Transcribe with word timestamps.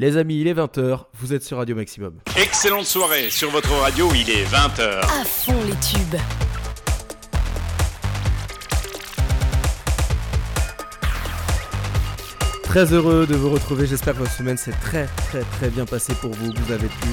Les 0.00 0.16
amis, 0.16 0.40
il 0.40 0.46
est 0.46 0.54
20h, 0.54 1.06
vous 1.14 1.34
êtes 1.34 1.42
sur 1.42 1.56
Radio 1.56 1.74
Maximum. 1.74 2.20
Excellente 2.40 2.84
soirée 2.84 3.30
sur 3.30 3.50
votre 3.50 3.72
radio, 3.72 4.08
il 4.14 4.30
est 4.30 4.44
20h. 4.44 5.00
À 5.00 5.24
fond 5.24 5.60
les 5.66 5.72
tubes. 5.84 6.14
Très 12.62 12.92
heureux 12.92 13.26
de 13.26 13.34
vous 13.34 13.50
retrouver, 13.50 13.88
j'espère 13.88 14.14
que 14.14 14.20
votre 14.20 14.30
semaine 14.30 14.56
s'est 14.56 14.70
très 14.70 15.06
très 15.30 15.40
très 15.40 15.68
bien 15.68 15.84
passée 15.84 16.14
pour 16.20 16.30
vous, 16.30 16.52
vous 16.54 16.72
avez 16.72 16.86
pu 16.86 17.08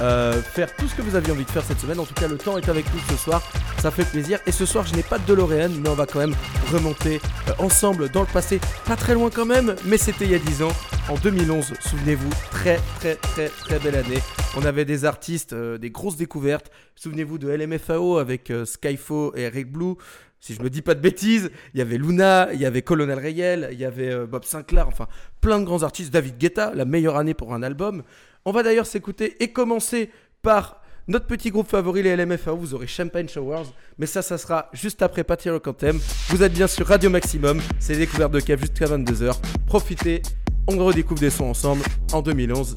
euh, 0.00 0.42
faire 0.42 0.74
tout 0.76 0.86
ce 0.86 0.94
que 0.94 1.02
vous 1.02 1.16
aviez 1.16 1.32
envie 1.32 1.44
de 1.44 1.50
faire 1.50 1.64
cette 1.64 1.80
semaine. 1.80 1.98
En 1.98 2.04
tout 2.04 2.14
cas, 2.14 2.28
le 2.28 2.36
temps 2.36 2.58
est 2.58 2.68
avec 2.68 2.84
nous 2.92 3.00
ce 3.10 3.16
soir, 3.16 3.42
ça 3.78 3.90
fait 3.90 4.04
plaisir. 4.04 4.38
Et 4.46 4.52
ce 4.52 4.66
soir, 4.66 4.86
je 4.86 4.94
n'ai 4.94 5.02
pas 5.02 5.18
de 5.18 5.24
DeLorean, 5.24 5.70
mais 5.80 5.88
on 5.88 5.94
va 5.94 6.06
quand 6.06 6.18
même 6.18 6.34
remonter 6.70 7.20
euh, 7.48 7.52
ensemble 7.58 8.10
dans 8.10 8.20
le 8.20 8.26
passé, 8.26 8.60
pas 8.86 8.96
très 8.96 9.14
loin 9.14 9.30
quand 9.30 9.46
même, 9.46 9.74
mais 9.84 9.96
c'était 9.96 10.26
il 10.26 10.32
y 10.32 10.34
a 10.34 10.38
10 10.38 10.62
ans, 10.62 10.72
en 11.08 11.14
2011, 11.14 11.72
souvenez-vous, 11.80 12.30
très 12.50 12.78
très 12.98 13.14
très 13.16 13.48
très 13.48 13.78
belle 13.78 13.96
année. 13.96 14.20
On 14.56 14.64
avait 14.64 14.84
des 14.84 15.04
artistes, 15.04 15.52
euh, 15.54 15.78
des 15.78 15.90
grosses 15.90 16.16
découvertes. 16.16 16.70
Souvenez-vous 16.94 17.38
de 17.38 17.48
LMFAO 17.48 18.18
avec 18.18 18.52
Skyfo 18.64 19.34
et 19.36 19.42
Eric 19.42 19.70
Blue 19.70 19.94
si 20.38 20.54
je 20.54 20.62
me 20.62 20.70
dis 20.70 20.82
pas 20.82 20.94
de 20.94 21.00
bêtises, 21.00 21.50
il 21.74 21.78
y 21.78 21.80
avait 21.80 21.96
Luna, 21.96 22.50
il 22.52 22.60
y 22.60 22.66
avait 22.66 22.82
Colonel 22.82 23.18
Rayel, 23.18 23.70
il 23.72 23.80
y 23.80 23.84
avait 23.84 24.26
Bob 24.26 24.44
Sinclair, 24.44 24.86
enfin 24.86 25.08
plein 25.40 25.58
de 25.58 25.64
grands 25.64 25.82
artistes, 25.82 26.12
David 26.12 26.38
Guetta, 26.38 26.72
la 26.74 26.84
meilleure 26.84 27.16
année 27.16 27.34
pour 27.34 27.52
un 27.52 27.64
album. 27.64 28.04
On 28.48 28.52
va 28.52 28.62
d'ailleurs 28.62 28.86
s'écouter 28.86 29.42
et 29.42 29.48
commencer 29.48 30.08
par 30.40 30.80
notre 31.08 31.26
petit 31.26 31.50
groupe 31.50 31.68
favori, 31.68 32.04
les 32.04 32.14
LMFAO, 32.14 32.56
vous 32.56 32.74
aurez 32.74 32.86
Champagne 32.86 33.28
Showers, 33.28 33.66
mais 33.98 34.06
ça, 34.06 34.22
ça 34.22 34.38
sera 34.38 34.70
juste 34.72 35.02
après 35.02 35.24
Patty 35.24 35.50
Rock 35.50 35.66
Anthem. 35.66 35.98
Vous 36.28 36.44
êtes 36.44 36.52
bien 36.52 36.68
sur 36.68 36.86
Radio 36.86 37.10
Maximum, 37.10 37.60
c'est 37.80 37.96
découverte 37.96 38.30
de 38.30 38.38
cave 38.38 38.60
jusqu'à 38.60 38.86
22h. 38.86 39.34
Profitez, 39.66 40.22
on 40.68 40.78
redécouvre 40.78 41.20
des 41.20 41.30
sons 41.30 41.46
ensemble 41.46 41.82
en 42.12 42.22
2011 42.22 42.72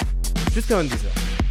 jusqu'à 0.55 0.81
22h. 0.81 1.48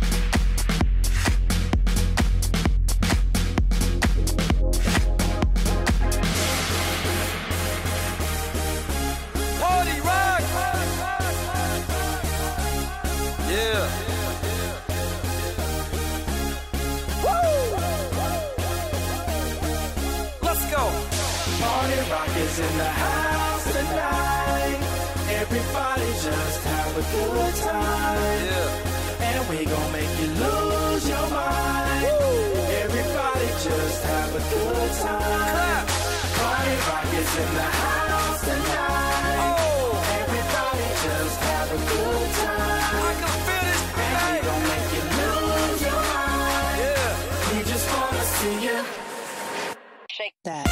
Shake 50.28 50.34
that. 50.44 50.66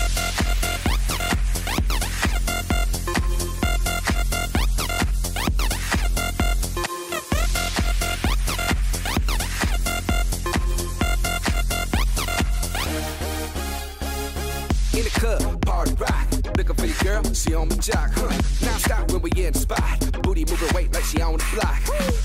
In 14.93 15.05
the 15.05 15.11
club, 15.15 15.65
party 15.65 15.95
rock. 15.95 16.13
Looking 16.59 16.77
for 16.77 16.85
your 16.85 16.97
girl, 16.97 17.33
she 17.33 17.55
on 17.55 17.69
my 17.69 17.77
jock, 17.77 18.11
huh? 18.13 18.29
Now 18.63 18.77
stop 18.77 19.11
when 19.11 19.23
we 19.23 19.31
in 19.37 19.55
the 19.55 19.59
spot. 19.59 20.23
Booty 20.23 20.45
moving 20.45 20.75
weight 20.75 20.93
like 20.93 21.05
she 21.05 21.23
on 21.23 21.39
the 21.39 21.45
block. 21.55 21.81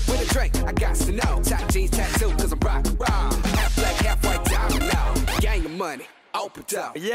With 0.06 0.30
a 0.30 0.34
drink, 0.34 0.56
I 0.66 0.72
got 0.72 0.96
to 0.96 1.12
know. 1.12 1.40
Top 1.42 1.66
jeans 1.72 1.92
tattoo, 1.92 2.30
cause 2.32 2.52
I'm 2.52 2.58
rock 2.60 2.84
raw. 2.98 3.30
Half 3.56 3.76
black, 3.76 3.96
half 4.04 4.22
white 4.22 4.44
diamond 4.44 4.92
now. 4.92 5.14
Gang 5.40 5.64
of 5.64 5.70
money, 5.72 6.04
open 6.34 6.64
up. 6.78 6.96
Yo, 6.96 7.12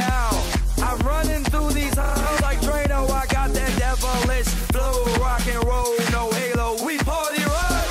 I'm 0.84 1.00
running 1.00 1.44
through 1.46 1.72
these 1.72 1.96
halls 1.98 2.42
like 2.42 2.60
Drano. 2.60 3.10
I 3.10 3.26
got 3.28 3.52
that 3.54 3.72
devilish 3.78 4.48
flow, 4.72 5.04
rock 5.22 5.46
and 5.48 5.64
roll, 5.66 5.96
no 6.12 6.32
halo. 6.32 6.78
We 6.86 6.98
party 7.00 7.44
rock. 7.44 7.86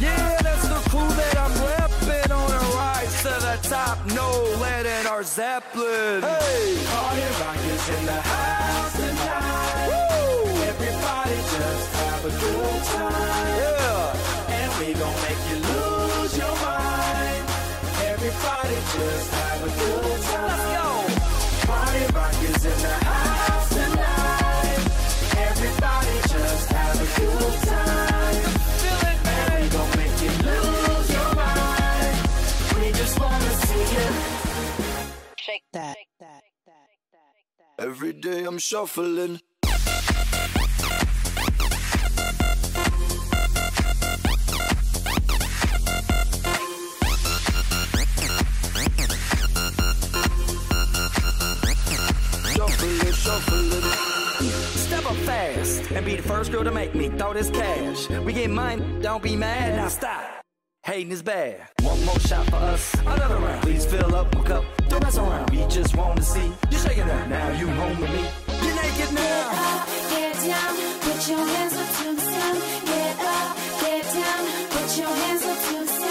Yeah, 0.00 0.38
that's 0.42 0.66
the 0.68 0.80
crew 0.90 1.08
that 1.08 1.38
I'm 1.38 1.52
repping 1.52 2.30
on 2.30 2.50
a 2.50 2.62
rise 2.76 3.22
to 3.22 3.28
the 3.28 3.58
top. 3.68 3.98
No 4.14 4.30
lead 4.60 4.86
in 4.86 5.06
our 5.06 5.22
Zeppelin. 5.22 6.22
Hey, 6.22 6.84
party 6.86 7.22
rock 7.40 7.56
is 7.56 7.88
in 7.90 8.06
the 8.06 8.20
house. 8.20 8.96
tonight. 8.96 10.12
Everybody 10.72 11.36
just 11.36 11.94
have 11.96 12.24
a 12.24 12.30
good 12.30 12.82
time. 12.84 13.46
Yeah. 13.60 14.56
And 14.56 14.70
we 14.78 14.94
gon' 14.94 15.16
make 15.22 15.42
you 15.50 15.58
lose 15.70 16.36
your 16.38 16.54
mind. 16.64 17.44
Everybody 18.10 18.74
just 18.96 19.30
have 19.34 19.62
a 19.62 19.70
good 19.78 20.11
Every 37.82 38.12
day 38.12 38.44
I'm 38.44 38.58
shuffling. 38.58 39.40
Step 54.76 55.06
up 55.06 55.16
fast 55.16 55.90
and 55.90 56.06
be 56.06 56.14
the 56.14 56.22
first 56.22 56.52
girl 56.52 56.62
to 56.62 56.70
make 56.70 56.94
me 56.94 57.08
throw 57.08 57.32
this 57.32 57.50
cash. 57.50 58.08
We 58.10 58.32
get 58.32 58.48
mine, 58.50 59.00
don't 59.00 59.24
be 59.24 59.34
mad. 59.34 59.74
Now 59.74 59.88
stop. 59.88 60.41
Hating 60.84 61.12
is 61.12 61.22
bad. 61.22 61.60
One 61.82 62.04
more 62.04 62.18
shot 62.18 62.44
for 62.46 62.56
us, 62.56 62.92
another 63.02 63.36
round. 63.36 63.62
Please 63.62 63.86
fill 63.86 64.16
up 64.16 64.34
my 64.34 64.42
cup, 64.42 64.64
don't 64.88 65.00
mess 65.00 65.16
around. 65.16 65.50
We 65.50 65.64
just 65.68 65.96
want 65.96 66.16
to 66.16 66.24
see 66.24 66.52
you 66.72 66.78
shaking 66.78 67.06
that. 67.06 67.28
Now 67.28 67.50
you 67.52 67.68
home 67.68 68.00
with 68.00 68.10
me. 68.10 68.24
You're 68.66 68.74
naked 68.74 69.14
now. 69.14 69.52
Get 69.52 69.62
up, 69.62 69.86
get 70.10 70.34
down, 70.42 70.74
put 71.02 71.28
your 71.28 71.46
hands 71.46 71.74
up 71.74 71.88
to 71.98 72.14
the 72.16 72.20
sun. 72.20 72.56
Get 72.84 73.20
up, 73.20 73.56
get 73.80 74.04
down, 74.12 74.44
put 74.70 74.98
your 74.98 75.14
hands 75.22 75.44
up 75.44 75.58
to 75.68 75.78
the 75.78 75.86
sun. 75.86 76.01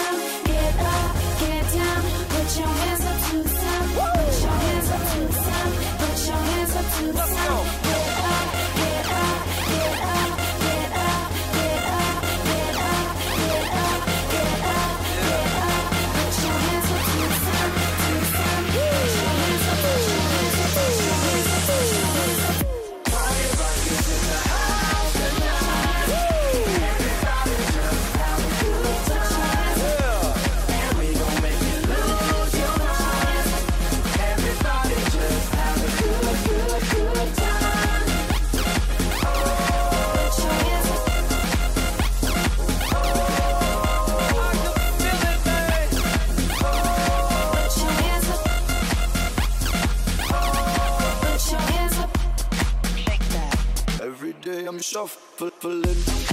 Shuffling. 54.92 56.31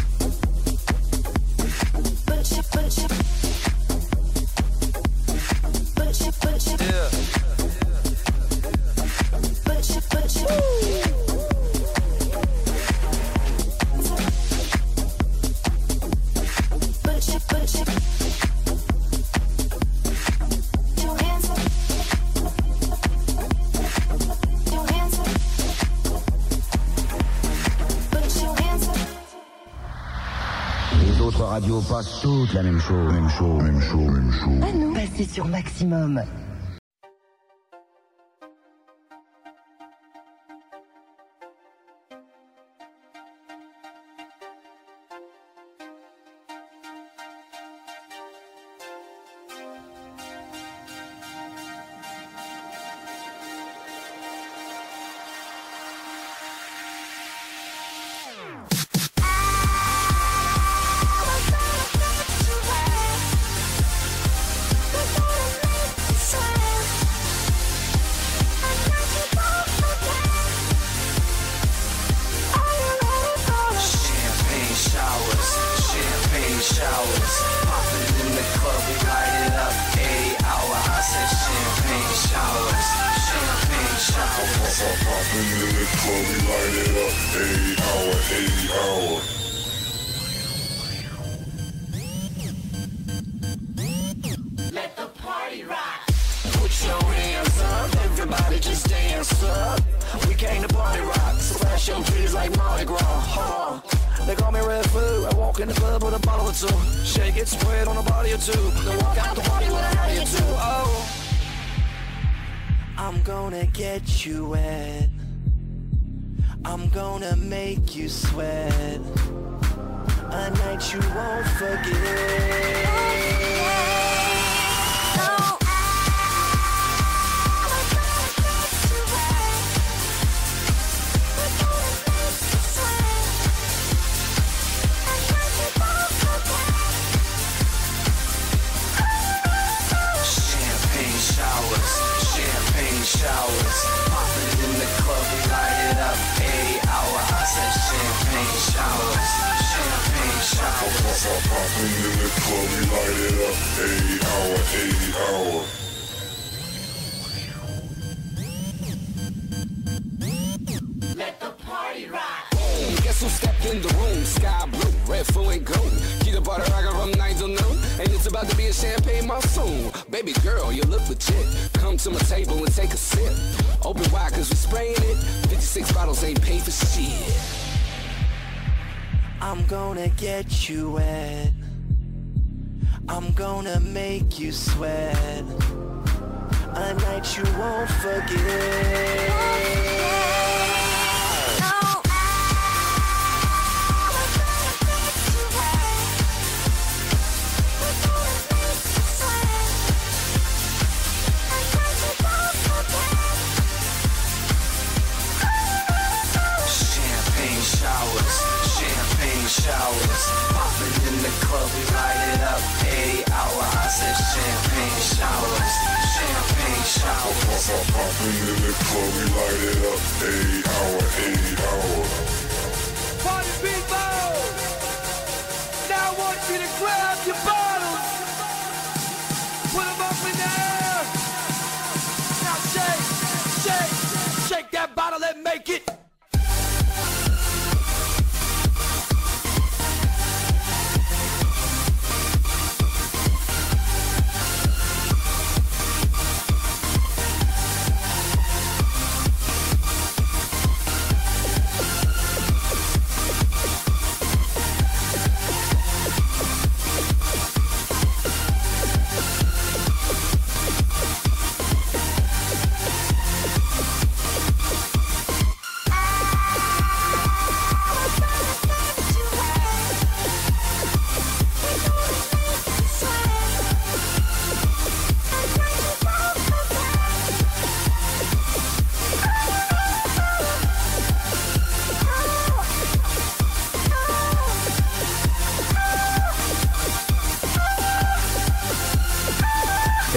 Toutes 32.21 32.53
la 32.53 32.63
même 32.63 32.79
chose, 32.79 33.13
même 33.13 33.29
chose, 33.29 33.63
même 33.63 33.81
chose, 33.81 34.11
même 34.11 34.31
chose. 34.31 34.59
Ah 34.61 34.77
non, 34.77 34.93
passez 34.93 35.25
sur 35.25 35.47
maximum. 35.47 36.21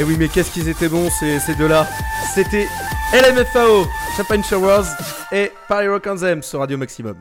Et 0.02 0.04
Eh 0.04 0.09
oui, 0.09 0.16
mais 0.18 0.26
qu'est-ce 0.26 0.50
qu'ils 0.50 0.68
étaient 0.68 0.88
bons 0.88 1.09
ces, 1.11 1.54
deux-là 1.54 1.87
C'était 2.35 2.66
LMFAO, 3.14 3.87
Champagne 4.16 4.42
Showers 4.42 4.82
et 5.30 5.52
Paris 5.68 5.87
Rock 5.87 6.09
Anthem 6.09 6.42
sur 6.42 6.59
Radio 6.59 6.76
Maximum 6.76 7.14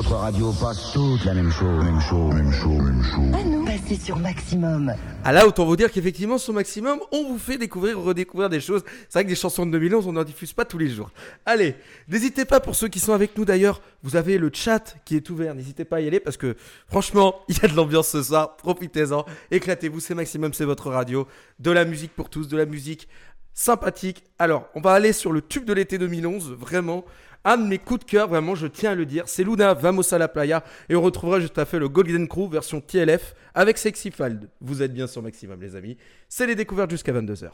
autres 0.00 0.16
radios 0.16 0.52
passent 0.52 0.92
toutes 0.94 1.26
la 1.26 1.34
même 1.34 1.50
chose, 1.50 1.84
même 1.84 2.00
chose, 2.00 2.34
même 2.34 2.52
chose, 2.52 2.82
même 2.82 3.02
chose. 3.02 3.34
Ah 3.34 3.44
nous, 3.44 3.66
passez 3.66 3.96
sur 3.96 4.16
Maximum. 4.18 4.94
Ah 5.24 5.32
là, 5.32 5.46
autant 5.46 5.66
vous 5.66 5.76
dire 5.76 5.92
qu'effectivement, 5.92 6.38
sur 6.38 6.54
Maximum, 6.54 7.00
on 7.12 7.24
vous 7.24 7.38
fait 7.38 7.58
découvrir, 7.58 7.98
ou 7.98 8.02
redécouvrir 8.02 8.48
des 8.48 8.60
choses. 8.60 8.82
C'est 9.10 9.12
vrai 9.12 9.24
que 9.24 9.28
des 9.28 9.34
chansons 9.34 9.66
de 9.66 9.72
2011, 9.72 10.06
on 10.06 10.12
n'en 10.12 10.24
diffuse 10.24 10.54
pas 10.54 10.64
tous 10.64 10.78
les 10.78 10.88
jours. 10.88 11.10
Allez, 11.44 11.74
n'hésitez 12.08 12.46
pas 12.46 12.60
pour 12.60 12.76
ceux 12.76 12.88
qui 12.88 12.98
sont 12.98 13.12
avec 13.12 13.36
nous 13.36 13.44
d'ailleurs, 13.44 13.82
vous 14.02 14.16
avez 14.16 14.38
le 14.38 14.50
chat 14.50 14.96
qui 15.04 15.16
est 15.16 15.28
ouvert, 15.28 15.54
n'hésitez 15.54 15.84
pas 15.84 15.96
à 15.96 16.00
y 16.00 16.06
aller 16.06 16.20
parce 16.20 16.38
que 16.38 16.56
franchement, 16.88 17.42
il 17.48 17.58
y 17.58 17.64
a 17.66 17.68
de 17.68 17.76
l'ambiance 17.76 18.08
ce 18.08 18.22
soir, 18.22 18.56
profitez-en, 18.56 19.26
éclatez-vous, 19.50 20.00
c'est 20.00 20.14
Maximum, 20.14 20.54
c'est 20.54 20.64
votre 20.64 20.88
radio. 20.88 21.28
De 21.58 21.70
la 21.70 21.84
musique 21.84 22.16
pour 22.16 22.30
tous, 22.30 22.48
de 22.48 22.56
la 22.56 22.64
musique 22.64 23.06
sympathique. 23.52 24.24
Alors, 24.38 24.66
on 24.74 24.80
va 24.80 24.92
aller 24.92 25.12
sur 25.12 25.30
le 25.30 25.42
tube 25.42 25.66
de 25.66 25.74
l'été 25.74 25.98
2011, 25.98 26.52
vraiment. 26.52 27.04
Un 27.44 27.56
de 27.56 27.66
mes 27.66 27.78
coups 27.78 28.00
de 28.00 28.04
cœur, 28.04 28.28
vraiment, 28.28 28.54
je 28.54 28.66
tiens 28.66 28.90
à 28.90 28.94
le 28.94 29.06
dire, 29.06 29.24
c'est 29.26 29.44
Luna, 29.44 29.72
Vamos 29.72 30.12
à 30.12 30.18
la 30.18 30.28
playa. 30.28 30.62
Et 30.90 30.96
on 30.96 31.00
retrouvera 31.00 31.40
juste 31.40 31.56
à 31.58 31.64
fait 31.64 31.78
le 31.78 31.88
Golden 31.88 32.28
Crew 32.28 32.50
version 32.50 32.80
TLF 32.80 33.34
avec 33.54 33.78
Sexy 33.78 34.10
Fald. 34.10 34.50
Vous 34.60 34.82
êtes 34.82 34.92
bien 34.92 35.06
sur 35.06 35.22
Maximum, 35.22 35.60
les 35.60 35.74
amis. 35.74 35.96
C'est 36.28 36.46
les 36.46 36.54
découvertes 36.54 36.90
jusqu'à 36.90 37.12
22h. 37.12 37.50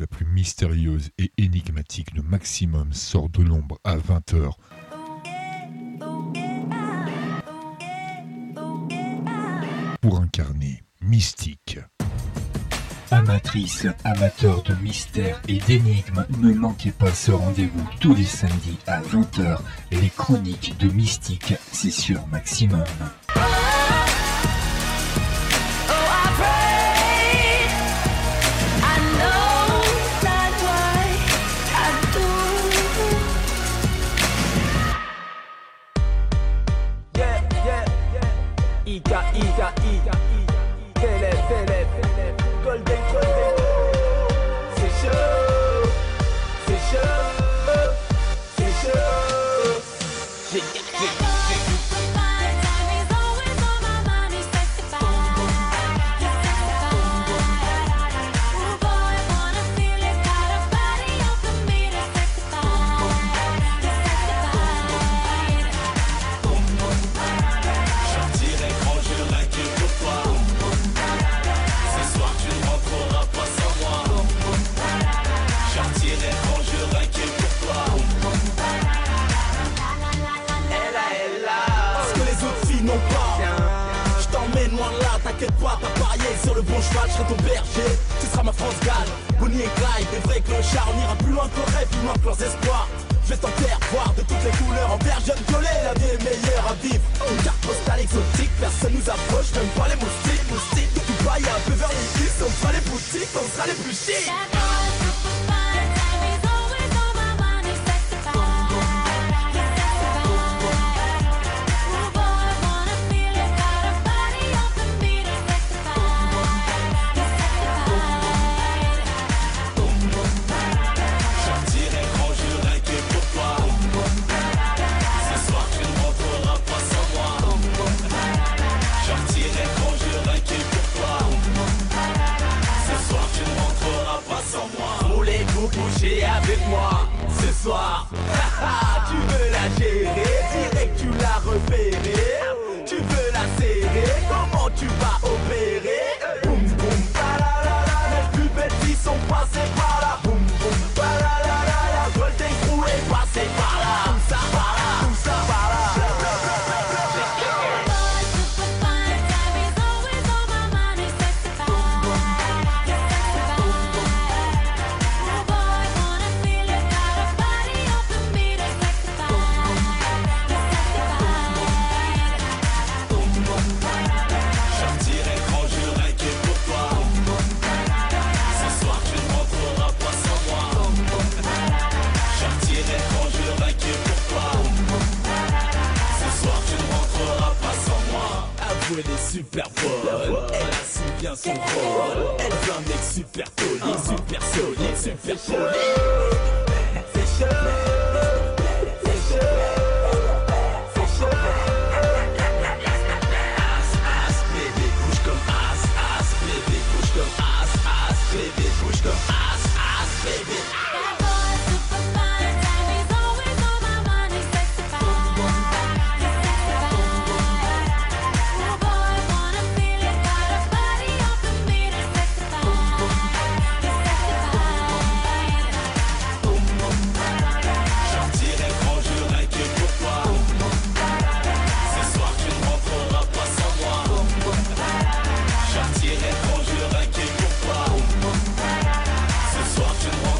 la 0.00 0.06
plus 0.06 0.24
mystérieuse 0.24 1.10
et 1.18 1.32
énigmatique 1.36 2.14
de 2.14 2.22
Maximum 2.22 2.92
sort 2.92 3.28
de 3.28 3.42
l'ombre 3.42 3.78
à 3.82 3.96
20h. 3.96 4.52
Pour 10.00 10.20
incarner 10.20 10.82
Mystique. 11.00 11.80
Amatrice, 13.10 13.86
amateur 14.04 14.62
de 14.62 14.74
mystères 14.76 15.40
et 15.48 15.58
d'énigmes, 15.58 16.24
ne 16.38 16.52
manquez 16.52 16.90
pas 16.90 17.12
ce 17.12 17.32
rendez-vous 17.32 17.88
tous 18.00 18.14
les 18.14 18.24
samedis 18.24 18.78
à 18.86 19.00
20h, 19.00 19.58
les 19.90 20.10
chroniques 20.10 20.76
de 20.78 20.88
Mystique, 20.88 21.54
c'est 21.72 21.90
sur 21.90 22.26
Maximum. 22.28 22.84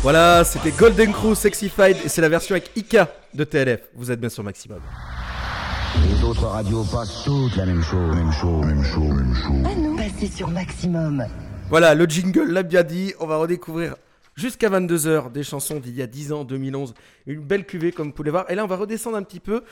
Voilà, 0.05 0.45
c'était 0.45 0.71
Golden 0.71 1.15
Crew 1.15 1.35
Sexified 1.35 1.97
et 2.05 2.11
c'est 2.11 2.21
la 2.21 2.29
version 2.29 2.53
avec 2.55 2.71
Ika 2.77 3.09
de 3.33 3.43
TLF. 3.43 3.81
Vous 3.95 4.11
êtes 4.11 4.21
bien 4.21 4.29
sur 4.29 4.45
Maximum. 4.45 4.81
Les 6.07 6.23
autres 6.23 6.47
radios 6.47 6.85
passent 6.85 7.23
toutes 7.25 7.57
la 7.57 7.65
même 7.65 7.83
chose, 7.83 8.15
même 8.15 8.31
chose, 8.31 8.67
même 8.67 8.85
chose, 8.85 9.15
même 9.15 9.35
chose. 9.35 9.63
Ah 9.65 9.75
non 9.75 9.97
Passez 9.97 10.27
sur 10.27 10.49
Maximum. 10.49 11.25
Voilà, 11.71 11.95
le 11.95 12.05
jingle 12.05 12.53
l'a 12.53 12.63
bien 12.63 12.83
dit. 12.83 13.15
On 13.19 13.27
va 13.27 13.39
redécouvrir 13.39 13.94
jusqu'à 14.45 14.69
22h 14.69 15.33
des 15.33 15.43
chansons 15.43 15.81
d'il 15.81 15.97
y 15.97 16.03
a 16.03 16.07
10 16.07 16.33
ans, 16.33 16.45
2011. 16.45 16.93
Une 17.27 17.41
belle 17.41 17.65
cuvée, 17.65 17.93
comme 17.93 18.09
vous 18.09 18.13
pouvez 18.13 18.31
voir. 18.31 18.45
Et 18.51 18.55
là, 18.55 18.63
on 18.63 18.67
va 18.67 18.77
redescendre 18.77 19.17
un 19.17 19.23
petit 19.23 19.41
peu 19.41 19.63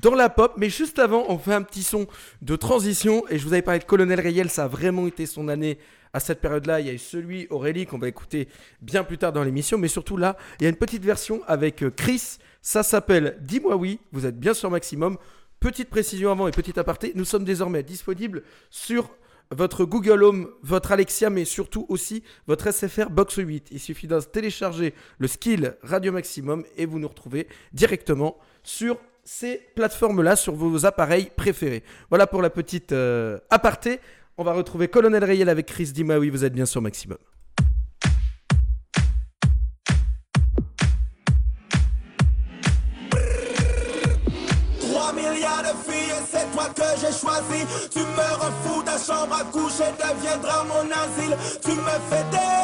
dans 0.00 0.14
la 0.14 0.30
pop. 0.30 0.54
Mais 0.56 0.70
juste 0.70 0.98
avant, 0.98 1.26
on 1.28 1.36
fait 1.36 1.52
un 1.52 1.60
petit 1.60 1.82
son 1.82 2.06
de 2.40 2.56
transition. 2.56 3.24
Et 3.28 3.38
je 3.38 3.46
vous 3.46 3.52
avais 3.52 3.60
parlé 3.60 3.80
de 3.80 3.84
Colonel 3.84 4.18
Rayel. 4.18 4.48
Ça 4.48 4.64
a 4.64 4.68
vraiment 4.68 5.06
été 5.06 5.26
son 5.26 5.48
année 5.48 5.76
à 6.14 6.20
cette 6.20 6.40
période-là. 6.40 6.80
Il 6.80 6.86
y 6.86 6.90
a 6.90 6.94
eu 6.94 6.98
celui, 6.98 7.46
Aurélie, 7.50 7.84
qu'on 7.84 7.98
va 7.98 8.08
écouter 8.08 8.48
bien 8.80 9.04
plus 9.04 9.18
tard 9.18 9.34
dans 9.34 9.44
l'émission. 9.44 9.76
Mais 9.76 9.88
surtout 9.88 10.16
là, 10.16 10.38
il 10.58 10.62
y 10.62 10.66
a 10.66 10.70
une 10.70 10.76
petite 10.76 11.04
version 11.04 11.42
avec 11.46 11.82
euh, 11.82 11.90
Chris. 11.90 12.38
Ça 12.62 12.82
s'appelle 12.82 13.36
Dis-moi 13.42 13.76
oui. 13.76 14.00
Vous 14.12 14.24
êtes 14.24 14.40
bien 14.40 14.54
sur 14.54 14.70
Maximum. 14.70 15.18
Petite 15.60 15.90
précision 15.90 16.30
avant 16.30 16.48
et 16.48 16.52
petit 16.52 16.76
aparté, 16.80 17.12
nous 17.14 17.24
sommes 17.24 17.44
désormais 17.44 17.84
disponibles 17.84 18.42
sur 18.68 19.10
votre 19.50 19.84
Google 19.84 20.22
Home, 20.22 20.50
votre 20.62 20.92
Alexia, 20.92 21.30
mais 21.30 21.44
surtout 21.44 21.86
aussi 21.88 22.22
votre 22.46 22.70
SFR 22.70 23.10
Box 23.10 23.36
8. 23.36 23.68
Il 23.70 23.80
suffit 23.80 24.06
de 24.06 24.18
télécharger 24.20 24.94
le 25.18 25.28
skill 25.28 25.76
Radio 25.82 26.12
Maximum 26.12 26.64
et 26.76 26.86
vous 26.86 26.98
nous 26.98 27.08
retrouvez 27.08 27.48
directement 27.72 28.36
sur 28.62 28.98
ces 29.24 29.60
plateformes-là, 29.74 30.36
sur 30.36 30.54
vos 30.54 30.86
appareils 30.86 31.30
préférés. 31.36 31.82
Voilà 32.08 32.26
pour 32.26 32.42
la 32.42 32.50
petite 32.50 32.92
euh, 32.92 33.38
aparté. 33.50 34.00
On 34.38 34.44
va 34.44 34.52
retrouver 34.52 34.88
Colonel 34.88 35.24
Rayel 35.24 35.48
avec 35.48 35.66
Chris 35.66 35.92
Dimawi. 35.92 36.30
Vous 36.30 36.44
êtes 36.44 36.54
bien 36.54 36.66
sur 36.66 36.80
Maximum. 36.82 37.18
Que 46.74 46.88
j'ai 47.00 47.12
choisi. 47.12 47.66
Tu 47.90 48.00
me 48.00 48.28
refous 48.42 48.82
ta 48.82 48.98
chambre 48.98 49.34
à 49.34 49.44
coucher 49.44 49.90
deviendra 49.98 50.64
mon 50.64 50.86
asile. 50.90 51.36
Tu 51.62 51.70
me 51.72 51.96
fais 52.08 52.24
délirer 52.30 52.61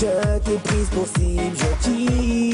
je 0.00 0.38
t'ai 0.38 0.56
prise 0.64 0.88
pour 0.94 1.06
cible, 1.06 1.56
je 1.58 1.70
kiffe, 1.84 2.49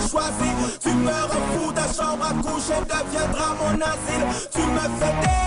j'ai 0.00 0.80
Tu 0.80 0.94
me 0.94 1.08
refous 1.08 1.72
ta 1.72 1.92
chambre 1.92 2.24
à 2.24 2.34
coucher 2.42 2.80
deviendra 2.80 3.54
mon 3.60 3.80
asile. 3.80 4.48
Tu 4.50 4.60
me 4.60 4.80
fais 4.98 5.12
délirer 5.20 5.43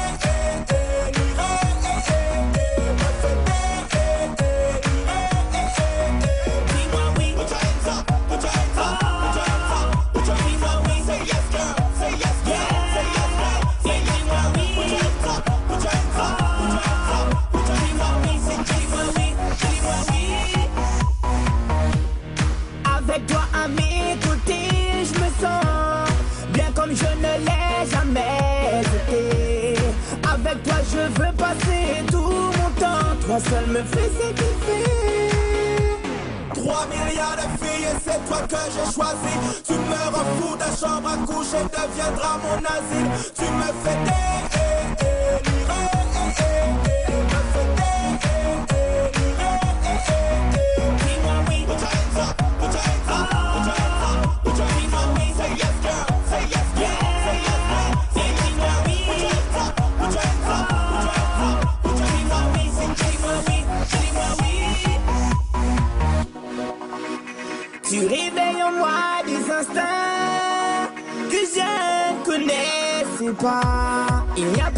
Toi 33.37 33.49
seul 33.51 33.67
me 33.67 33.83
fais 33.83 34.33
kiffer. 34.33 35.29
3 36.55 36.87
milliards 36.87 37.35
de 37.35 37.63
filles 37.63 37.85
et 37.85 37.97
c'est 38.03 38.25
toi 38.27 38.41
que 38.47 38.55
j'ai 38.73 38.91
choisi 38.91 39.33
Tu 39.63 39.73
me 39.73 40.01
refous 40.15 40.57
ta 40.57 40.75
chambre 40.75 41.09
à 41.09 41.17
coucher 41.17 41.63
deviendra 41.71 42.39
mon 42.39 42.57
asile 42.57 43.09
Tu 43.35 43.43
me 43.43 43.69
fais 43.83 43.97
délirer 44.05 44.36
pas. 73.41 74.25
Il 74.35 74.47
n'y 74.47 74.61
a 74.61 74.69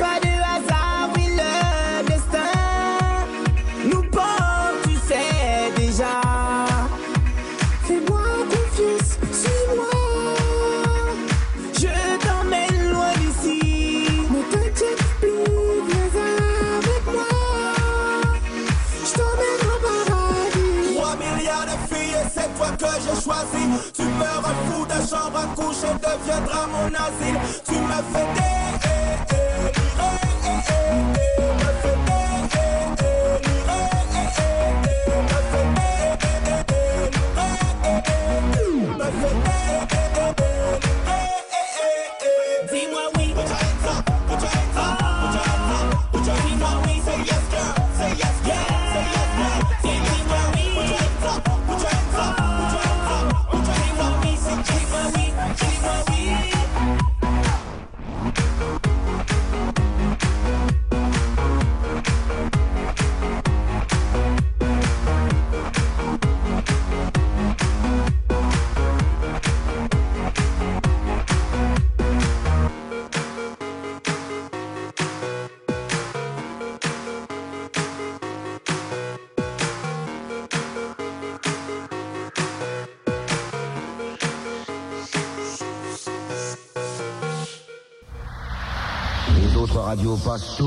à 25.89 25.97
coucher 25.97 26.19
deviendra 26.19 26.67
mon 26.67 26.87
asile. 26.87 27.39
Tu 27.65 27.73
me 27.73 28.01
fais 28.13 28.25
délirer 28.33 28.58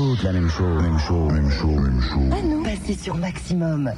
toutes 0.03 0.23
la 0.23 0.33
même 0.33 0.49
chose, 0.49 0.81
même 0.81 0.99
chose, 0.99 1.31
même 1.31 1.49
chose, 1.49 1.81
même 1.81 2.01
chose. 2.01 2.29
Ah 2.31 2.41
non 2.43 2.63
Passez 2.63 2.95
sur 2.95 3.15
Maximum. 3.15 3.91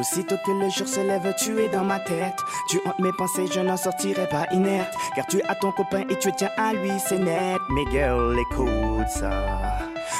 Aussitôt 0.00 0.34
que 0.44 0.50
le 0.50 0.68
jour 0.70 0.88
se 0.88 1.00
lève, 1.00 1.32
tu 1.38 1.60
es 1.60 1.68
dans 1.68 1.84
ma 1.84 2.00
tête. 2.00 2.34
Tu 2.68 2.80
hantes 2.84 2.98
mes 2.98 3.12
pensées, 3.12 3.46
je 3.46 3.60
n'en 3.60 3.76
sortirai 3.76 4.26
pas 4.28 4.46
inerte. 4.52 4.92
Car 5.14 5.26
tu 5.26 5.40
as 5.42 5.54
ton 5.54 5.70
copain 5.70 6.02
et 6.10 6.18
tu 6.18 6.32
tiens 6.36 6.50
à 6.56 6.72
lui, 6.72 6.90
c'est 7.06 7.18
net. 7.18 7.60
Mais 7.70 7.84
girl, 7.92 8.36
écoute 8.50 9.08
ça. 9.08 9.71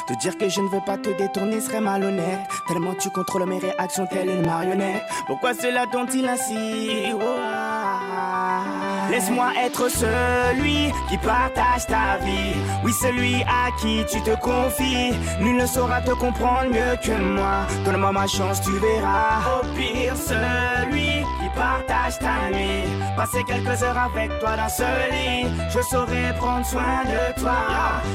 Te 0.07 0.15
dire 0.15 0.37
que 0.37 0.49
je 0.49 0.61
ne 0.61 0.69
veux 0.69 0.81
pas 0.85 0.99
te 0.99 1.11
détourner 1.11 1.61
serait 1.61 1.81
malhonnête. 1.81 2.41
Tellement 2.67 2.95
tu 2.95 3.11
contrôles 3.11 3.47
mes 3.47 3.59
réactions, 3.59 4.07
telle 4.07 4.31
une 4.31 4.45
marionnette. 4.45 5.03
Pourquoi 5.27 5.55
cela 5.55 5.87
dont-il 5.87 6.27
ainsi? 6.29 7.13
Oh, 7.15 7.21
ah. 7.23 8.63
Laisse-moi 9.11 9.53
être 9.65 9.89
celui 9.89 10.91
qui 11.09 11.19
partage 11.19 11.87
ta 11.87 12.19
vie. 12.25 12.55
Oui, 12.85 12.93
celui 13.01 13.43
à 13.43 13.71
qui 13.81 14.05
tu 14.11 14.21
te 14.23 14.35
confies. 14.41 15.13
Nul 15.41 15.57
ne 15.57 15.67
saura 15.67 16.01
te 16.01 16.13
comprendre 16.13 16.71
mieux 16.71 16.97
que 17.03 17.13
moi. 17.21 17.67
Donne-moi 17.85 18.13
ma 18.13 18.27
chance, 18.27 18.61
tu 18.61 18.73
verras. 18.79 19.61
Au 19.61 19.67
pire, 19.77 20.17
celui 20.17 21.25
partage 21.55 22.19
ta 22.19 22.51
nuit. 22.57 22.85
Passer 23.17 23.45
quelques 23.45 23.83
heures 23.83 23.99
avec 23.99 24.39
toi 24.41 24.57
dans 24.57 24.69
ce 24.69 24.83
lit. 25.11 25.47
Je 25.69 25.81
saurai 25.83 26.33
prendre 26.39 26.67
soin 26.67 27.05
de 27.05 27.41
toi. 27.41 27.57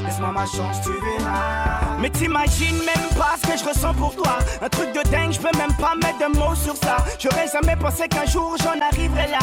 Laisse-moi 0.05 0.31
ma 0.31 0.45
chance, 0.45 0.81
tu 0.83 0.91
verras. 0.91 1.97
Mais 1.99 2.09
t'imagines 2.09 2.77
même 2.77 3.09
pas 3.17 3.35
ce 3.41 3.51
que 3.51 3.57
je 3.57 3.65
ressens 3.65 3.93
pour 3.95 4.15
toi. 4.15 4.37
Un 4.61 4.69
truc 4.69 4.93
de 4.93 5.01
dingue, 5.09 5.31
je 5.31 5.39
peux 5.39 5.57
même 5.57 5.73
pas 5.79 5.95
mettre 5.95 6.19
de 6.19 6.37
mots 6.37 6.55
sur 6.55 6.75
ça. 6.75 6.97
J'aurais 7.19 7.47
jamais 7.51 7.75
pensé 7.75 8.07
qu'un 8.07 8.25
jour 8.25 8.55
j'en 8.59 8.79
arriverais 8.85 9.27
là. 9.27 9.39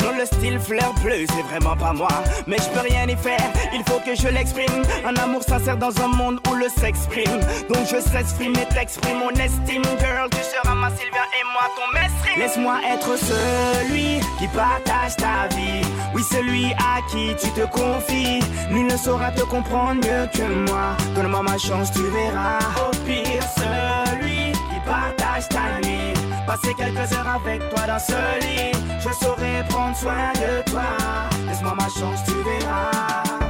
Non, 0.00 0.16
le 0.16 0.24
style 0.24 0.58
fleur 0.58 0.92
bleue, 1.02 1.26
c'est 1.28 1.42
vraiment 1.42 1.76
pas 1.76 1.92
moi. 1.92 2.08
Mais 2.46 2.56
je 2.56 2.68
peux 2.70 2.86
rien 2.88 3.06
y 3.08 3.16
faire, 3.16 3.50
il 3.72 3.82
faut 3.84 4.00
que 4.00 4.14
je 4.14 4.28
l'exprime. 4.28 4.82
Un 5.06 5.16
amour 5.16 5.42
sincère 5.42 5.76
dans 5.76 5.96
un 6.02 6.08
monde 6.08 6.40
où 6.50 6.54
le 6.54 6.68
s'exprime. 6.68 7.40
Donc 7.68 7.86
je 7.90 8.00
s'exprime 8.00 8.54
et 8.54 8.66
t'exprime 8.74 9.18
mon 9.18 9.30
estime, 9.30 9.82
girl. 10.00 10.28
Tu 10.30 10.38
seras 10.42 10.74
ma 10.74 10.90
Sylvia 10.90 11.24
et 11.38 11.44
moi 11.52 11.64
ton 11.76 11.98
mestre. 11.98 12.38
Laisse-moi 12.38 12.76
être 12.92 13.16
celui 13.38 14.20
qui 14.38 14.48
partage 14.48 15.16
ta 15.16 15.54
vie. 15.54 15.82
Oui, 16.14 16.22
celui 16.30 16.72
à 16.72 17.00
qui 17.10 17.34
tu 17.40 17.50
te 17.50 17.66
confies. 17.66 18.40
Nul 18.70 18.86
ne 18.86 18.96
saura 18.96 19.30
te 19.32 19.42
comprendre 19.42 20.00
mieux 20.06 20.28
que 20.32 20.70
moi. 20.70 20.96
Donne-moi 21.14 21.42
ma 21.42 21.58
chance, 21.58 21.90
tu 21.92 22.02
verras. 22.02 22.58
Au 22.76 22.90
pire, 23.06 23.44
celui 23.56 24.52
qui 24.52 24.80
partage 24.86 25.48
ta 25.48 25.80
nuit. 25.86 26.14
Passer 26.46 26.74
quelques 26.74 27.12
heures 27.12 27.40
avec 27.40 27.60
toi 27.70 27.86
dans 27.86 27.98
ce 27.98 28.20
lit. 28.40 28.72
Je 29.00 29.10
saurai 29.24 29.64
prendre 29.68 29.96
soin 29.96 30.32
de 30.34 30.70
toi. 30.70 30.88
Laisse-moi 31.46 31.74
ma 31.74 31.88
chance, 31.88 32.20
tu 32.26 32.34
verras. 32.48 33.47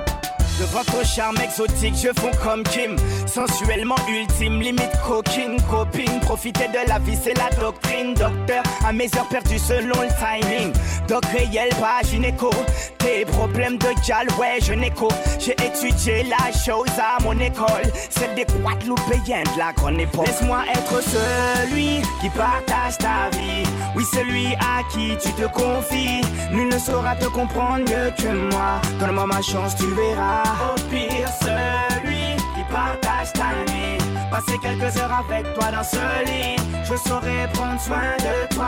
De 0.59 0.65
votre 0.65 1.07
charme 1.07 1.37
exotique, 1.37 1.95
je 1.95 2.09
fonds 2.21 2.37
comme 2.43 2.65
Kim. 2.65 2.97
Sensuellement 3.27 3.95
ultime, 4.09 4.61
limite 4.61 4.91
coquine, 5.07 5.57
copine. 5.71 6.19
Profiter 6.23 6.67
de 6.67 6.89
la 6.89 6.99
vie, 6.99 7.17
c'est 7.23 7.39
la 7.39 7.49
doctrine. 7.61 8.15
Docteur, 8.15 8.65
à 8.85 8.93
mes 8.93 9.09
heures 9.17 9.29
perdues 9.29 9.61
selon 9.61 10.01
le 10.03 10.09
timing. 10.19 10.73
Doc 11.07 11.25
réel, 11.27 11.69
pas 11.81 12.03
gynéco. 12.03 12.51
Tes 12.99 13.25
problèmes 13.25 13.79
de 13.79 13.87
gal, 14.05 14.27
ouais, 14.39 14.59
je 14.61 14.73
n'écho. 14.73 15.09
J'ai 15.39 15.53
étudié 15.53 16.25
la 16.25 16.53
chose 16.53 16.91
à 16.99 17.23
mon 17.23 17.39
école. 17.39 17.93
Celle 18.11 18.35
des 18.35 18.45
Guadeloupéens 18.45 19.45
de 19.55 19.59
la 19.59 19.73
grande 19.73 20.01
époque. 20.01 20.27
Laisse-moi 20.27 20.65
être 20.73 21.01
celui 21.03 22.03
qui 22.21 22.31
partage 22.31 22.99
ta 22.99 23.31
vie. 23.39 23.63
Oui, 23.95 24.05
celui 24.13 24.55
à 24.55 24.83
qui 24.93 25.17
tu 25.23 25.33
te 25.35 25.47
confies. 25.47 26.21
Nul 26.51 26.69
ne 26.69 26.79
saura 26.79 27.15
te 27.15 27.27
comprendre 27.27 27.79
mieux 27.89 28.13
que 28.17 28.29
moi. 28.53 28.81
Donne-moi 28.99 29.27
ma 29.27 29.41
chance, 29.41 29.77
tu 29.77 29.87
verras. 29.95 30.48
Au 30.49 30.75
pire, 30.89 31.29
celui 31.43 32.37
qui 32.55 32.65
partage 32.73 33.33
ta 33.35 33.71
nuit. 33.71 33.98
Passer 34.31 34.59
quelques 34.59 34.97
heures 34.99 35.25
avec 35.27 35.55
toi 35.55 35.71
dans 35.71 35.85
ce 35.85 36.25
lit. 36.27 36.57
Je 36.85 36.97
saurai 36.97 37.47
prendre 37.53 37.81
soin 37.81 38.17
de 38.19 38.55
toi. 38.55 38.67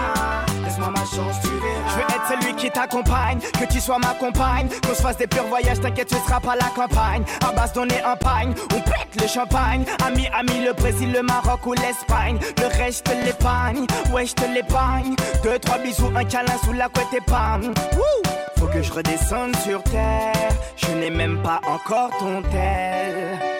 Laisse-moi 0.64 0.90
ma 0.90 1.00
chance, 1.00 1.40
tu 1.42 1.48
verras. 1.48 1.90
Je 1.90 1.94
veux 1.96 2.02
être 2.02 2.28
celui 2.28 2.54
qui 2.54 2.70
t'accompagne, 2.70 3.38
que 3.38 3.64
tu 3.70 3.80
sois 3.80 3.98
ma 3.98 4.14
compagne. 4.14 4.68
Qu'on 4.86 4.94
se 4.94 5.02
fasse 5.02 5.16
des 5.16 5.26
purs 5.26 5.46
voyages, 5.46 5.80
t'inquiète, 5.80 6.08
tu 6.08 6.16
seras 6.16 6.40
pas 6.40 6.56
la 6.56 6.68
campagne. 6.74 7.24
À 7.46 7.52
base 7.52 7.72
donner 7.72 8.02
un 8.02 8.16
pagne, 8.16 8.54
on 8.74 8.80
pète 8.80 9.20
le 9.20 9.26
champagne. 9.26 9.84
Ami, 10.06 10.28
ami, 10.34 10.64
le 10.64 10.72
Brésil, 10.72 11.12
le 11.12 11.22
Maroc 11.22 11.66
ou 11.66 11.74
l'Espagne. 11.74 12.38
Le 12.58 12.66
reste, 12.66 13.08
je 13.08 13.12
te 13.12 13.24
l'épargne, 13.24 13.86
ouais, 14.12 14.26
je 14.26 14.34
te 14.34 14.44
l'épargne. 14.52 15.14
Deux, 15.42 15.58
trois 15.58 15.78
bisous, 15.78 16.10
un 16.14 16.24
câlin 16.24 16.56
sous 16.64 16.72
la 16.72 16.88
couette 16.88 17.14
épargne. 17.14 17.72
Wouh! 17.92 18.30
Faut 18.58 18.66
que 18.66 18.82
je 18.82 18.92
redescende 18.92 19.56
sur 19.56 19.82
terre. 19.84 20.50
Je 20.76 20.92
n'ai 20.92 21.10
même 21.10 21.42
pas 21.42 21.60
encore 21.66 22.10
ton 22.18 22.42
tel. 22.50 23.59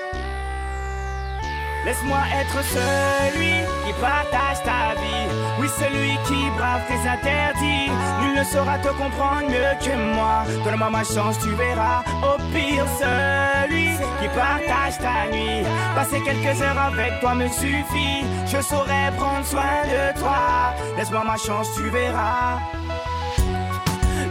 Laisse-moi 1.85 2.19
être 2.41 2.63
celui 2.65 3.55
qui 3.85 3.93
partage 4.01 4.63
ta 4.65 5.01
vie. 5.01 5.27
Oui, 5.59 5.69
celui 5.79 6.13
qui 6.27 6.51
brave 6.57 6.83
tes 6.89 7.09
interdits. 7.09 7.91
Nul 8.21 8.35
ne 8.39 8.45
saura 8.45 8.79
te 8.79 8.89
comprendre 8.89 9.49
mieux 9.49 9.75
que 9.81 9.97
moi. 10.15 10.45
Donne-moi 10.65 10.91
ma 10.91 11.05
chance, 11.05 11.39
tu 11.39 11.51
verras. 11.55 12.03
Au 12.23 12.37
pire, 12.53 12.85
celui 12.99 13.91
qui 14.21 14.29
partage 14.29 14.99
ta 14.99 15.31
nuit. 15.33 15.65
Passer 15.95 16.21
quelques 16.23 16.61
heures 16.61 16.79
avec 16.79 17.19
toi 17.21 17.35
me 17.35 17.49
suffit. 17.49 18.25
Je 18.47 18.61
saurai 18.61 19.11
prendre 19.17 19.47
soin 19.47 19.85
de 19.85 20.19
toi. 20.19 20.75
Laisse-moi 20.97 21.25
ma 21.25 21.37
chance, 21.37 21.69
tu 21.75 21.89
verras. 21.89 22.59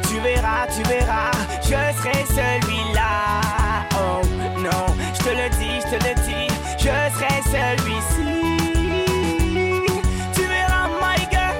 Tu 0.07 0.19
verras, 0.21 0.65
tu 0.75 0.81
verras, 0.83 1.31
je 1.61 1.69
serai 1.69 2.25
celui-là. 2.27 3.11
Oh 3.93 4.21
non, 4.57 4.85
je 5.13 5.19
te 5.19 5.29
le 5.29 5.49
dis, 5.57 5.79
je 5.85 5.97
te 5.97 6.03
le 6.03 6.15
dis, 6.15 6.48
je 6.89 7.13
serai 7.17 7.39
celui-ci. 7.53 8.29
Tu 10.33 10.41
verras, 10.41 10.87
my 11.01 11.19
girl, 11.31 11.57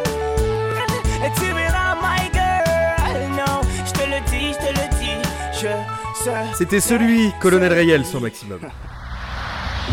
tu 1.36 1.54
verras, 1.54 1.96
my 2.02 2.30
girl. 2.34 3.20
Non, 3.38 3.62
je 3.86 3.92
te 3.92 4.06
le 4.10 4.20
dis, 4.30 4.54
je 4.54 4.60
te 4.66 4.72
le 4.74 4.86
dis, 5.00 5.20
je. 5.62 5.74
C'était 6.58 6.80
celui, 6.82 7.32
Colonel 7.40 7.72
Rayel, 7.72 8.06
sur 8.06 8.20
Maximum. 8.20 8.60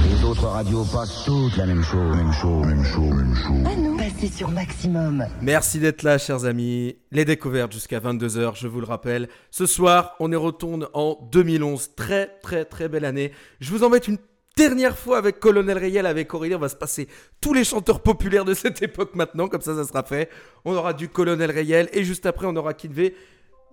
Les 0.04 0.24
autres 0.24 0.46
radios 0.46 0.84
passent 0.84 1.24
toutes 1.24 1.56
la 1.56 1.66
même 1.66 1.82
chose, 1.82 2.16
même 2.16 2.32
chose, 2.32 2.66
même 2.66 2.84
chose, 2.84 3.14
même 3.14 3.34
chose. 3.36 3.64
Ah 3.64 3.76
non 3.76 3.96
Passez 3.96 4.28
sur 4.28 4.50
Maximum. 4.50 5.24
Merci 5.40 5.78
d'être 5.78 6.02
là, 6.02 6.18
chers 6.18 6.44
amis. 6.44 6.96
Les 7.12 7.24
découvertes 7.24 7.72
jusqu'à 7.72 8.00
22h, 8.00 8.58
je 8.58 8.66
vous 8.66 8.80
le 8.80 8.86
rappelle. 8.86 9.28
Ce 9.50 9.66
soir, 9.66 10.16
on 10.18 10.32
est 10.32 10.36
retourne 10.36 10.88
en 10.94 11.18
2011. 11.30 11.90
Très, 11.96 12.26
très, 12.42 12.64
très 12.64 12.88
belle 12.88 13.04
année. 13.04 13.32
Je 13.60 13.70
vous 13.70 13.84
embête 13.84 14.08
une 14.08 14.18
dernière 14.56 14.96
fois 14.96 15.18
avec 15.18 15.38
Colonel 15.38 15.78
Rayel, 15.78 16.06
avec 16.06 16.32
Aurélie. 16.34 16.54
On 16.54 16.58
va 16.60 16.68
se 16.68 16.76
passer 16.76 17.08
tous 17.40 17.52
les 17.52 17.64
chanteurs 17.64 18.00
populaires 18.00 18.44
de 18.44 18.54
cette 18.54 18.82
époque 18.82 19.14
maintenant. 19.14 19.48
Comme 19.48 19.60
ça, 19.60 19.74
ça 19.74 19.84
sera 19.84 20.02
fait. 20.02 20.30
On 20.64 20.74
aura 20.74 20.92
du 20.92 21.08
Colonel 21.08 21.50
Rayel 21.50 21.88
et 21.92 22.04
juste 22.04 22.26
après, 22.26 22.46
on 22.46 22.56
aura 22.56 22.74
Kidvé. 22.74 23.14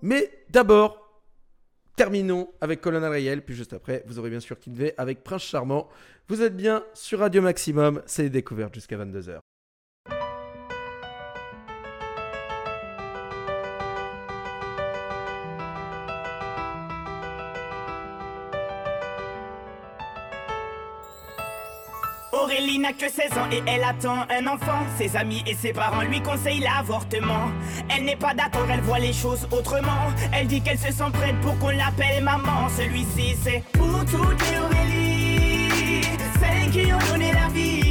Mais 0.02 0.30
d'abord, 0.50 1.22
terminons 1.96 2.50
avec 2.62 2.82
Colonel 2.82 3.10
Rayel. 3.10 3.44
Puis 3.44 3.56
juste 3.56 3.74
après, 3.74 4.04
vous 4.08 4.20
aurez 4.20 4.30
bien 4.30 4.42
sûr 4.42 4.60
Kidvé 4.60 4.94
avec 4.98 5.24
Prince 5.24 5.44
Charmant. 5.44 5.88
Vous 6.28 6.42
êtes 6.42 6.56
bien 6.56 6.84
sur 6.94 7.20
Radio 7.20 7.42
Maximum. 7.42 8.02
C'est 8.06 8.24
les 8.24 8.30
découvertes 8.30 8.76
jusqu'à 8.76 8.98
22h. 8.98 9.40
Aurélie 22.34 22.80
n'a 22.80 22.94
que 22.94 23.08
16 23.08 23.38
ans 23.38 23.48
et 23.52 23.62
elle 23.68 23.84
attend 23.84 24.26
un 24.30 24.48
enfant. 24.48 24.80
Ses 24.98 25.16
amis 25.16 25.44
et 25.46 25.54
ses 25.54 25.72
parents 25.72 26.02
lui 26.02 26.20
conseillent 26.20 26.62
l'avortement. 26.62 27.52
Elle 27.90 28.06
n'est 28.06 28.16
pas 28.16 28.34
d'accord, 28.34 28.66
elle 28.72 28.82
voit 28.82 28.98
les 28.98 29.14
choses 29.14 29.48
autrement. 29.52 30.12
Elle 30.34 30.48
dit 30.48 30.62
qu'elle 30.62 30.80
se 30.80 30.92
sent 30.92 31.12
prête 31.14 31.40
pour 31.42 31.58
qu'on 31.60 31.70
l'appelle 31.70 32.24
maman. 32.24 32.68
Celui-ci 32.76 33.36
c'est 33.44 33.64
pour 33.74 34.00
toutes 34.06 34.42
les 34.50 34.60
Aurélie, 34.60 36.02
celles 36.42 36.72
qui 36.72 36.92
ont 36.92 37.12
donné 37.12 37.32
la 37.34 37.48
vie. 37.50 37.83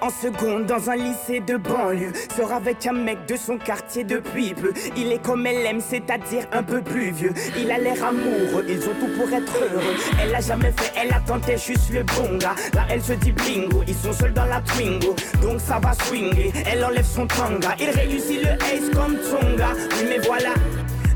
En 0.00 0.10
seconde 0.10 0.66
dans 0.66 0.90
un 0.90 0.96
lycée 0.96 1.40
de 1.40 1.56
banlieue. 1.56 2.12
Sort 2.36 2.52
avec 2.52 2.86
un 2.86 2.92
mec 2.92 3.26
de 3.26 3.36
son 3.36 3.58
quartier 3.58 4.04
depuis 4.04 4.54
peu. 4.54 4.72
Il 4.96 5.12
est 5.12 5.22
comme 5.22 5.46
elle 5.46 5.64
aime, 5.64 5.80
c'est-à-dire 5.80 6.46
un 6.52 6.62
peu 6.62 6.82
plus 6.82 7.10
vieux. 7.10 7.32
Il 7.56 7.70
a 7.70 7.78
l'air 7.78 8.04
amoureux, 8.04 8.64
ils 8.68 8.82
ont 8.88 8.94
tout 9.00 9.08
pour 9.16 9.32
être 9.32 9.52
heureux. 9.56 9.94
Elle 10.20 10.34
a 10.34 10.40
jamais 10.40 10.72
fait, 10.72 10.92
elle 11.00 11.12
a 11.12 11.20
tenté 11.20 11.56
juste 11.56 11.90
le 11.92 12.02
bon 12.02 12.36
gars. 12.38 12.54
Là, 12.74 12.86
elle 12.90 13.02
se 13.02 13.12
dit 13.14 13.32
bingo, 13.32 13.82
ils 13.86 13.94
sont 13.94 14.12
seuls 14.12 14.32
dans 14.32 14.46
la 14.46 14.60
Twingo. 14.60 15.14
Donc 15.40 15.60
ça 15.60 15.78
va 15.78 15.92
swinger. 15.92 16.52
Elle 16.70 16.84
enlève 16.84 17.06
son 17.06 17.26
tanga. 17.26 17.74
Il 17.78 17.90
réussit 17.90 18.42
le 18.42 18.52
ace 18.52 18.90
comme 18.94 19.16
Tonga. 19.16 19.68
Oui, 19.74 20.06
mais 20.08 20.18
voilà. 20.18 20.50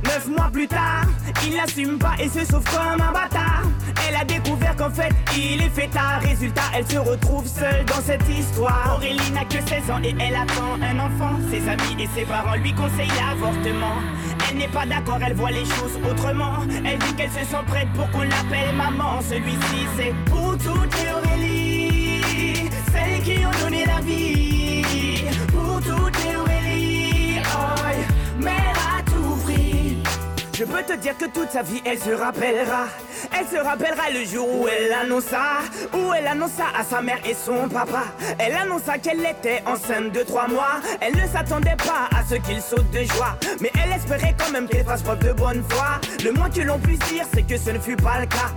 Neuf 0.08 0.26
mois 0.26 0.48
plus 0.50 0.66
tard, 0.66 1.04
Il 1.46 1.54
n'assume 1.54 1.98
pas 1.98 2.14
et 2.18 2.28
se 2.28 2.42
sauve 2.46 2.64
comme 2.64 3.00
un 3.00 3.12
bâtard. 3.12 3.64
Elle 4.08 4.16
a 4.16 4.24
découvert 4.24 4.74
qu'en 4.74 4.90
fait, 4.90 5.12
il 5.36 5.60
est 5.60 5.68
fêtard. 5.68 6.20
Résultat, 6.22 6.62
elle 6.74 6.86
se 6.86 6.96
retrouve 6.96 7.46
seule 7.46 7.84
dans 7.84 8.02
cette 8.02 8.26
histoire. 8.26 8.94
Aurélie 8.96 9.30
n'a 9.32 9.44
que 9.44 9.60
16 9.68 9.90
ans 9.90 10.00
et 10.02 10.14
elle 10.18 10.34
attend 10.34 10.80
un 10.80 10.98
enfant. 10.98 11.38
Ses 11.50 11.68
amis 11.68 12.02
et 12.02 12.08
ses 12.14 12.24
parents 12.24 12.56
lui 12.56 12.72
conseillent 12.72 13.12
l'avortement. 13.20 13.96
Elle 14.48 14.56
n'est 14.56 14.68
pas 14.68 14.86
d'accord, 14.86 15.18
elle 15.24 15.34
voit 15.34 15.50
les 15.50 15.66
choses 15.66 15.98
autrement. 16.10 16.56
Elle 16.70 16.98
dit 16.98 17.14
qu'elle 17.14 17.30
se 17.30 17.44
sent 17.44 17.64
prête 17.66 17.88
pour 17.94 18.10
qu'on 18.10 18.22
l'appelle 18.22 18.74
maman. 18.74 19.20
Celui-ci, 19.20 19.86
c'est 19.96 20.14
pour 20.30 20.56
toutes 20.56 20.94
les 20.96 21.12
Aurélie, 21.12 22.70
celles 22.92 23.22
qui 23.22 23.44
ont 23.44 23.64
donné 23.64 23.84
la 23.84 24.00
vie. 24.00 24.38
Je 30.58 30.64
peux 30.64 30.82
te 30.82 30.94
dire 30.94 31.16
que 31.16 31.26
toute 31.26 31.52
sa 31.52 31.62
vie 31.62 31.80
elle 31.84 32.00
se 32.00 32.10
rappellera. 32.10 32.86
Elle 33.30 33.46
se 33.46 33.62
rappellera 33.62 34.10
le 34.12 34.24
jour 34.24 34.48
où 34.60 34.66
elle 34.66 34.92
annonça 34.92 35.60
Où 35.94 36.12
elle 36.12 36.26
annonça 36.26 36.64
à 36.76 36.82
sa 36.82 37.00
mère 37.00 37.20
et 37.24 37.34
son 37.34 37.68
papa. 37.68 38.02
Elle 38.40 38.54
annonça 38.54 38.98
qu'elle 38.98 39.20
était 39.20 39.62
enceinte 39.66 40.10
de 40.10 40.24
trois 40.24 40.48
mois. 40.48 40.80
Elle 41.00 41.14
ne 41.14 41.28
s'attendait 41.28 41.76
pas 41.76 42.08
à 42.10 42.24
ce 42.28 42.34
qu'il 42.34 42.60
saute 42.60 42.90
de 42.90 43.04
joie. 43.04 43.38
Mais 43.60 43.70
elle 43.84 43.92
espérait 43.92 44.34
quand 44.36 44.50
même 44.50 44.68
qu'elle 44.68 44.84
fasse 44.84 45.02
preuve 45.02 45.20
de 45.20 45.32
bonne 45.32 45.62
foi. 45.68 46.00
Le 46.24 46.32
moins 46.32 46.50
que 46.50 46.62
l'on 46.62 46.80
puisse 46.80 46.98
dire 47.10 47.24
c'est 47.32 47.46
que 47.46 47.56
ce 47.56 47.70
ne 47.70 47.78
fut 47.78 47.94
pas 47.94 48.18
le 48.18 48.26
cas 48.26 48.50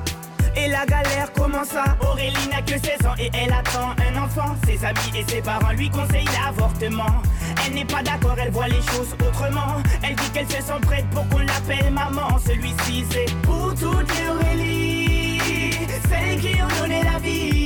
et 0.55 0.67
la 0.67 0.85
galère 0.85 1.31
commença 1.33 1.83
Aurélie 2.01 2.47
n'a 2.49 2.61
que 2.61 2.79
16 2.79 3.05
ans 3.05 3.15
et 3.19 3.29
elle 3.33 3.53
attend 3.53 3.95
un 4.09 4.23
enfant. 4.23 4.55
Ses 4.65 4.83
amis 4.85 5.11
et 5.15 5.29
ses 5.29 5.41
parents 5.41 5.71
lui 5.71 5.89
conseillent 5.89 6.29
l'avortement. 6.43 7.21
Elle 7.65 7.73
n'est 7.73 7.85
pas 7.85 8.03
d'accord, 8.03 8.35
elle 8.37 8.51
voit 8.51 8.67
les 8.67 8.81
choses 8.81 9.15
autrement. 9.27 9.81
Elle 10.03 10.15
dit 10.15 10.29
qu'elle 10.31 10.47
se 10.47 10.61
sent 10.61 10.81
prête 10.81 11.09
pour 11.11 11.27
qu'on 11.29 11.39
l'appelle 11.39 11.91
maman. 11.91 12.37
Celui-ci 12.45 13.05
c'est 13.11 13.33
pour 13.41 13.73
toutes 13.75 14.11
les 14.17 14.29
Aurélie 14.29 15.39
Celles 16.09 16.39
qui 16.39 16.61
ont 16.61 16.81
donné 16.81 17.03
la 17.03 17.19
vie 17.19 17.60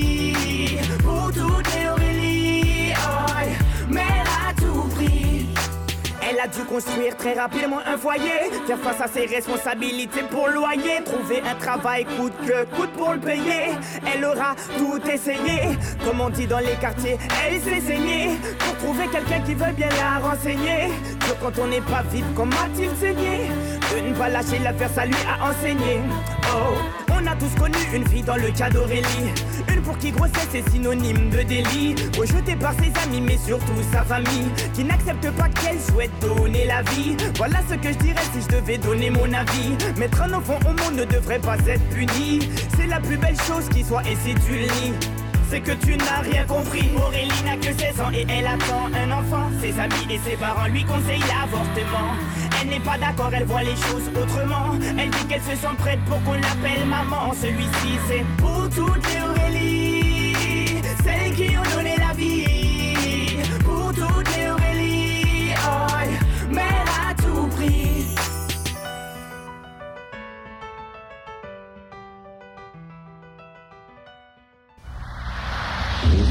a 6.46 6.48
dû 6.48 6.64
construire 6.64 7.18
très 7.18 7.34
rapidement 7.34 7.80
un 7.88 7.98
foyer, 7.98 8.52
faire 8.68 8.78
face 8.78 9.02
à 9.02 9.08
ses 9.08 9.26
responsabilités 9.26 10.22
pour 10.30 10.48
loyer, 10.48 11.04
trouver 11.04 11.42
un 11.42 11.56
travail 11.56 12.06
coûte 12.06 12.34
que 12.46 12.66
coûte 12.76 12.92
pour 12.92 13.14
le 13.14 13.20
payer. 13.20 13.74
Elle 14.14 14.24
aura 14.24 14.56
tout 14.78 15.02
essayé, 15.10 15.76
comme 16.06 16.22
on 16.22 16.30
dit 16.30 16.46
dans 16.46 16.60
les 16.60 16.76
quartiers, 16.80 17.18
elle 17.44 17.60
s'est 17.62 17.82
saignée 17.82 18.30
pour 18.60 18.78
trouver 18.78 19.08
quelqu'un 19.08 19.40
qui 19.42 19.56
veut 19.56 19.74
bien 19.74 19.90
la 19.90 20.20
renseigner. 20.20 20.92
Dur 21.26 21.36
quand 21.42 21.58
on 21.60 21.68
n'est 21.68 21.82
pas 21.82 22.04
vite, 22.12 22.26
comment 22.36 22.62
a-t-il 22.64 22.92
saigné? 22.96 23.50
De 23.92 24.08
ne 24.08 24.14
pas 24.14 24.30
lâcher 24.30 24.60
l'affaire, 24.60 24.92
ça 24.94 25.06
lui 25.06 25.16
a 25.28 25.50
enseigné. 25.50 26.00
Oh, 26.54 27.05
on 27.16 27.28
a 27.28 27.36
tous 27.36 27.54
connu 27.60 27.78
une 27.94 28.08
fille 28.08 28.24
dans 28.24 28.36
le 28.36 28.52
cas 28.52 28.70
d'Aurélie, 28.70 29.32
une 29.74 29.82
pour 29.82 29.98
qui 29.98 30.12
grossesse 30.12 30.54
est 30.54 30.70
synonyme 30.70 31.30
de 31.30 31.42
délit, 31.44 31.96
rejetée 32.18 32.56
par 32.56 32.74
ses 32.74 32.92
amis 33.04 33.22
mais 33.22 33.38
surtout 33.38 33.74
sa 33.92 34.04
famille, 34.04 34.50
qui 34.74 34.84
n'accepte 34.84 35.30
pas 35.32 35.50
qu'elle 35.50 35.80
souhaite 35.80 36.12
donner 36.20 36.66
la 36.66 36.82
vie. 36.84 37.16
Voilà 37.38 37.60
ce 37.70 37.76
que 37.76 37.92
je 37.94 37.98
dirais 38.00 38.22
si 38.34 38.42
je 38.42 38.58
devais 38.58 38.78
donner 38.78 39.10
mon 39.10 39.32
avis. 39.34 39.76
Mettre 39.98 40.22
un 40.24 40.34
enfant 40.34 40.60
au 40.66 40.74
monde 40.84 40.96
ne 40.96 41.06
devrait 41.06 41.40
pas 41.40 41.58
être 41.68 41.88
puni. 41.90 42.50
C'est 42.78 42.88
la 42.88 43.00
plus 43.00 43.18
belle 43.18 43.40
chose 43.42 43.68
qui 43.70 43.84
soit 43.84 44.04
et 44.04 44.16
si 44.16 44.34
tu 44.46 44.54
le. 44.54 45.25
C'est 45.50 45.62
que 45.62 45.72
tu 45.72 45.96
n'as 45.98 46.22
rien 46.22 46.44
compris. 46.46 46.90
Aurélie 46.98 47.44
n'a 47.46 47.58
que 47.58 47.74
16 47.74 48.02
ans 48.02 48.12
et 48.14 48.26
elle 48.30 48.48
attend 48.48 48.90
un 48.94 49.12
enfant. 49.12 49.50
Ses 49.62 49.80
amis 49.80 50.08
et 50.10 50.20
ses 50.20 50.36
parents 50.38 50.68
lui 50.68 50.84
conseillent 50.84 51.20
l'avortement. 51.22 52.14
Elle 52.62 52.70
n'est 52.70 52.80
pas 52.80 52.98
d'accord, 52.98 53.32
elle 53.34 53.46
voit 53.46 53.64
les 53.64 53.76
choses 53.76 54.10
autrement. 54.16 54.76
Elle 54.98 55.10
dit 55.10 55.26
qu'elle 55.28 55.42
se 55.42 55.56
sent 55.56 55.76
prête 55.78 56.00
pour 56.06 56.22
qu'on 56.24 56.34
l'appelle 56.34 56.86
maman. 56.88 57.34
Celui-ci 57.34 58.00
c'est 58.08 58.26
pour 58.38 58.70
toutes 58.70 59.06
les 59.14 59.22
Aurélie 59.22 60.82
Celles 61.04 61.34
qui 61.34 61.58
ont 61.58 61.76
donné 61.76 61.96
la 61.98 62.05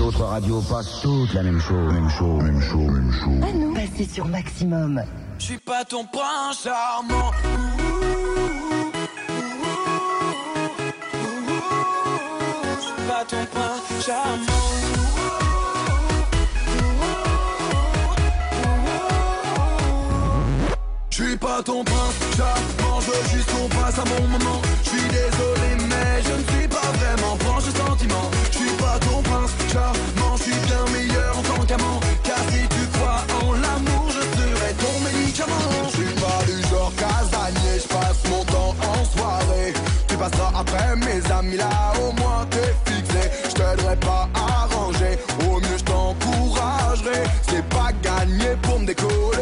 autres 0.05 0.25
radios 0.25 0.61
passent 0.61 1.01
toutes 1.03 1.33
la 1.33 1.43
même 1.43 1.61
chose, 1.61 1.93
même 1.93 2.11
chose, 2.11 2.43
même 2.43 2.61
chose, 2.61 2.91
même 2.91 3.13
chose. 3.13 3.41
Ah 3.43 3.53
non 3.55 3.73
Passez 3.73 4.05
sur 4.05 4.27
Maximum. 4.27 5.03
Je 5.39 5.45
suis 5.45 5.59
pas 5.59 5.85
ton 5.85 6.05
prince 6.05 6.63
charmant. 6.63 7.31
Je 12.77 12.83
suis 12.83 13.09
pas 13.09 13.25
ton 13.27 13.45
prince 13.47 14.07
charmant. 14.07 14.65
Je 21.11 21.23
suis 21.23 21.37
pas 21.37 21.63
ton 21.63 21.85
prince 21.85 22.15
charmant, 22.37 23.01
je 23.01 23.07
veux 23.11 23.37
juste 23.37 23.51
qu'on 23.53 23.69
passe 23.69 23.99
un 23.99 24.05
bon 24.05 24.29
moment. 24.29 24.61
Je 24.83 24.89
suis 24.91 25.09
désolé, 25.09 25.89
mais 25.89 26.23
je 26.23 26.33
ne 26.33 26.59
suis 26.59 26.64
je 29.75 30.43
suis 30.43 30.61
bien 30.67 30.85
meilleur 30.93 31.39
en 31.39 31.43
tant 31.43 31.65
qu'amant. 31.67 32.01
Car 32.23 32.39
si 32.51 32.69
tu 32.69 32.87
crois 32.95 33.23
en 33.43 33.53
l'amour, 33.53 34.07
je 34.09 34.23
serai 34.37 34.73
ton 34.75 35.01
médicament. 35.01 35.89
Je 35.89 35.97
suis 35.97 36.15
pas 36.15 36.41
du 36.47 36.69
genre 36.69 36.93
casanier, 36.97 37.81
je 37.83 37.89
passe 37.89 38.23
mon 38.31 38.45
temps 38.45 38.75
en 38.81 39.05
soirée. 39.05 39.73
Tu 40.09 40.17
passeras 40.17 40.53
après 40.57 40.97
mes 40.97 41.33
amis 41.33 41.57
là, 41.57 41.93
au 42.01 42.13
moins 42.21 42.47
t'es 42.51 42.75
fixé. 42.91 43.31
Je 43.49 43.55
t'aiderai 43.55 43.97
pas 43.97 44.29
à 44.35 44.67
ranger, 44.75 45.19
au 45.49 45.61
mieux 45.61 45.79
je 45.79 45.85
t'encouragerai. 45.85 47.23
C'est 47.49 47.67
pas 47.69 47.91
gagné 48.03 48.57
pour 48.63 48.81
me 48.81 48.87
décoller 48.87 49.34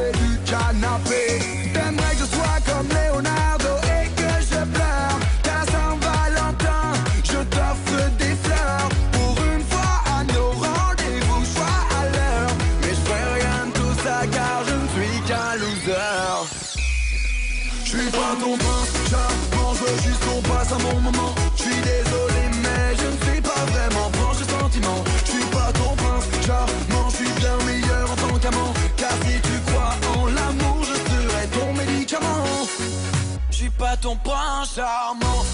ton 34.02 34.16
prince 34.16 34.74
charmant. 34.74 35.44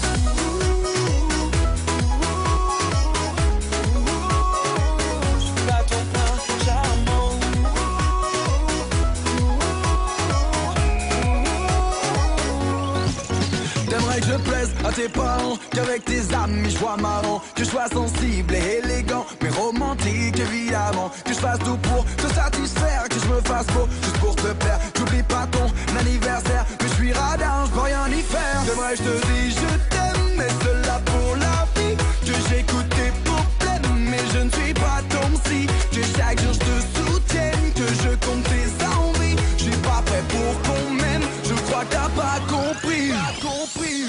T'aimerais 13.87 14.19
que 14.19 14.25
je 14.25 14.37
plaise 14.37 14.69
à 14.83 14.91
tes 14.91 15.09
parents 15.09 15.57
Qu'avec 15.71 16.05
tes 16.05 16.21
amis 16.33 16.69
je 16.69 16.77
vois 16.77 16.97
marrant 16.97 17.41
Que 17.55 17.63
je 17.63 17.69
sois 17.69 17.87
sensible 17.87 18.55
et 18.55 18.81
élégant 18.83 19.25
Mais 19.41 19.49
romantique 19.49 20.39
évidemment 20.39 21.11
Que 21.25 21.33
je 21.33 21.39
fasse 21.39 21.59
tout 21.59 21.77
pour 21.77 22.05
te 22.05 22.33
satisfaire 22.33 23.09
Que 23.09 23.15
je 23.19 23.27
me 23.27 23.41
fasse 23.41 23.67
beau 23.67 23.87
juste 24.03 24.17
pour 24.17 24.35
te 24.35 24.53
plaire 24.53 24.79
J'oublie 24.95 25.23
pas 25.23 25.47
ton 25.51 25.97
anniversaire 25.99 26.65
suis 27.09 27.19
radin, 27.19 27.65
je 27.65 27.71
peux 27.71 27.79
rien 27.81 28.07
y 28.07 28.21
faire. 28.21 28.61
Que 28.65 28.95
je 28.95 29.03
te 29.03 29.25
dise 29.27 29.55
je 29.55 29.77
t'aime 29.89 30.35
Mais 30.37 30.47
cela 30.63 30.99
pour 31.05 31.35
la 31.35 31.65
vie. 31.75 31.95
Que 32.25 32.33
j'écoute 32.49 32.89
tes 32.89 33.11
problèmes 33.25 34.09
Mais 34.09 34.23
je 34.33 34.39
ne 34.39 34.49
suis 34.49 34.73
pas 34.73 35.01
ton 35.09 35.27
psy. 35.39 35.67
Que 35.91 36.01
chaque 36.17 36.39
jour 36.41 36.53
je 36.53 36.59
te 36.59 36.75
soutienne 36.97 37.73
Que 37.75 37.87
je 38.03 38.09
compte 38.25 38.43
tes 38.43 38.85
envies. 38.85 39.35
Je 39.57 39.63
suis 39.63 39.81
pas 39.81 40.01
prêt 40.05 40.23
pour 40.29 40.53
qu'on 40.63 40.93
m'aime. 40.93 41.23
Je 41.43 41.53
crois 41.65 41.83
que 41.85 41.93
t'as 41.93 42.09
pas 42.09 42.39
compris. 42.47 43.11
Compris. 43.41 44.05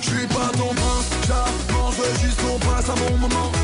Je 0.00 0.08
suis 0.08 0.26
pas 0.26 0.50
ton 0.56 0.74
prince 0.74 1.10
charmant 1.26 1.90
Je 1.92 2.02
veux 2.02 2.18
juste 2.22 2.40
qu'on 2.42 2.58
passe 2.58 2.88
un 2.88 2.94
bon 2.94 3.18
moment 3.18 3.61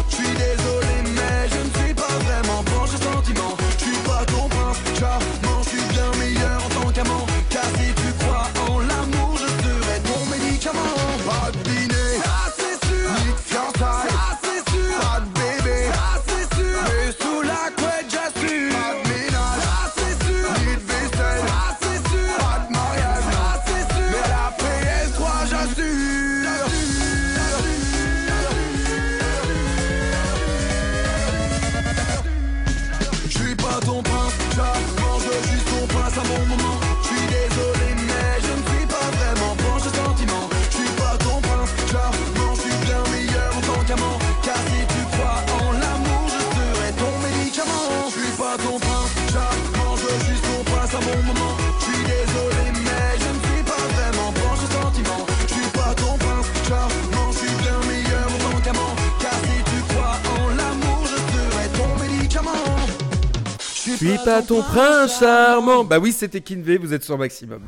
Je 64.00 64.06
suis 64.06 64.18
pas 64.24 64.42
ton 64.42 64.62
prince 64.62 65.18
charmant. 65.18 65.82
Bah 65.82 65.98
oui, 65.98 66.12
c'était 66.12 66.40
Kinvé, 66.40 66.78
vous 66.78 66.94
êtes 66.94 67.02
sur 67.02 67.18
maximum 67.18 67.62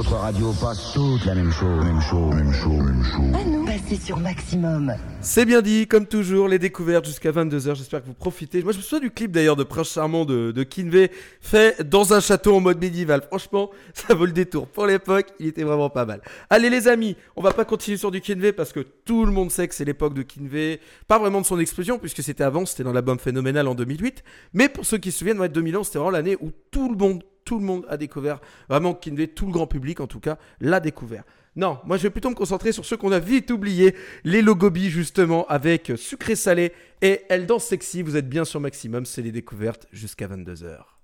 autres 0.00 0.16
radios 0.16 0.54
passent 0.54 0.92
toutes 0.94 1.26
la 1.26 1.34
même 1.34 1.52
chose. 1.52 1.84
Même 1.84 2.00
chose, 2.00 2.34
même 2.34 2.52
chose, 2.52 2.82
même 2.82 3.04
chose. 3.04 3.50
Sur 4.04 4.18
Maximum. 4.18 4.94
C'est 5.20 5.44
bien 5.44 5.60
dit, 5.62 5.86
comme 5.86 6.06
toujours, 6.06 6.48
les 6.48 6.58
découvertes 6.60 7.04
jusqu'à 7.04 7.32
22h. 7.32 7.74
J'espère 7.74 8.00
que 8.00 8.06
vous 8.06 8.14
profitez. 8.14 8.62
Moi, 8.62 8.72
je 8.72 8.78
me 8.78 8.82
souviens 8.82 9.00
du 9.00 9.10
clip 9.10 9.32
d'ailleurs 9.32 9.56
de 9.56 9.64
Prince 9.64 9.92
Charmant 9.92 10.24
de, 10.24 10.52
de 10.52 10.62
Kinvey, 10.62 11.10
fait 11.40 11.82
dans 11.82 12.14
un 12.14 12.20
château 12.20 12.54
en 12.54 12.60
mode 12.60 12.80
médiéval. 12.80 13.20
Franchement, 13.22 13.70
ça 13.94 14.14
vaut 14.14 14.26
le 14.26 14.32
détour. 14.32 14.68
Pour 14.68 14.86
l'époque, 14.86 15.26
il 15.40 15.48
était 15.48 15.64
vraiment 15.64 15.90
pas 15.90 16.06
mal. 16.06 16.22
Allez, 16.50 16.70
les 16.70 16.88
amis, 16.88 17.16
on 17.36 17.42
va 17.42 17.52
pas 17.52 17.64
continuer 17.64 17.98
sur 17.98 18.10
du 18.10 18.20
Kinvey 18.20 18.52
parce 18.52 18.72
que 18.72 18.80
tout 18.80 19.26
le 19.26 19.32
monde 19.32 19.50
sait 19.50 19.66
que 19.66 19.74
c'est 19.74 19.84
l'époque 19.84 20.14
de 20.14 20.22
Kinvey. 20.22 20.80
Pas 21.08 21.18
vraiment 21.18 21.40
de 21.40 21.46
son 21.46 21.58
explosion, 21.58 21.98
puisque 21.98 22.22
c'était 22.22 22.44
avant, 22.44 22.64
c'était 22.64 22.84
dans 22.84 22.92
l'album 22.92 23.18
Phénoménal 23.18 23.66
en 23.66 23.74
2008. 23.74 24.22
Mais 24.54 24.68
pour 24.68 24.86
ceux 24.86 24.98
qui 24.98 25.10
se 25.10 25.18
souviennent, 25.18 25.40
ouais, 25.40 25.48
2011, 25.48 25.84
c'était 25.84 25.98
vraiment 25.98 26.12
l'année 26.12 26.36
où 26.40 26.52
tout 26.70 26.88
le 26.88 26.96
monde 26.96 27.22
tout 27.50 27.58
le 27.58 27.64
monde 27.64 27.84
a 27.88 27.96
découvert, 27.96 28.38
vraiment 28.68 28.94
Kinvey, 28.94 29.26
tout 29.26 29.44
le 29.44 29.50
grand 29.50 29.66
public 29.66 29.98
en 29.98 30.06
tout 30.06 30.20
cas, 30.20 30.38
l'a 30.60 30.78
découvert. 30.78 31.24
Non, 31.56 31.78
moi 31.84 31.96
je 31.96 32.04
vais 32.04 32.10
plutôt 32.10 32.30
me 32.30 32.36
concentrer 32.36 32.70
sur 32.70 32.84
ceux 32.84 32.96
qu'on 32.96 33.10
a 33.10 33.18
vite 33.18 33.50
oubliés, 33.50 33.96
les 34.22 34.40
logobies 34.40 34.88
justement 34.88 35.48
avec 35.48 35.90
sucré 35.96 36.36
salé 36.36 36.72
et 37.02 37.22
elle 37.28 37.46
danse 37.46 37.64
sexy, 37.64 38.02
vous 38.02 38.16
êtes 38.16 38.28
bien 38.28 38.44
sur 38.44 38.60
maximum, 38.60 39.04
c'est 39.04 39.20
les 39.20 39.32
découvertes 39.32 39.88
jusqu'à 39.90 40.28
22h. 40.28 40.99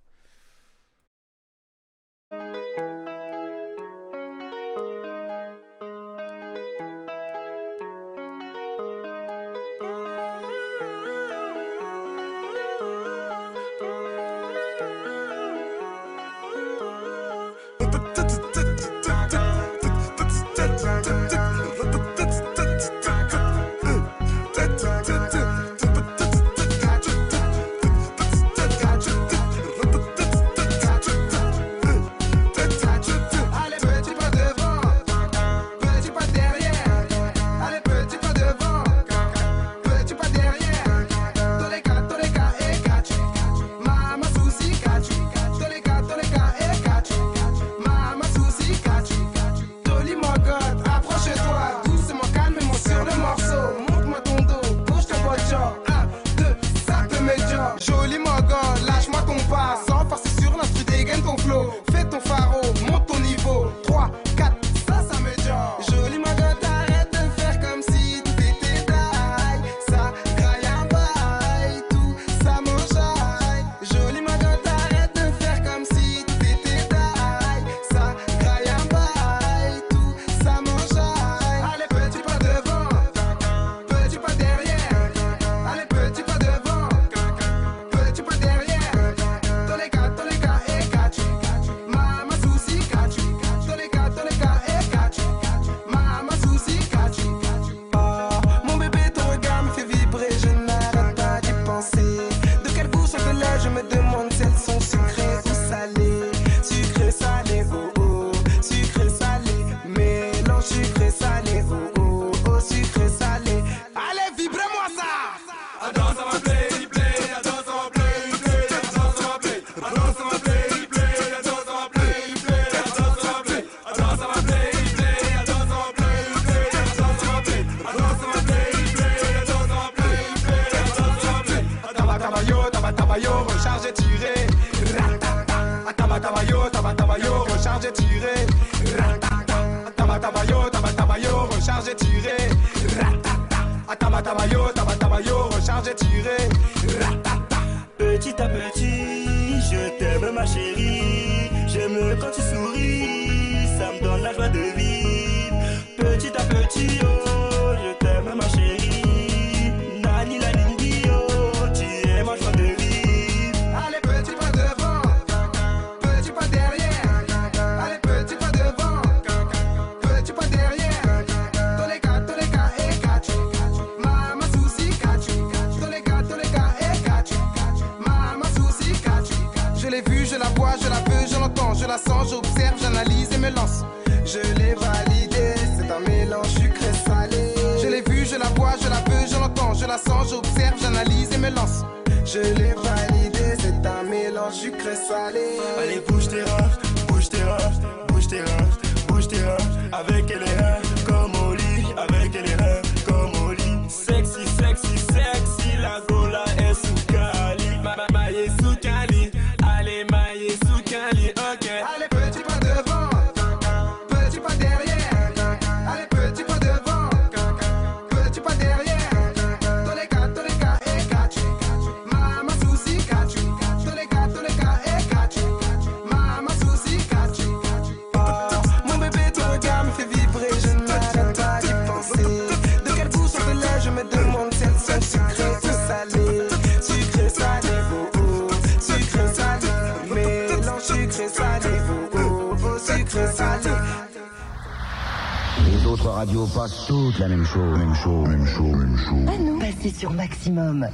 radio 246.11 246.47
passe 246.47 246.87
toute 246.87 247.19
la 247.19 247.29
même 247.29 247.45
chose, 247.45 247.79
même 247.79 247.95
chose, 247.95 248.29
même 248.29 248.47
chose, 248.47 248.77
même 248.77 248.97
chose. 248.97 249.27
Ah 249.29 249.39
non, 249.39 249.59
passez 249.59 249.91
sur 249.91 250.13
maximum. 250.13 250.87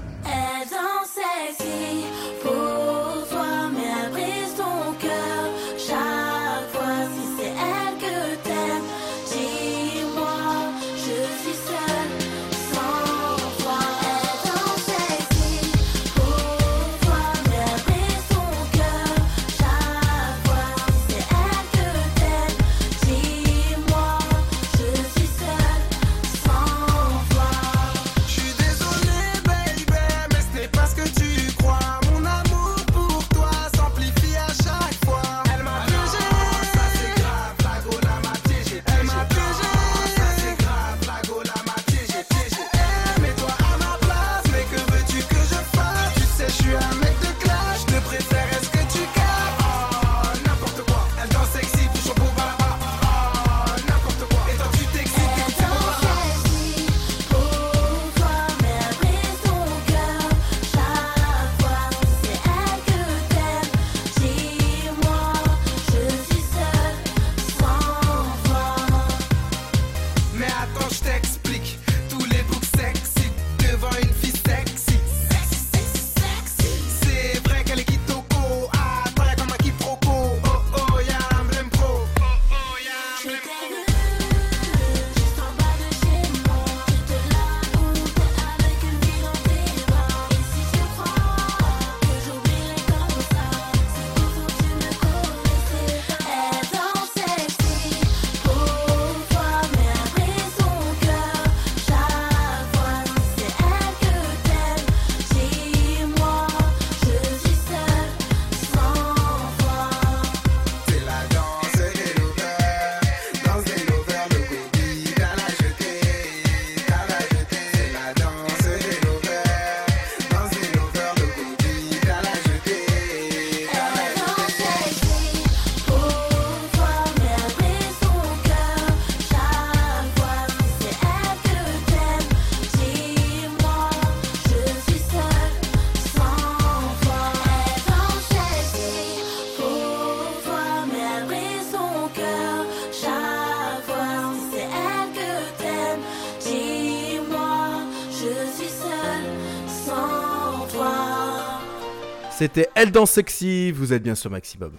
C'était 152.43 152.68
Elle 152.74 152.90
dans 152.90 153.07
Sexy, 153.07 153.70
vous 153.70 153.93
êtes 153.93 154.03
bien 154.03 154.16
sur 154.16 154.28
Maximum. 154.28 154.72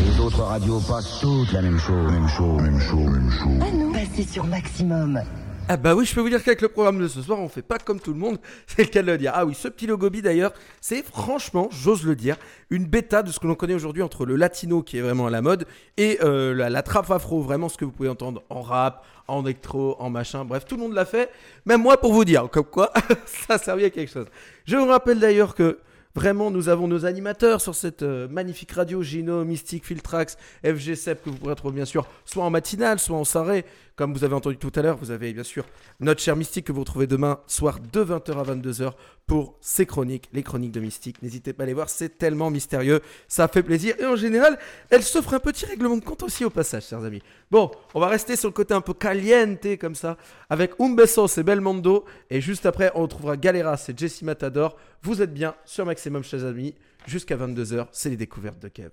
Les 0.00 0.18
autres 0.18 0.42
radios 0.42 0.80
passent 0.80 1.20
toutes 1.20 1.52
la 1.52 1.62
même 1.62 1.78
chose, 1.78 2.10
même 2.10 2.26
chose, 2.26 2.60
même 2.60 2.80
chose, 2.80 3.08
même 3.08 3.30
chose. 3.30 3.62
Ah 3.62 3.70
non 3.72 3.92
Passez 3.92 4.24
sur 4.24 4.44
Maximum. 4.44 5.22
Ah 5.68 5.76
bah 5.76 5.94
oui, 5.94 6.04
je 6.04 6.12
peux 6.12 6.22
vous 6.22 6.28
dire 6.28 6.42
qu'avec 6.42 6.60
le 6.60 6.66
programme 6.70 6.98
de 6.98 7.06
ce 7.06 7.22
soir, 7.22 7.38
on 7.38 7.48
fait 7.48 7.62
pas 7.62 7.78
comme 7.78 8.00
tout 8.00 8.12
le 8.12 8.18
monde, 8.18 8.40
c'est 8.66 8.82
le 8.82 8.88
cas 8.88 9.02
de 9.02 9.12
le 9.12 9.16
dire. 9.16 9.30
Ah 9.32 9.46
oui, 9.46 9.54
ce 9.54 9.68
petit 9.68 9.86
logobi 9.86 10.22
d'ailleurs, 10.22 10.52
c'est 10.80 11.04
franchement, 11.04 11.68
j'ose 11.70 12.04
le 12.04 12.16
dire, 12.16 12.34
une 12.68 12.84
bêta 12.84 13.22
de 13.22 13.30
ce 13.30 13.38
que 13.38 13.46
l'on 13.46 13.54
connaît 13.54 13.74
aujourd'hui 13.74 14.02
entre 14.02 14.26
le 14.26 14.34
latino 14.34 14.82
qui 14.82 14.98
est 14.98 15.02
vraiment 15.02 15.28
à 15.28 15.30
la 15.30 15.40
mode 15.40 15.68
et 15.98 16.18
euh, 16.24 16.52
la, 16.52 16.68
la 16.68 16.82
trappe 16.82 17.12
afro, 17.12 17.42
vraiment 17.42 17.68
ce 17.68 17.76
que 17.76 17.84
vous 17.84 17.92
pouvez 17.92 18.08
entendre 18.08 18.42
en 18.50 18.60
rap, 18.60 19.06
en 19.28 19.44
électro, 19.44 19.94
en 20.00 20.10
machin, 20.10 20.44
bref, 20.44 20.64
tout 20.64 20.74
le 20.74 20.82
monde 20.82 20.94
l'a 20.94 21.04
fait, 21.04 21.30
même 21.64 21.80
moi 21.80 21.96
pour 21.96 22.12
vous 22.12 22.24
dire, 22.24 22.48
comme 22.50 22.64
quoi 22.64 22.92
ça 23.24 23.56
servait 23.56 23.84
à 23.84 23.90
quelque 23.90 24.10
chose. 24.10 24.26
Je 24.64 24.76
vous 24.76 24.88
rappelle 24.88 25.20
d'ailleurs 25.20 25.54
que 25.54 25.78
Vraiment, 26.16 26.52
nous 26.52 26.68
avons 26.68 26.86
nos 26.86 27.06
animateurs 27.06 27.60
sur 27.60 27.74
cette 27.74 28.02
euh, 28.02 28.28
magnifique 28.28 28.70
radio, 28.70 29.02
Gino, 29.02 29.44
Mystique, 29.44 29.84
Filtrax, 29.84 30.36
FG 30.64 30.94
Sep, 30.94 31.24
que 31.24 31.30
vous 31.30 31.36
pourrez 31.36 31.56
trouver 31.56 31.74
bien 31.74 31.84
sûr 31.84 32.06
soit 32.24 32.44
en 32.44 32.50
matinale, 32.50 33.00
soit 33.00 33.16
en 33.16 33.24
soirée. 33.24 33.64
Comme 33.96 34.12
vous 34.12 34.24
avez 34.24 34.34
entendu 34.34 34.56
tout 34.56 34.72
à 34.74 34.82
l'heure, 34.82 34.96
vous 34.96 35.12
avez 35.12 35.32
bien 35.32 35.44
sûr 35.44 35.64
notre 36.00 36.20
cher 36.20 36.34
Mystique 36.34 36.66
que 36.66 36.72
vous 36.72 36.80
retrouvez 36.80 37.06
demain 37.06 37.38
soir 37.46 37.78
de 37.78 38.04
20h 38.04 38.32
à 38.32 38.54
22h 38.54 38.92
pour 39.28 39.56
ses 39.60 39.86
chroniques, 39.86 40.28
les 40.32 40.42
chroniques 40.42 40.72
de 40.72 40.80
Mystique. 40.80 41.22
N'hésitez 41.22 41.52
pas 41.52 41.62
à 41.62 41.66
les 41.66 41.74
voir, 41.74 41.88
c'est 41.88 42.18
tellement 42.18 42.50
mystérieux, 42.50 43.00
ça 43.28 43.46
fait 43.46 43.62
plaisir. 43.62 43.94
Et 44.00 44.04
en 44.04 44.16
général, 44.16 44.58
elle 44.90 45.04
s'offre 45.04 45.34
un 45.34 45.38
petit 45.38 45.64
règlement 45.64 45.96
de 45.96 46.04
compte 46.04 46.24
aussi 46.24 46.44
au 46.44 46.50
passage, 46.50 46.86
chers 46.86 47.04
amis. 47.04 47.22
Bon, 47.52 47.70
on 47.94 48.00
va 48.00 48.08
rester 48.08 48.34
sur 48.34 48.48
le 48.48 48.52
côté 48.52 48.74
un 48.74 48.80
peu 48.80 48.94
caliente 48.94 49.78
comme 49.80 49.94
ça, 49.94 50.16
avec 50.50 50.72
Umbesos 50.80 51.38
et 51.38 51.44
Belmondo. 51.44 52.04
Et 52.30 52.40
juste 52.40 52.66
après, 52.66 52.90
on 52.96 53.02
retrouvera 53.02 53.36
Galeras 53.36 53.86
et 53.88 53.94
Jesse 53.96 54.22
Matador. 54.22 54.76
Vous 55.02 55.22
êtes 55.22 55.32
bien 55.32 55.54
sur 55.64 55.86
Maximum, 55.86 56.24
chers 56.24 56.44
amis. 56.44 56.74
Jusqu'à 57.06 57.36
22h, 57.36 57.86
c'est 57.92 58.10
les 58.10 58.16
découvertes 58.16 58.58
de 58.58 58.68
Kev. 58.68 58.90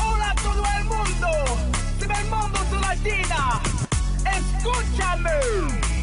Hola 0.00 0.30
a 0.30 0.34
todo 0.36 0.62
el 0.78 0.84
mundo, 0.84 1.28
de 1.98 2.06
Belmondo 2.06 2.58
su 2.70 2.78
latina. 2.80 3.60
Escúchame. 4.24 5.95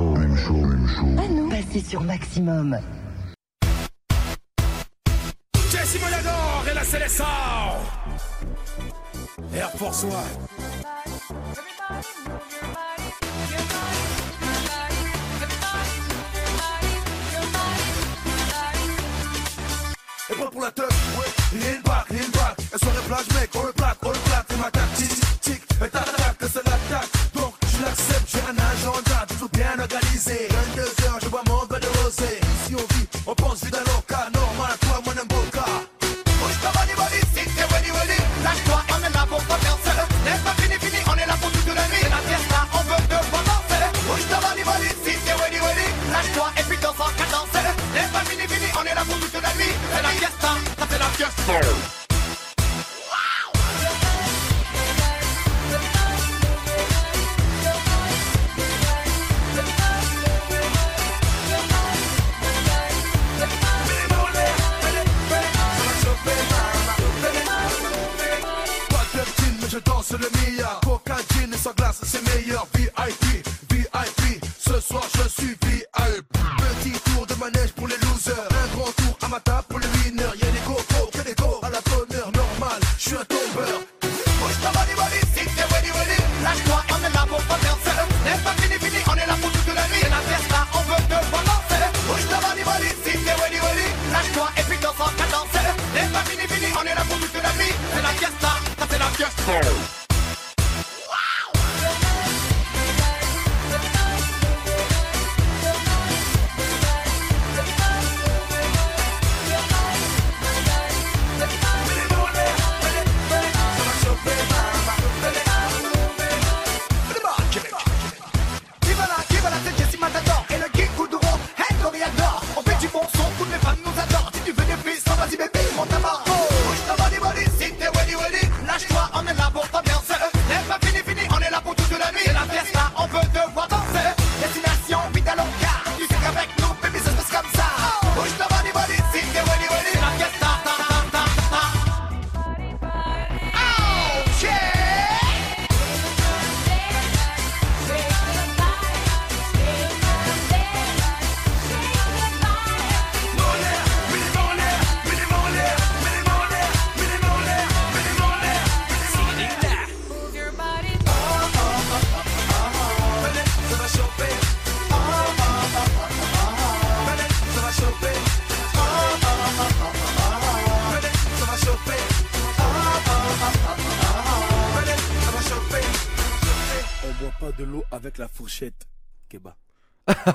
Même 0.00 0.36
chose, 0.36 0.62
même 0.62 0.88
chose. 0.88 1.16
Ah 1.18 1.28
non 1.28 1.48
Passez 1.48 1.80
sur 1.80 2.02
Maximum. 2.02 2.78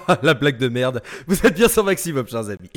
la 0.24 0.34
blague 0.34 0.58
de 0.58 0.70
merde. 0.70 1.02
Vous 1.28 1.46
êtes 1.46 1.56
bien 1.56 1.68
sur 1.68 1.84
Maximum, 1.84 2.28
chers 2.28 2.50
amis. 2.50 2.72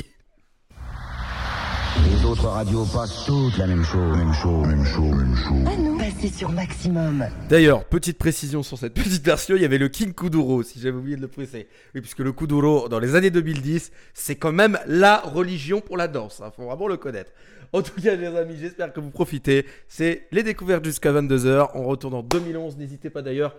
Les 2.05 2.25
autres 2.25 2.47
radios 2.47 2.85
passent 2.85 3.25
toutes 3.25 3.57
la 3.57 3.67
même 3.67 3.83
chose, 3.83 4.17
même 4.17 4.33
chose, 4.33 4.67
même 4.67 4.85
chose, 4.85 5.15
même 5.15 5.35
chose. 5.35 5.67
À 5.67 5.77
nous, 5.77 5.97
passez 5.97 6.29
sur 6.29 6.49
Maximum. 6.49 7.25
D'ailleurs, 7.49 7.83
petite 7.85 8.17
précision 8.17 8.63
sur 8.63 8.77
cette 8.77 8.93
petite 8.93 9.23
version, 9.25 9.55
il 9.55 9.61
y 9.61 9.65
avait 9.65 9.77
le 9.77 9.89
King 9.89 10.13
Kuduro, 10.13 10.63
si 10.63 10.79
j'avais 10.79 10.97
oublié 10.97 11.17
de 11.17 11.21
le 11.21 11.27
préciser. 11.27 11.67
Oui, 11.93 12.01
puisque 12.01 12.19
le 12.19 12.31
Kuduro, 12.31 12.87
dans 12.87 12.99
les 12.99 13.15
années 13.15 13.29
2010, 13.29 13.91
c'est 14.13 14.35
quand 14.35 14.53
même 14.53 14.79
la 14.87 15.17
religion 15.19 15.81
pour 15.81 15.97
la 15.97 16.07
danse. 16.07 16.41
Il 16.43 16.51
faut 16.55 16.65
vraiment 16.65 16.87
le 16.87 16.97
connaître. 16.97 17.31
En 17.73 17.81
tout 17.81 17.99
cas, 18.01 18.15
les 18.15 18.27
amis, 18.27 18.55
j'espère 18.59 18.91
que 18.91 18.99
vous 18.99 19.11
profitez. 19.11 19.65
C'est 19.87 20.27
les 20.31 20.43
découvertes 20.43 20.83
jusqu'à 20.85 21.11
22h. 21.11 21.69
On 21.75 21.83
retourne 21.83 22.13
en 22.13 22.23
2011. 22.23 22.77
N'hésitez 22.77 23.09
pas 23.09 23.21
d'ailleurs 23.21 23.55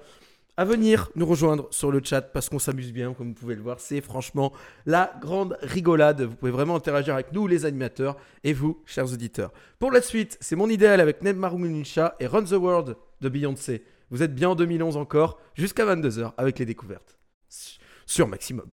à 0.57 0.65
venir 0.65 1.11
nous 1.15 1.27
rejoindre 1.27 1.69
sur 1.71 1.91
le 1.91 2.01
chat 2.03 2.21
parce 2.21 2.49
qu'on 2.49 2.59
s'amuse 2.59 2.93
bien, 2.93 3.15
comme 3.15 3.29
vous 3.29 3.35
pouvez 3.35 3.55
le 3.55 3.63
voir. 3.63 3.81
C'est 3.81 4.01
franchement 4.01 4.53
la 4.87 5.13
grande 5.21 5.57
rigolade. 5.63 6.23
Vous 6.23 6.37
pouvez 6.37 6.51
vraiment 6.51 6.77
interagir 6.77 7.15
avec 7.15 7.33
nous, 7.33 7.47
les 7.47 7.65
animateurs, 7.65 8.17
et 8.45 8.53
vous, 8.53 8.83
chers 8.87 9.13
auditeurs. 9.13 9.53
Pour 9.79 9.91
la 9.91 10.03
suite, 10.03 10.37
c'est 10.41 10.57
mon 10.57 10.69
idéal 10.69 11.01
avec 11.01 11.23
Ned 11.23 11.37
Maruminisha 11.37 12.17
et 12.21 12.27
Run 12.27 12.45
the 12.45 12.53
World 12.53 12.97
de 13.21 13.29
Beyoncé. 13.29 13.85
Vous 14.11 14.23
êtes 14.23 14.35
bien 14.35 14.51
en 14.51 14.55
2011 14.55 14.97
encore, 14.99 15.39
jusqu'à 15.55 15.87
22h 15.87 16.33
avec 16.37 16.59
les 16.59 16.67
découvertes. 16.67 17.19
Sur 18.05 18.29
Maximum. 18.29 18.67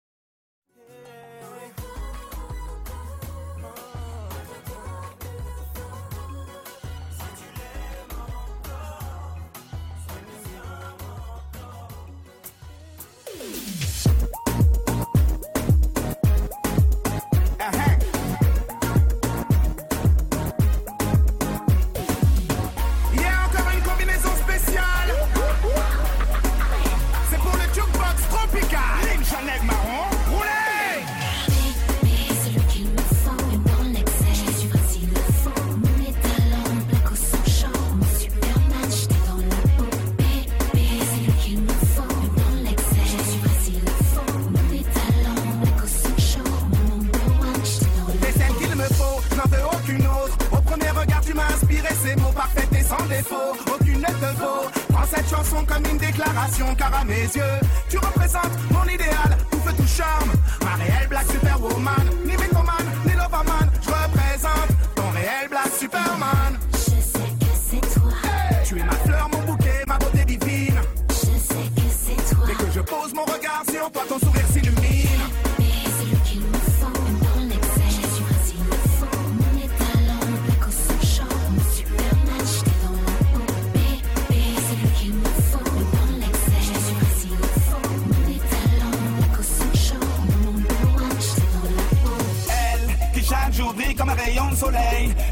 Défaut. 53.28 53.74
Aucune 53.74 54.00
ne 54.00 54.06
te 54.06 54.38
vaut. 54.38 54.68
Prends 54.88 55.06
cette 55.06 55.28
chanson 55.28 55.64
comme 55.66 55.84
une 55.90 55.98
déclaration, 55.98 56.74
car 56.76 56.94
à 56.94 57.04
mes 57.04 57.22
yeux, 57.22 57.58
tu 57.88 57.98
représentes 57.98 58.58
mon 58.70 58.84
idéal. 58.84 59.36
Tout 59.50 59.58
feu, 59.58 59.72
tout 59.76 59.86
charme. 59.86 60.32
Ma 60.62 60.74
réelle 60.82 61.08
black 61.08 61.26
superwoman. 61.30 62.18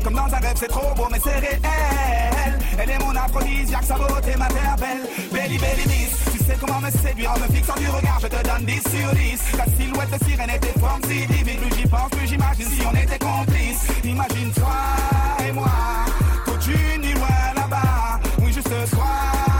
Comme 0.04 0.14
dans 0.14 0.32
un 0.32 0.38
rêve, 0.38 0.54
c'est 0.54 0.68
trop 0.68 0.94
beau, 0.94 1.08
mais 1.10 1.18
c'est 1.22 1.38
réel. 1.38 2.58
Elle 2.78 2.90
est 2.90 2.98
mon 2.98 3.10
aphrodisiaque, 3.10 3.82
sa 3.82 3.96
beauté 3.96 4.36
m'interpelle. 4.36 5.02
Belly, 5.32 5.58
belly, 5.58 5.86
miss, 5.86 6.32
tu 6.32 6.38
sais 6.44 6.56
comment 6.60 6.80
me 6.80 6.90
séduire 6.90 7.32
en 7.32 7.38
me 7.40 7.52
fixant 7.52 7.74
du 7.74 7.88
regard. 7.88 8.20
Je 8.20 8.28
te 8.28 8.42
donne 8.44 8.64
10 8.64 8.74
sur 8.74 9.14
10. 9.14 9.40
Ta 9.56 9.64
silhouette 9.64 10.10
de 10.10 10.24
sirène 10.24 10.50
et 10.50 10.60
tes 10.60 10.72
si 11.08 11.26
divines. 11.26 11.60
Plus 11.60 11.76
j'y 11.76 11.88
pense, 11.88 12.10
plus 12.10 12.26
j'imagine 12.28 12.68
si 12.68 12.86
on 12.86 12.94
était 12.94 13.18
complices. 13.18 13.86
Imagine 14.04 14.52
toi 14.52 15.46
et 15.48 15.52
moi, 15.52 15.72
toute 16.44 16.66
unis 16.68 17.14
loin 17.14 17.52
là-bas. 17.56 18.20
Oui, 18.38 18.52
juste 18.52 18.68
toi 18.90 19.55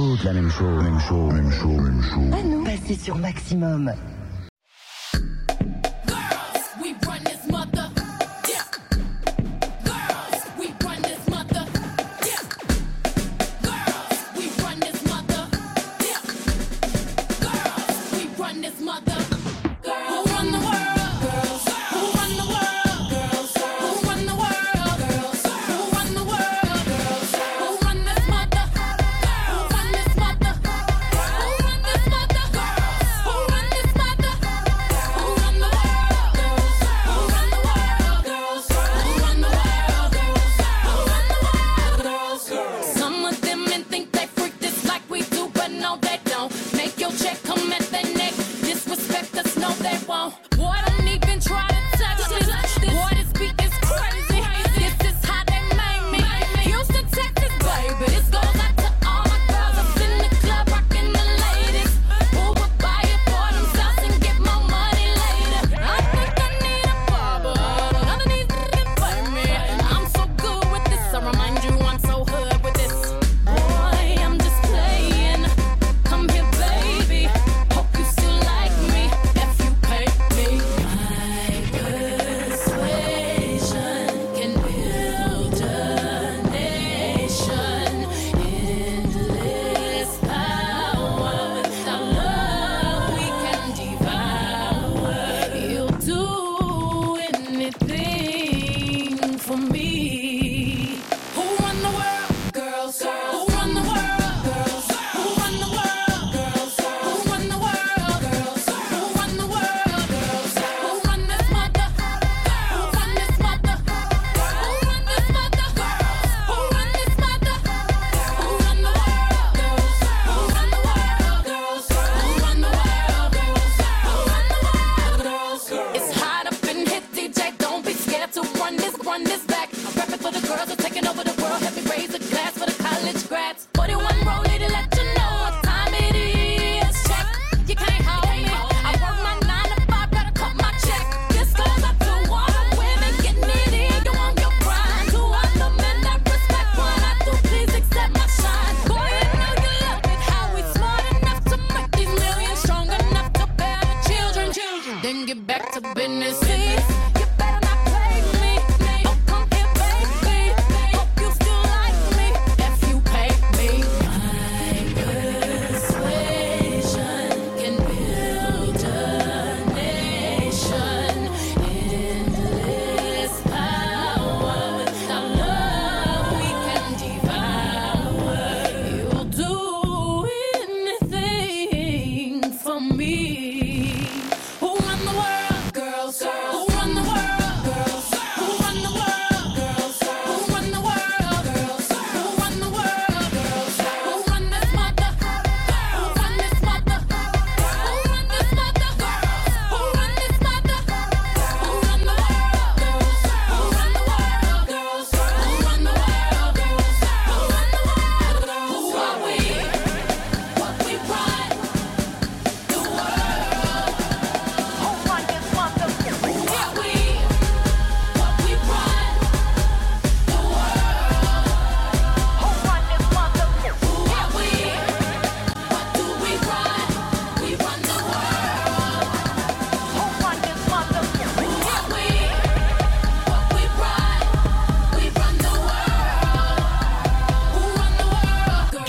toutes 0.00 0.24
la 0.24 0.32
même 0.32 0.50
chose, 0.50 0.82
même 0.82 0.98
chose, 0.98 1.34
même 1.34 1.52
chose, 1.52 1.82
même 1.82 2.02
chose. 2.02 2.30
Ah 2.32 2.42
non, 2.42 2.64
passez 2.64 2.94
sur 2.94 3.18
maximum. 3.18 3.92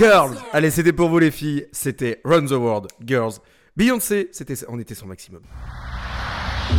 Girls. 0.01 0.35
Allez, 0.51 0.71
c'était 0.71 0.93
pour 0.93 1.09
vous 1.09 1.19
les 1.19 1.29
filles. 1.29 1.67
C'était 1.71 2.21
Run 2.25 2.47
the 2.47 2.53
World, 2.53 2.87
Girls. 3.05 3.33
Beyoncé, 3.77 4.29
c'était, 4.31 4.55
on 4.67 4.79
était 4.79 4.95
son 4.95 5.05
maximum. 5.05 5.43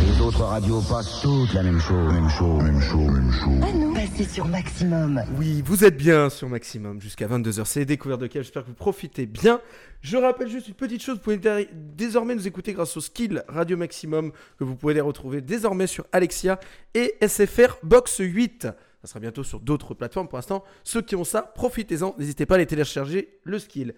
Les 0.01 0.19
autres 0.19 0.43
radios 0.43 0.81
passent 0.81 1.21
toutes 1.21 1.53
la 1.53 1.63
même 1.63 1.79
chose, 1.79 2.11
même 2.11 2.29
chose, 2.29 2.61
même 2.61 2.81
chose, 2.81 3.11
même 3.11 3.31
chose. 3.31 3.61
Ah 3.61 3.71
non, 3.71 3.93
passez 3.93 4.25
sur 4.25 4.45
Maximum. 4.45 5.21
Oui, 5.39 5.63
vous 5.65 5.85
êtes 5.85 5.95
bien 5.95 6.29
sur 6.29 6.49
Maximum 6.49 6.99
jusqu'à 6.99 7.27
22h. 7.27 7.63
C'est 7.63 7.85
découvert 7.85 8.17
de 8.17 8.27
quel 8.27 8.43
J'espère 8.43 8.63
que 8.63 8.67
vous 8.67 8.73
profitez 8.73 9.25
bien. 9.25 9.61
Je 10.01 10.17
rappelle 10.17 10.49
juste 10.49 10.67
une 10.67 10.73
petite 10.73 11.01
chose. 11.01 11.15
Vous 11.15 11.21
pouvez 11.21 11.69
désormais 11.71 12.35
nous 12.35 12.45
écouter 12.45 12.73
grâce 12.73 12.97
au 12.97 13.01
skill 13.01 13.45
Radio 13.47 13.77
Maximum 13.77 14.33
que 14.59 14.65
vous 14.65 14.75
pouvez 14.75 14.95
les 14.95 15.01
retrouver 15.01 15.39
désormais 15.39 15.87
sur 15.87 16.05
Alexia 16.11 16.59
et 16.93 17.15
SFR 17.25 17.77
Box 17.83 18.17
8. 18.19 18.67
Ça 19.03 19.09
sera 19.09 19.19
bientôt 19.19 19.43
sur 19.43 19.59
d'autres 19.59 19.93
plateformes 19.93 20.29
pour 20.29 20.37
l'instant. 20.37 20.63
Ceux 20.85 21.01
qui 21.01 21.17
ont 21.17 21.25
ça, 21.25 21.41
profitez-en. 21.41 22.15
N'hésitez 22.17 22.45
pas 22.45 22.55
à 22.55 22.59
les 22.59 22.65
télécharger, 22.65 23.37
le 23.43 23.59
skill. 23.59 23.95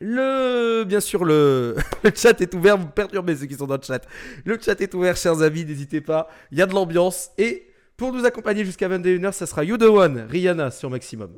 Le, 0.00 0.84
bien 0.84 1.00
sûr, 1.00 1.24
le, 1.24 1.76
chat 2.14 2.38
est 2.42 2.54
ouvert. 2.54 2.76
Vous 2.76 2.88
perturbez 2.88 3.36
ceux 3.36 3.46
qui 3.46 3.54
sont 3.54 3.66
dans 3.66 3.76
le 3.76 3.82
chat. 3.82 4.06
Le 4.44 4.58
chat 4.60 4.78
est 4.82 4.92
ouvert, 4.92 5.16
chers 5.16 5.40
amis. 5.40 5.64
N'hésitez 5.64 6.02
pas. 6.02 6.28
Il 6.52 6.58
y 6.58 6.62
a 6.62 6.66
de 6.66 6.74
l'ambiance. 6.74 7.30
Et 7.38 7.70
pour 7.96 8.12
nous 8.12 8.26
accompagner 8.26 8.66
jusqu'à 8.66 8.86
21h, 8.86 9.32
ça 9.32 9.46
sera 9.46 9.64
You 9.64 9.78
The 9.78 9.84
One, 9.84 10.26
Rihanna 10.28 10.70
sur 10.70 10.90
Maximum. 10.90 11.30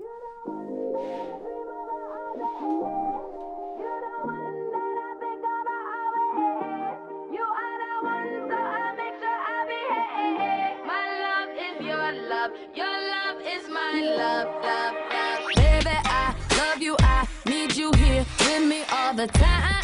love, 14.26 14.48
love, 14.62 14.94
love. 15.12 15.40
Baby, 15.56 15.96
I 16.04 16.34
love 16.58 16.82
you. 16.82 16.96
I 17.00 17.26
need 17.46 17.76
you 17.76 17.92
here 17.92 18.24
with 18.40 18.64
me 18.68 18.82
all 18.92 19.14
the 19.14 19.26
time. 19.28 19.75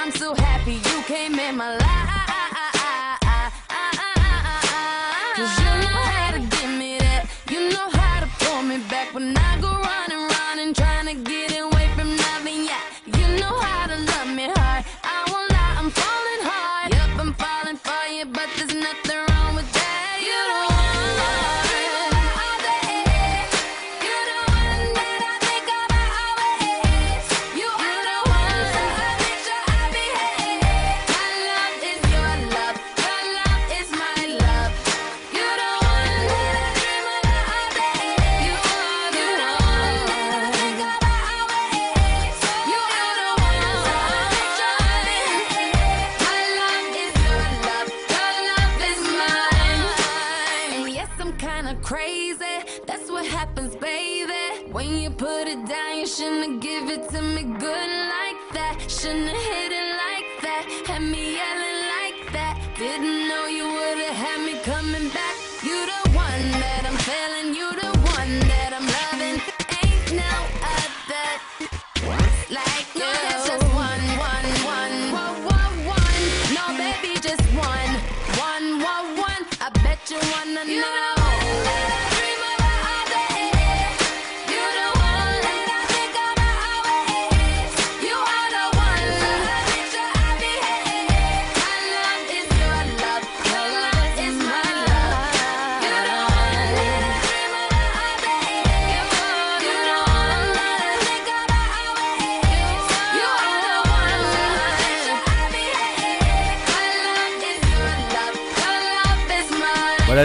I'm 0.00 0.12
so 0.12 0.32
happy 0.32 0.74
you 0.74 1.02
came 1.08 1.36
in 1.40 1.56
my 1.56 1.76
life. 1.76 2.07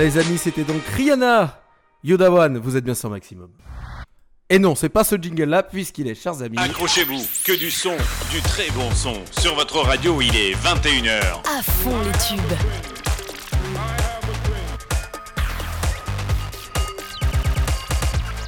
les 0.04 0.18
amis, 0.18 0.38
c'était 0.38 0.64
donc 0.64 0.82
Rihanna 0.98 1.62
Yodawan, 2.04 2.58
vous 2.58 2.76
êtes 2.76 2.84
bien 2.84 2.94
sur 2.94 3.10
maximum. 3.10 3.50
Et 4.50 4.60
non, 4.60 4.76
c'est 4.76 4.90
pas 4.90 5.06
ce 5.06 5.16
jingle-là, 5.16 5.64
puisqu'il 5.64 6.10
est, 6.10 6.16
chers 6.16 6.42
amis. 6.42 6.58
Accrochez-vous, 6.58 7.22
que 7.46 7.58
du 7.58 7.72
son, 7.72 7.96
du 8.30 8.42
très 8.42 8.70
bon 8.72 8.92
son. 8.92 9.14
Sur 9.40 9.56
votre 9.56 9.78
radio, 9.80 10.20
il 10.22 10.36
est 10.36 10.56
21h. 10.56 11.22
À 11.48 11.64
fond 11.64 11.98
les 12.02 12.36
tubes. 12.36 12.42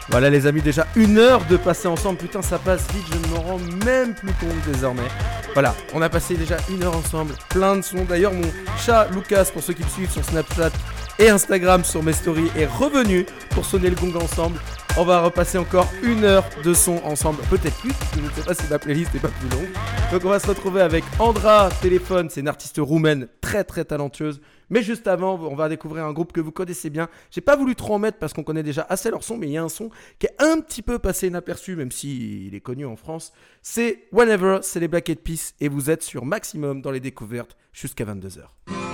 Voilà 0.10 0.30
les 0.30 0.47
amis, 0.47 0.62
déjà 0.62 0.86
une 0.95 1.18
heure 1.18 1.45
de 1.45 1.56
passer 1.56 1.88
ensemble. 1.88 2.18
Putain, 2.18 2.41
ça 2.41 2.60
passe 2.60 2.86
vite, 2.93 3.06
je 3.12 3.18
ne 3.18 3.34
m'en 3.34 3.41
rends 3.41 3.60
même 3.86 4.14
plus 4.14 4.34
compte 4.34 4.74
désormais. 4.74 5.08
Voilà, 5.53 5.74
on 5.93 6.01
a 6.01 6.10
passé 6.10 6.36
déjà 6.36 6.58
une 6.70 6.84
heure 6.84 6.97
ensemble, 6.97 7.34
plein 7.49 7.78
de 7.78 7.82
sons. 7.82 8.03
D'ailleurs, 8.03 8.34
mon 8.34 8.51
chat 8.78 9.08
Lucas, 9.12 9.45
pour 9.53 9.64
ceux 9.64 9.74
qui 9.74 9.84
me 9.84 9.89
suivent 9.89 10.12
sur 10.12 10.24
Snapchat, 10.24 10.72
et 11.20 11.30
Instagram 11.30 11.84
sur 11.84 12.03
mes 12.03 12.13
stories 12.13 12.49
est 12.57 12.66
revenu 12.66 13.26
pour 13.51 13.66
sonner 13.66 13.89
le 13.89 13.95
gong 13.95 14.16
ensemble. 14.16 14.59
On 14.97 15.03
va 15.03 15.22
repasser 15.22 15.57
encore 15.57 15.89
une 16.03 16.24
heure 16.24 16.45
de 16.63 16.74
son 16.74 16.97
ensemble, 17.03 17.41
peut-être 17.49 17.78
plus, 17.80 17.91
parce 17.91 18.11
que 18.11 18.20
je 18.20 18.24
ne 18.24 18.30
sais 18.32 18.41
pas 18.43 18.53
si 18.53 18.63
ma 18.70 18.80
playlist 18.80 19.13
n'est 19.13 19.20
pas 19.20 19.28
plus 19.28 19.49
longue. 19.49 19.70
Donc 20.11 20.24
on 20.24 20.30
va 20.30 20.39
se 20.39 20.47
retrouver 20.47 20.82
avec 20.82 21.03
Andra 21.20 21.70
Téléphone, 21.82 22.30
c'est 22.30 22.39
une 22.39 22.47
artiste 22.47 22.78
roumaine 22.80 23.28
très 23.41 23.66
très 23.66 23.84
talentueuse. 23.84 24.39
Mais 24.70 24.82
juste 24.82 25.07
avant, 25.07 25.36
on 25.36 25.55
va 25.55 25.70
découvrir 25.70 26.05
un 26.05 26.13
groupe 26.13 26.32
que 26.32 26.41
vous 26.41 26.51
connaissez 26.51 26.89
bien. 26.89 27.09
J'ai 27.30 27.41
pas 27.41 27.55
voulu 27.55 27.76
trop 27.76 27.95
en 27.95 27.99
mettre 27.99 28.18
parce 28.18 28.34
qu'on 28.34 28.43
connaît 28.43 28.63
déjà 28.63 28.86
assez 28.89 29.11
leur 29.11 29.24
son, 29.24 29.38
mais 29.38 29.47
il 29.47 29.53
y 29.53 29.57
a 29.57 29.63
un 29.63 29.70
son 29.70 29.89
qui 30.18 30.28
est 30.28 30.36
un 30.39 30.61
petit 30.61 30.82
peu 30.82 30.97
passé 30.97 31.28
inaperçu, 31.28 31.76
même 31.76 31.91
s'il 31.91 32.49
si 32.49 32.55
est 32.55 32.61
connu 32.61 32.86
en 32.86 32.95
France. 32.95 33.34
C'est 33.61 34.07
Whenever, 34.11 34.59
c'est 34.61 34.80
les 34.80 34.88
Black 34.88 35.09
Eyed 35.09 35.20
Peas, 35.20 35.53
et 35.59 35.68
vous 35.68 35.89
êtes 35.89 36.03
sur 36.03 36.26
Maximum 36.26 36.82
dans 36.82 36.91
les 36.91 37.01
découvertes 37.01 37.57
jusqu'à 37.74 38.05
22h. 38.05 38.84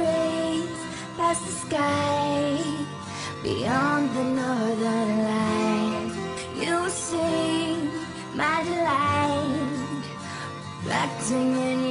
past 0.00 1.44
the 1.44 1.52
sky, 1.52 2.58
beyond 3.42 4.08
the 4.16 4.24
northern 4.24 5.24
lights, 5.28 6.16
You 6.56 6.88
sing 6.88 7.90
my 8.34 8.62
delight, 8.64 10.04
reflecting 10.84 11.52
in 11.56 11.81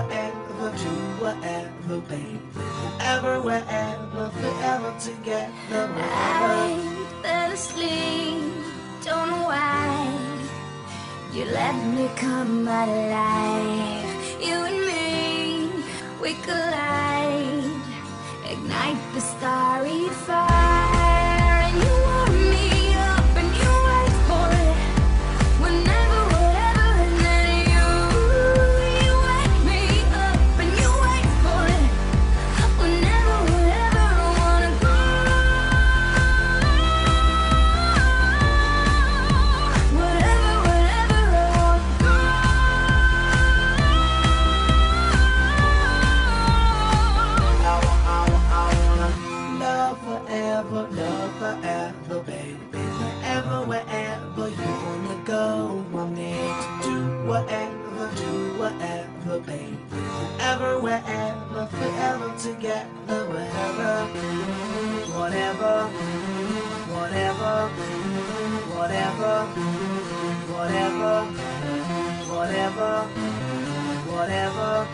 whatever, 0.00 0.76
do 0.78 0.94
whatever, 1.24 2.00
baby. 2.08 2.40
Ever, 3.00 3.40
wherever, 3.42 4.30
forever 4.30 4.94
together. 4.98 5.88
I 5.98 7.22
fell 7.22 7.52
asleep, 7.52 8.52
don't 9.04 9.30
know 9.30 9.44
why. 9.44 10.38
You 11.32 11.44
let 11.44 11.76
me 11.94 12.08
come 12.16 12.66
alive. 12.66 14.06
You 14.40 14.56
and 14.70 14.80
me, 14.90 15.70
we 16.20 16.34
collide. 16.34 17.64
Ignite 18.48 19.14
the 19.14 19.20
starry 19.20 20.08
fire. 20.26 20.89
Wherever, 60.50 60.80
wherever, 60.80 61.66
forever 61.66 62.34
together, 62.36 63.22
wherever, 63.30 64.02
whatever, 65.14 65.86
whatever, 66.90 67.68
whatever, 68.74 69.46
whatever, 70.50 71.24
whatever, 72.34 73.06
whatever, 74.10 74.84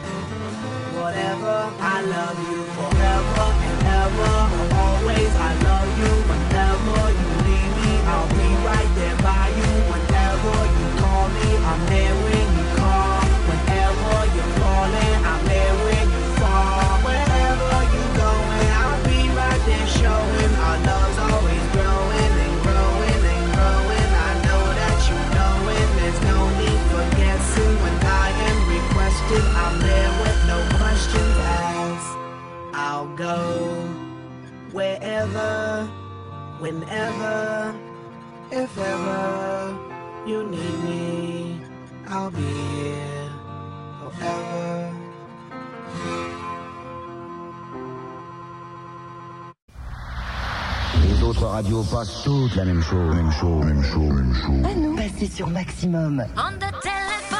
whatever. 0.93 1.57
I 1.81 2.03
love 2.05 2.39
you 2.53 2.61
forever 2.77 3.49
and 3.65 3.81
ever, 3.97 4.37
always. 4.77 5.33
I 5.41 5.57
love 5.65 5.89
you 5.97 6.13
whenever 6.29 7.01
you 7.17 7.31
need 7.49 7.71
me. 7.81 7.93
I'll 8.05 8.29
be 8.29 8.49
right 8.61 8.91
there 9.01 9.17
by 9.25 9.49
you 9.57 9.71
whenever 9.89 10.53
you 10.77 10.87
call 11.01 11.27
me. 11.33 11.49
I'm 11.65 11.81
there 11.87 12.15
when 12.29 12.46
go 33.17 33.37
wherever, 34.73 35.89
whenever, 36.61 37.75
if 38.51 38.79
ever 38.79 39.77
you 40.27 40.45
need 40.45 40.85
me, 40.85 41.61
I'll 42.09 42.31
be 42.31 42.43
here 42.43 43.31
forever. 44.01 44.91
Les 51.03 51.23
autres 51.23 51.47
radios 51.47 51.85
passent 51.85 52.23
toutes 52.25 52.55
la 52.57 52.65
même 52.65 52.83
chose, 52.83 53.15
même 53.15 53.33
chose, 53.33 53.65
même 53.65 53.83
chose, 53.83 54.13
même 54.13 54.35
chose. 54.35 54.63
Ah 54.65 54.75
non. 54.75 54.95
Passez 54.97 55.27
sur 55.27 55.49
Maximum. 55.49 56.25
On 56.37 56.53
the 56.59 56.71
telephone, 56.83 57.36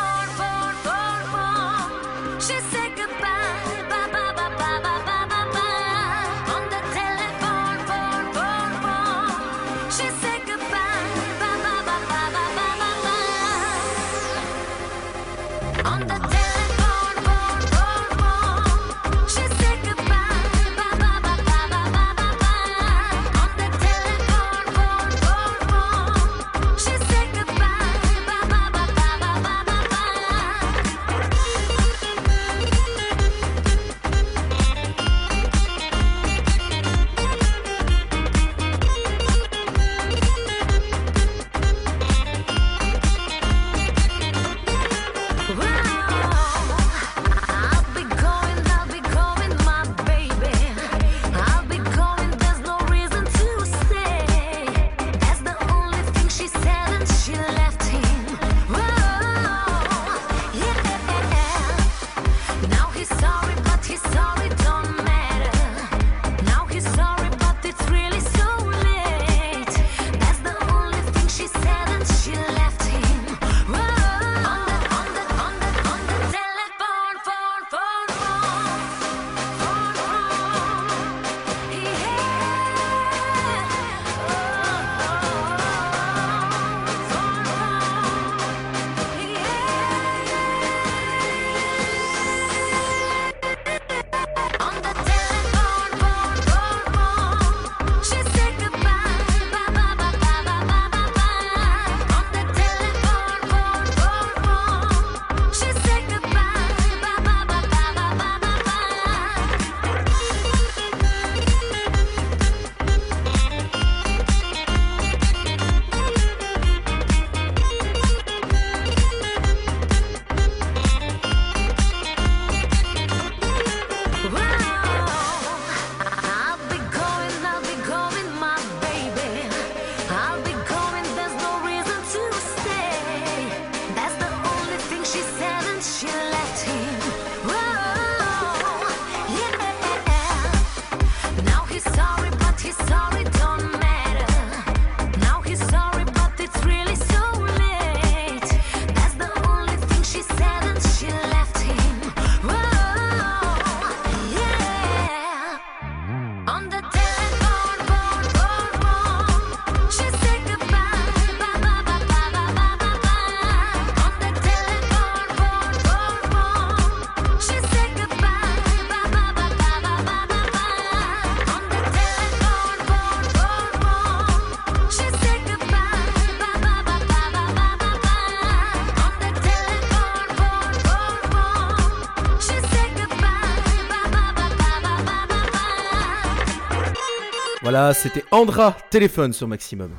C'était 187.95 188.25
Andra 188.31 188.77
Téléphone 188.91 189.33
sur 189.33 189.47
Maximum. 189.47 189.91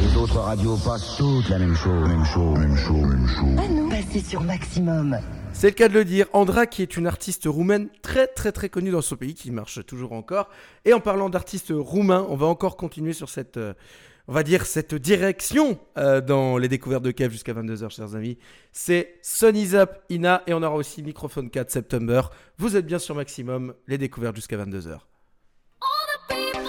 Les 0.00 0.16
autres 0.16 0.38
radios 0.38 0.76
passent 0.76 1.16
toutes 1.16 1.48
la 1.48 1.58
même 1.58 1.74
chose, 1.74 2.08
même 2.08 2.24
chose, 2.24 2.58
même 2.58 2.76
chose, 2.76 3.06
même 3.06 3.28
chose. 3.28 3.58
Ah 3.58 3.90
Passer 3.90 4.20
sur 4.20 4.40
Maximum. 4.42 5.18
C'est 5.52 5.68
le 5.68 5.74
cas 5.74 5.88
de 5.88 5.94
le 5.94 6.04
dire, 6.04 6.26
Andra 6.32 6.66
qui 6.66 6.82
est 6.82 6.96
une 6.96 7.06
artiste 7.06 7.44
roumaine 7.46 7.88
très 8.02 8.26
très 8.26 8.52
très 8.52 8.68
connue 8.68 8.90
dans 8.90 9.02
son 9.02 9.16
pays, 9.16 9.34
qui 9.34 9.50
marche 9.50 9.84
toujours 9.84 10.12
encore. 10.12 10.48
Et 10.84 10.92
en 10.92 11.00
parlant 11.00 11.28
d'artistes 11.28 11.72
roumains, 11.74 12.26
on 12.28 12.36
va 12.36 12.46
encore 12.46 12.76
continuer 12.76 13.12
sur 13.12 13.28
cette... 13.28 13.56
Euh, 13.56 13.74
on 14.26 14.32
va 14.32 14.42
dire, 14.42 14.64
cette 14.64 14.94
direction 14.94 15.78
euh, 15.98 16.22
dans 16.22 16.56
les 16.56 16.68
découvertes 16.68 17.02
de 17.02 17.10
Kev 17.10 17.30
jusqu'à 17.30 17.52
22h, 17.52 17.90
chers 17.90 18.14
amis. 18.14 18.38
C'est 18.72 19.18
Sunny's 19.20 19.74
Up 19.74 19.98
Ina 20.08 20.42
et 20.46 20.54
on 20.54 20.62
aura 20.62 20.76
aussi 20.76 21.02
Microphone 21.02 21.50
4 21.50 21.70
September. 21.70 22.22
Vous 22.56 22.74
êtes 22.74 22.86
bien 22.86 22.98
sur 22.98 23.14
Maximum, 23.14 23.74
les 23.86 23.98
découvertes 23.98 24.36
jusqu'à 24.36 24.56
22h. 24.56 25.00
baby. 26.28 26.63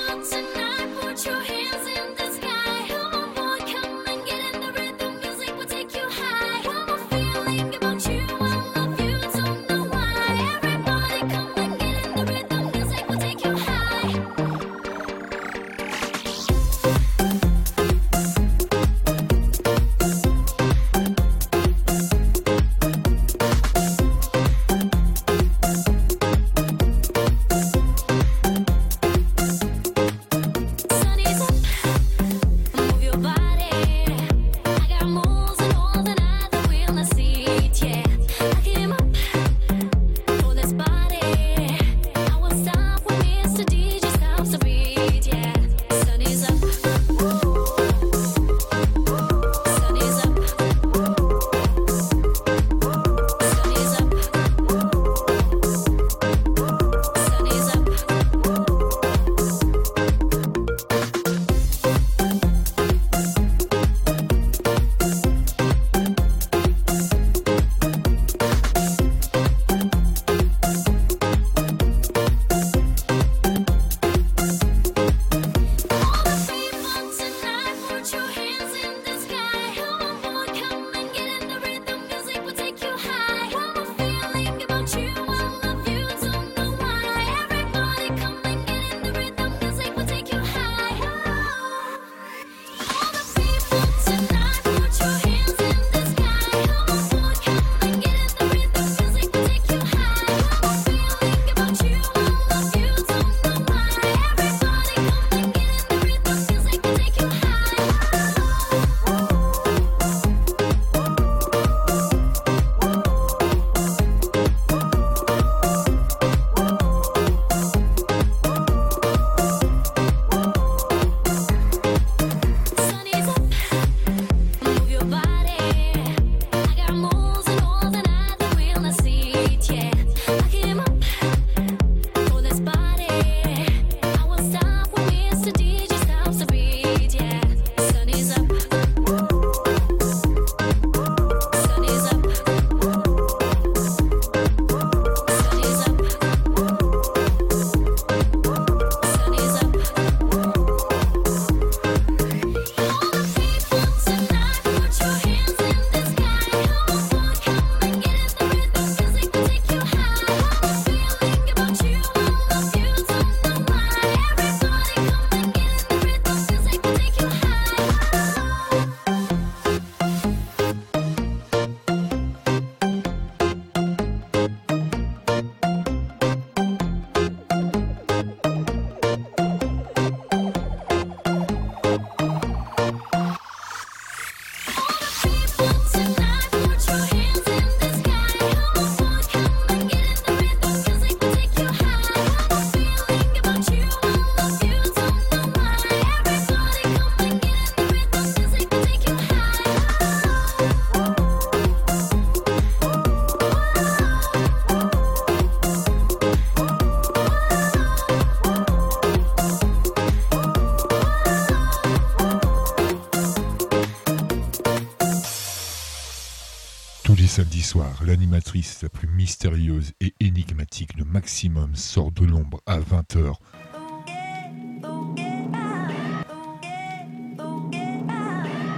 la 218.84 218.90
plus 218.90 219.08
mystérieuse 219.08 219.94
et 220.02 220.14
énigmatique 220.20 220.98
de 220.98 221.06
Maximum 221.06 221.74
sort 221.76 222.12
de 222.12 222.26
l'ombre 222.26 222.62
à 222.66 222.80
20h. 222.80 223.36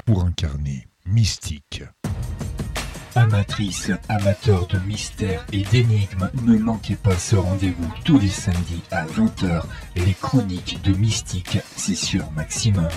Pour 0.05 0.23
incarner 0.23 0.87
Mystique. 1.07 1.83
Amatrice, 3.15 3.91
amateur 4.09 4.67
de 4.67 4.77
mystères 4.79 5.43
et 5.51 5.63
d'énigmes, 5.63 6.29
ne 6.43 6.57
manquez 6.59 6.95
pas 6.95 7.15
ce 7.15 7.35
rendez-vous 7.35 7.91
tous 8.05 8.19
les 8.19 8.29
samedis 8.29 8.83
à 8.91 9.05
20h. 9.07 9.63
Les 9.95 10.13
chroniques 10.13 10.79
de 10.83 10.93
Mystique, 10.93 11.57
c'est 11.75 11.95
sur 11.95 12.29
Maximum. 12.31 12.89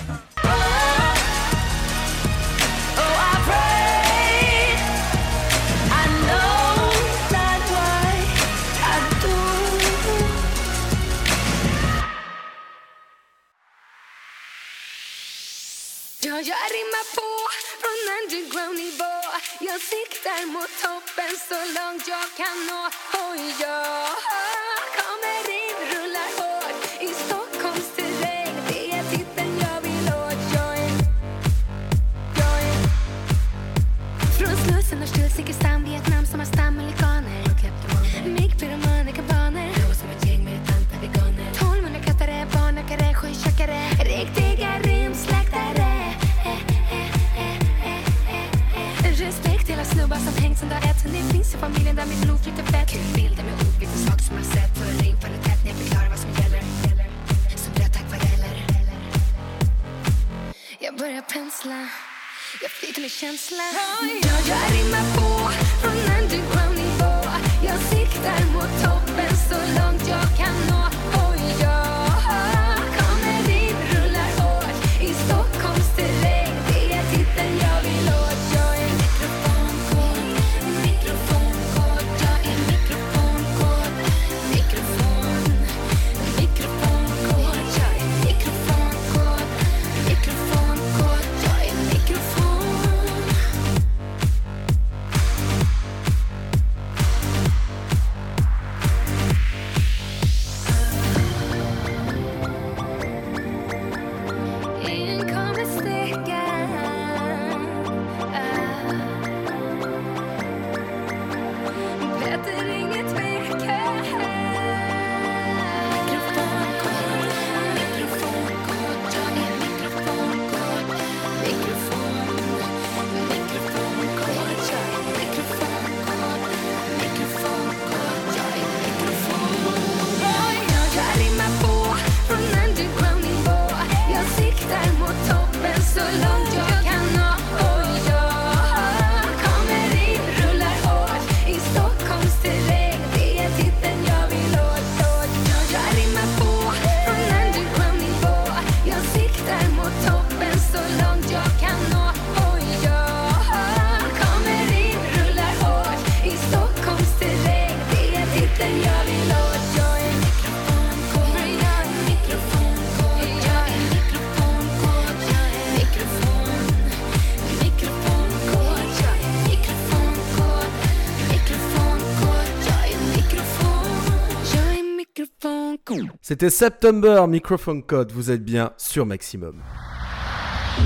C'était 176.41 176.49
September 176.49 177.25
Microphone 177.29 177.83
Code, 177.83 178.11
vous 178.13 178.31
êtes 178.31 178.43
bien 178.43 178.73
sur 178.75 179.05
Maximum. 179.05 179.61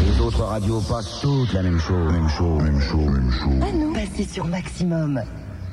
Les 0.05 0.19
autres 0.19 0.43
radios 0.43 0.81
passent 0.81 1.21
toutes 1.21 1.53
la 1.53 1.63
même 1.63 1.79
chose, 1.79 2.11
même 2.11 2.27
chose, 2.27 2.61
même 2.61 2.81
chose. 3.31 3.63
Ah 3.63 4.23
sur 4.27 4.47
Maximum. 4.47 5.21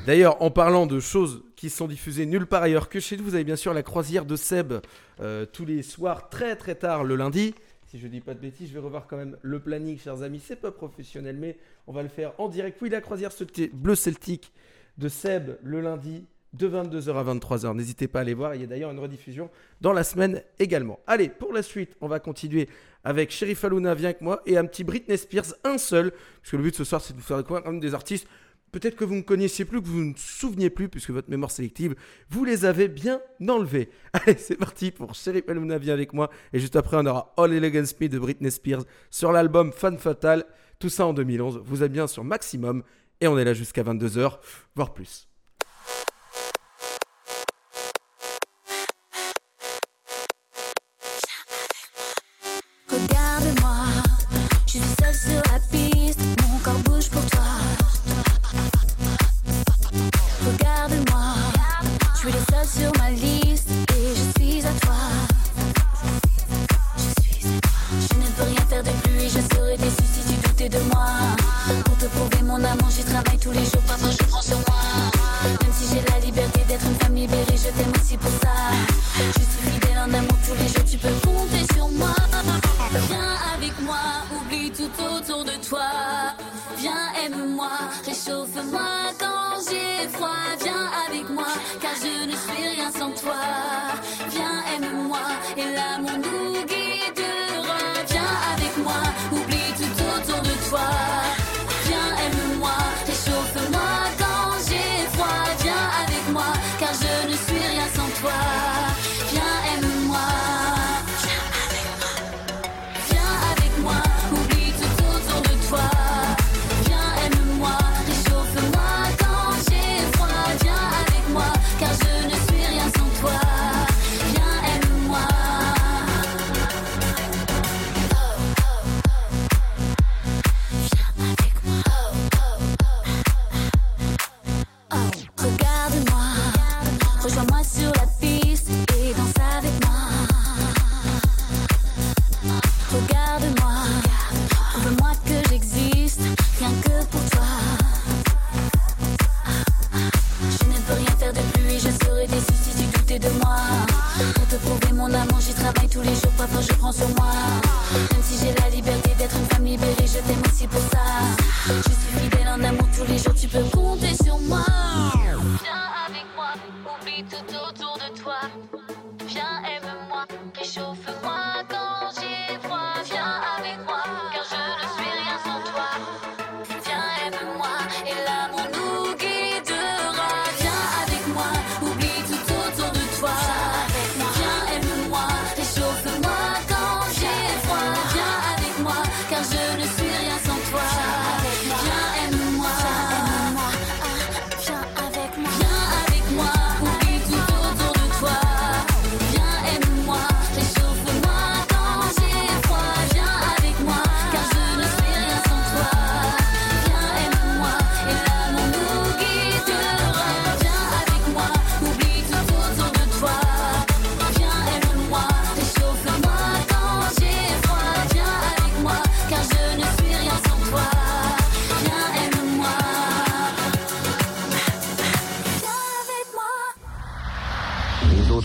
D'ailleurs, 0.05 0.41
en 0.41 0.51
parlant 0.51 0.85
de 0.85 1.01
choses 1.01 1.43
qui 1.57 1.69
sont 1.69 1.89
diffusées 1.89 2.25
nulle 2.25 2.45
part 2.45 2.63
ailleurs 2.63 2.87
que 2.87 3.01
chez 3.01 3.17
nous, 3.17 3.25
vous 3.25 3.35
avez 3.35 3.43
bien 3.43 3.57
sûr 3.57 3.73
la 3.73 3.83
croisière 3.83 4.23
de 4.23 4.37
Seb 4.37 4.71
euh, 5.19 5.45
tous 5.45 5.65
les 5.65 5.83
soirs 5.83 6.29
très 6.29 6.55
très 6.55 6.75
tard 6.75 7.03
le 7.03 7.17
lundi. 7.17 7.53
Si 7.87 7.99
je 7.99 8.07
dis 8.07 8.21
pas 8.21 8.35
de 8.35 8.39
bêtises, 8.39 8.69
je 8.69 8.73
vais 8.73 8.79
revoir 8.79 9.05
quand 9.05 9.17
même 9.17 9.35
le 9.41 9.59
planning, 9.59 9.99
chers 9.99 10.23
amis. 10.23 10.41
C'est 10.41 10.61
pas 10.61 10.71
professionnel, 10.71 11.35
mais 11.37 11.57
on 11.87 11.91
va 11.91 12.03
le 12.03 12.09
faire 12.09 12.31
en 12.37 12.47
direct. 12.47 12.81
Oui, 12.81 12.87
la 12.87 13.01
croisière 13.01 13.31
bleu 13.73 13.95
celtique 13.95 14.53
de 14.97 15.09
Seb 15.09 15.57
le 15.61 15.81
lundi 15.81 16.23
de 16.53 16.67
22h 16.67 17.15
à 17.15 17.23
23h. 17.33 17.75
N'hésitez 17.75 18.07
pas 18.07 18.19
à 18.19 18.21
aller 18.21 18.33
voir. 18.33 18.55
Il 18.55 18.61
y 18.61 18.63
a 18.63 18.67
d'ailleurs 18.67 18.91
une 18.91 18.99
rediffusion 18.99 19.49
dans 19.81 19.93
la 19.93 20.03
semaine 20.03 20.41
également. 20.59 20.99
Allez, 21.07 21.29
pour 21.29 21.53
la 21.53 21.63
suite, 21.63 21.95
on 22.01 22.07
va 22.07 22.19
continuer 22.19 22.69
avec 23.03 23.31
Sheriff 23.31 23.63
Aluna, 23.65 23.95
viens 23.95 24.09
avec 24.09 24.21
moi, 24.21 24.41
et 24.45 24.57
un 24.57 24.65
petit 24.65 24.83
Britney 24.83 25.17
Spears, 25.17 25.55
un 25.63 25.77
seul, 25.77 26.11
puisque 26.41 26.53
le 26.53 26.63
but 26.63 26.71
de 26.71 26.75
ce 26.77 26.83
soir, 26.83 27.01
c'est 27.01 27.13
de 27.13 27.17
vous 27.17 27.23
faire 27.23 27.37
découvrir 27.37 27.67
un 27.67 27.73
des 27.73 27.93
artistes. 27.93 28.27
Peut-être 28.71 28.95
que 28.95 29.03
vous 29.03 29.15
ne 29.15 29.21
connaissiez 29.21 29.65
plus, 29.65 29.81
que 29.81 29.87
vous 29.87 30.03
ne 30.03 30.13
souveniez 30.15 30.69
plus, 30.69 30.89
puisque 30.89 31.11
votre 31.11 31.29
mémoire 31.29 31.51
sélective, 31.51 31.95
vous 32.29 32.43
les 32.43 32.65
avez 32.65 32.87
bien 32.87 33.21
enlevés. 33.47 33.89
Allez, 34.13 34.37
c'est 34.37 34.55
parti 34.55 34.91
pour 34.91 35.13
Sheriff 35.13 35.47
Aluna, 35.47 35.77
viens 35.77 35.93
avec 35.93 36.13
moi. 36.13 36.29
Et 36.53 36.59
juste 36.59 36.75
après, 36.75 36.97
on 36.97 37.05
aura 37.05 37.33
All 37.37 37.53
Elegance 37.53 37.99
Me 37.99 38.07
de 38.07 38.17
Britney 38.17 38.49
Spears 38.49 38.83
sur 39.11 39.31
l'album 39.31 39.71
Fan 39.71 39.97
Fatal. 39.97 40.45
Tout 40.79 40.89
ça 40.89 41.05
en 41.05 41.13
2011. 41.13 41.61
Vous 41.63 41.83
êtes 41.83 41.91
bien 41.91 42.07
sur 42.07 42.23
Maximum. 42.23 42.83
Et 43.21 43.27
on 43.27 43.37
est 43.37 43.45
là 43.45 43.53
jusqu'à 43.53 43.83
22h, 43.83 44.39
voire 44.75 44.93
plus. 44.93 45.27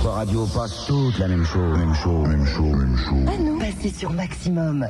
Radio 0.06 0.46
passent 0.46 0.86
toutes 0.86 1.18
la 1.18 1.28
même 1.28 1.44
chose, 1.44 1.76
même 1.78 1.94
chose, 1.94 2.28
même 2.28 2.46
chose, 2.46 2.76
même 2.76 2.96
chose. 2.96 3.26
Ah 3.26 3.38
non 3.42 3.58
Passez 3.58 3.90
sur 3.90 4.12
Maximum. 4.12 4.86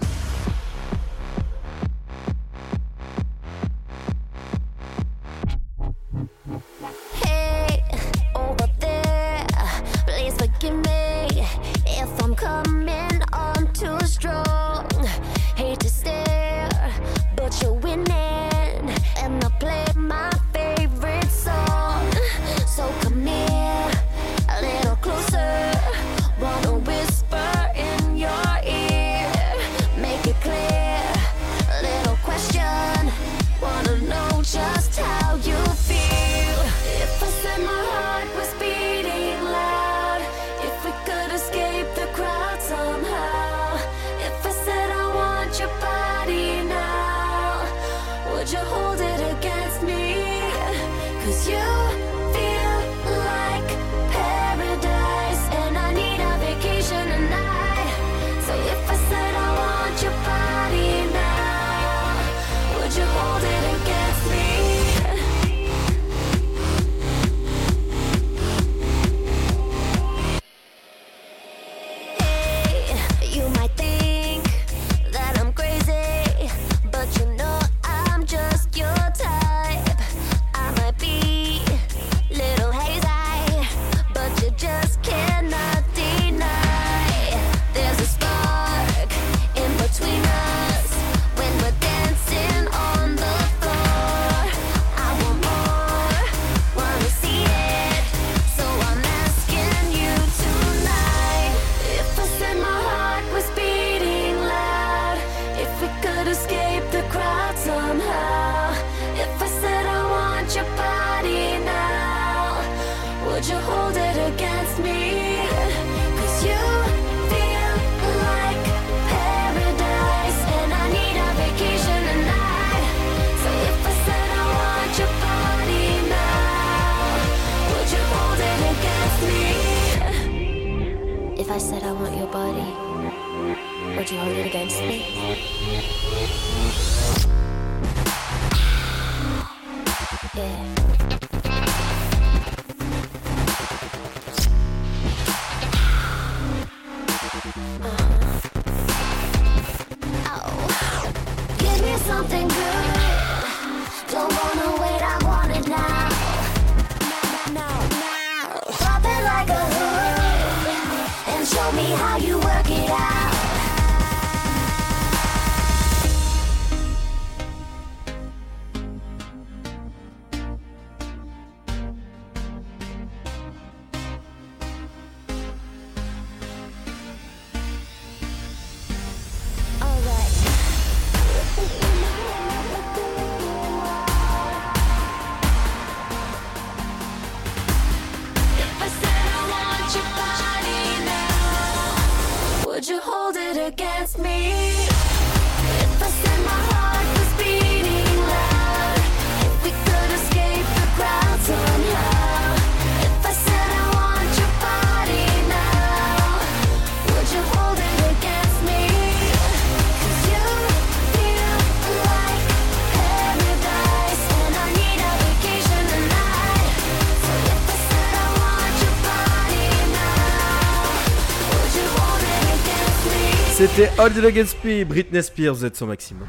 C'était 223.78 224.26
Against 224.26 224.64
Me, 224.64 224.82
Britney 224.82 225.22
Spears, 225.22 225.54
vous 225.54 225.64
êtes 225.64 225.76
son 225.76 225.86
maximum. 225.86 226.26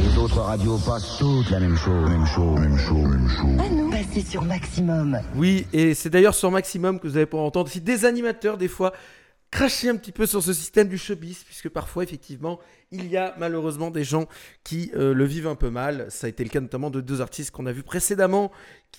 Les 0.00 0.16
autres 0.16 0.40
radios 0.40 0.78
passent 0.78 1.18
toutes 1.18 1.50
la 1.50 1.58
même 1.58 1.76
chose, 1.76 2.08
même 2.08 2.26
chose, 2.26 2.60
même 2.60 2.78
chose, 2.78 3.08
même 3.08 3.28
chose. 3.28 3.56
Ah 3.58 3.68
non 3.68 3.90
Passez 3.90 4.20
sur 4.20 4.42
Maximum. 4.44 5.18
Oui, 5.34 5.66
et 5.72 5.94
c'est 5.94 6.10
d'ailleurs 6.10 6.36
sur 6.36 6.52
Maximum 6.52 7.00
que 7.00 7.08
vous 7.08 7.16
allez 7.16 7.26
pouvoir 7.26 7.48
entendre 7.48 7.68
si 7.68 7.80
des 7.80 8.04
animateurs, 8.04 8.56
des 8.56 8.68
fois, 8.68 8.92
cracher 9.58 9.88
un 9.88 9.96
petit 9.96 10.12
peu 10.12 10.24
sur 10.24 10.40
ce 10.40 10.52
système 10.52 10.86
du 10.86 10.96
showbiz, 10.96 11.42
puisque 11.42 11.68
parfois, 11.68 12.04
effectivement, 12.04 12.60
il 12.92 13.08
y 13.08 13.16
a 13.16 13.34
malheureusement 13.38 13.90
des 13.90 14.04
gens 14.04 14.28
qui 14.62 14.92
euh, 14.94 15.12
le 15.12 15.24
vivent 15.24 15.48
un 15.48 15.56
peu 15.56 15.68
mal. 15.68 16.06
Ça 16.10 16.28
a 16.28 16.30
été 16.30 16.44
le 16.44 16.48
cas 16.48 16.60
notamment 16.60 16.90
de 16.90 17.00
deux 17.00 17.20
artistes 17.20 17.50
qu'on 17.50 17.66
a 17.66 17.72
vus 17.72 17.82
précédemment, 17.82 18.52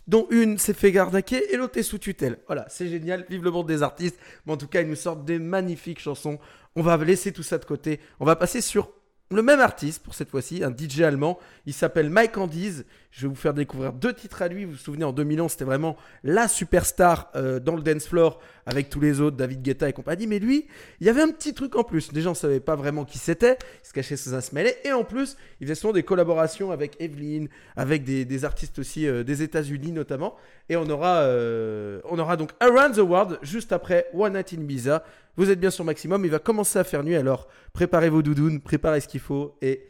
dont 0.08 0.28
une 0.32 0.58
s'est 0.58 0.74
fait 0.74 0.92
gardaquer 0.92 1.54
et 1.54 1.56
l'autre 1.56 1.80
est 1.80 1.84
sous 1.84 1.98
tutelle. 1.98 2.40
Voilà, 2.48 2.66
c'est 2.68 2.90
génial, 2.90 3.26
vive 3.30 3.42
le 3.42 3.52
monde 3.52 3.68
des 3.68 3.84
artistes. 3.84 4.20
Mais 4.46 4.52
en 4.52 4.58
tout 4.58 4.68
cas, 4.68 4.82
ils 4.82 4.90
nous 4.90 4.98
sortent 4.98 5.24
des 5.24 5.40
magnifiques 5.40 6.02
chansons. 6.02 6.40
On 6.76 6.82
va 6.82 6.98
laisser 6.98 7.32
tout 7.32 7.44
ça 7.44 7.58
de 7.58 7.64
côté. 7.64 8.02
On 8.20 8.26
va 8.26 8.36
passer 8.36 8.60
sur 8.60 8.92
le 9.32 9.42
même 9.42 9.62
artiste 9.62 10.04
pour 10.04 10.14
cette 10.14 10.30
fois-ci, 10.30 10.62
un 10.66 10.76
DJ 10.76 11.04
allemand. 11.04 11.40
Il 11.68 11.74
s'appelle 11.74 12.10
Mike 12.10 12.38
Andiz. 12.38 12.86
Je 13.12 13.22
vais 13.22 13.28
vous 13.28 13.36
faire 13.36 13.56
découvrir 13.56 13.94
deux 13.94 14.14
titres 14.14 14.44
à 14.44 14.48
lui. 14.48 14.66
Vous 14.66 14.72
vous 14.72 14.78
souvenez, 14.78 15.04
en 15.04 15.12
2011, 15.12 15.52
c'était 15.52 15.66
vraiment 15.66 15.98
la 16.24 16.48
superstar 16.48 17.32
euh, 17.36 17.60
dans 17.60 17.76
le 17.76 17.82
dance 17.82 18.08
floor 18.08 18.40
avec 18.68 18.90
tous 18.90 19.00
les 19.00 19.20
autres, 19.20 19.36
David 19.36 19.64
Guetta 19.64 19.90
et 19.90 19.94
compagnie. 19.94 20.28
Mais 20.28 20.38
lui, 20.38 20.68
il 21.00 21.08
y 21.08 21.10
avait 21.10 21.24
un 21.24 21.30
petit 21.30 21.56
truc 21.56 21.76
en 21.76 21.84
plus. 21.84 22.12
Les 22.12 22.22
gens 22.22 22.32
ne 22.32 22.36
savaient 22.36 22.60
pas 22.60 22.76
vraiment 22.76 23.06
qui 23.06 23.18
c'était. 23.18 23.58
Il 23.84 23.88
se 23.88 23.94
cachait 23.94 24.16
sous 24.16 24.36
un 24.36 24.42
smellet. 24.42 24.78
Et 24.84 24.92
en 24.92 25.04
plus, 25.04 25.38
il 25.60 25.66
faisait 25.66 25.76
souvent 25.76 25.94
des 25.94 26.04
collaborations 26.04 26.72
avec 26.72 27.02
Evelyn, 27.02 27.48
avec 27.76 28.04
des, 28.04 28.26
des 28.26 28.46
artistes 28.46 28.78
aussi 28.78 29.08
euh, 29.08 29.24
des 29.24 29.42
États-Unis 29.42 29.92
notamment. 29.92 30.36
Et 30.70 30.78
on 30.78 30.88
aura, 30.88 31.22
euh, 31.22 32.02
on 32.06 32.20
aura 32.20 32.38
donc 32.38 32.52
Around 32.60 32.96
the 32.96 33.00
World 33.00 33.40
juste 33.42 33.72
après 33.72 34.06
One 34.14 34.34
Night 34.34 34.54
in 34.54 34.62
Ibiza. 34.62 35.04
Vous 35.36 35.50
êtes 35.50 35.60
bien 35.60 35.72
sur 35.72 35.84
Maximum. 35.84 36.26
Il 36.26 36.32
va 36.32 36.40
commencer 36.40 36.78
à 36.78 36.84
faire 36.84 37.04
nuit. 37.04 37.16
Alors 37.16 37.48
préparez 37.74 38.10
vos 38.10 38.22
doudounes, 38.22 38.62
préparez 38.62 39.02
ce 39.02 39.08
qu'il 39.08 39.20
faut. 39.20 39.58
Et 39.64 39.90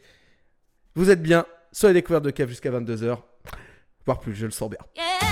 vous 0.94 1.10
êtes 1.10 1.22
bien 1.22 1.44
sur 1.72 1.88
les 1.88 1.94
découvertes 1.94 2.24
de 2.24 2.30
Cave 2.30 2.48
jusqu'à 2.48 2.70
22h. 2.70 3.18
Voire 4.06 4.18
plus, 4.18 4.34
je 4.34 4.46
le 4.46 4.52
sens 4.52 4.70
bien. 4.70 5.29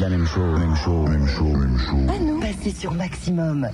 la 0.00 0.08
même 0.10 0.26
chose, 0.26 0.58
même 0.58 0.76
chose, 0.76 1.08
même 1.08 1.26
chose, 1.26 1.56
même 1.56 1.78
chose. 1.78 2.06
Ah 2.08 2.18
non, 2.18 2.40
passez 2.40 2.70
sur 2.70 2.92
maximum. 2.92 3.68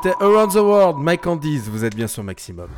C'était 0.00 0.14
Around 0.20 0.52
the 0.52 0.56
World, 0.56 0.98
Mike 0.98 1.22
Candice, 1.22 1.62
vous 1.68 1.84
êtes 1.84 1.96
bien 1.96 2.06
sur 2.06 2.22
Maximum. 2.22 2.68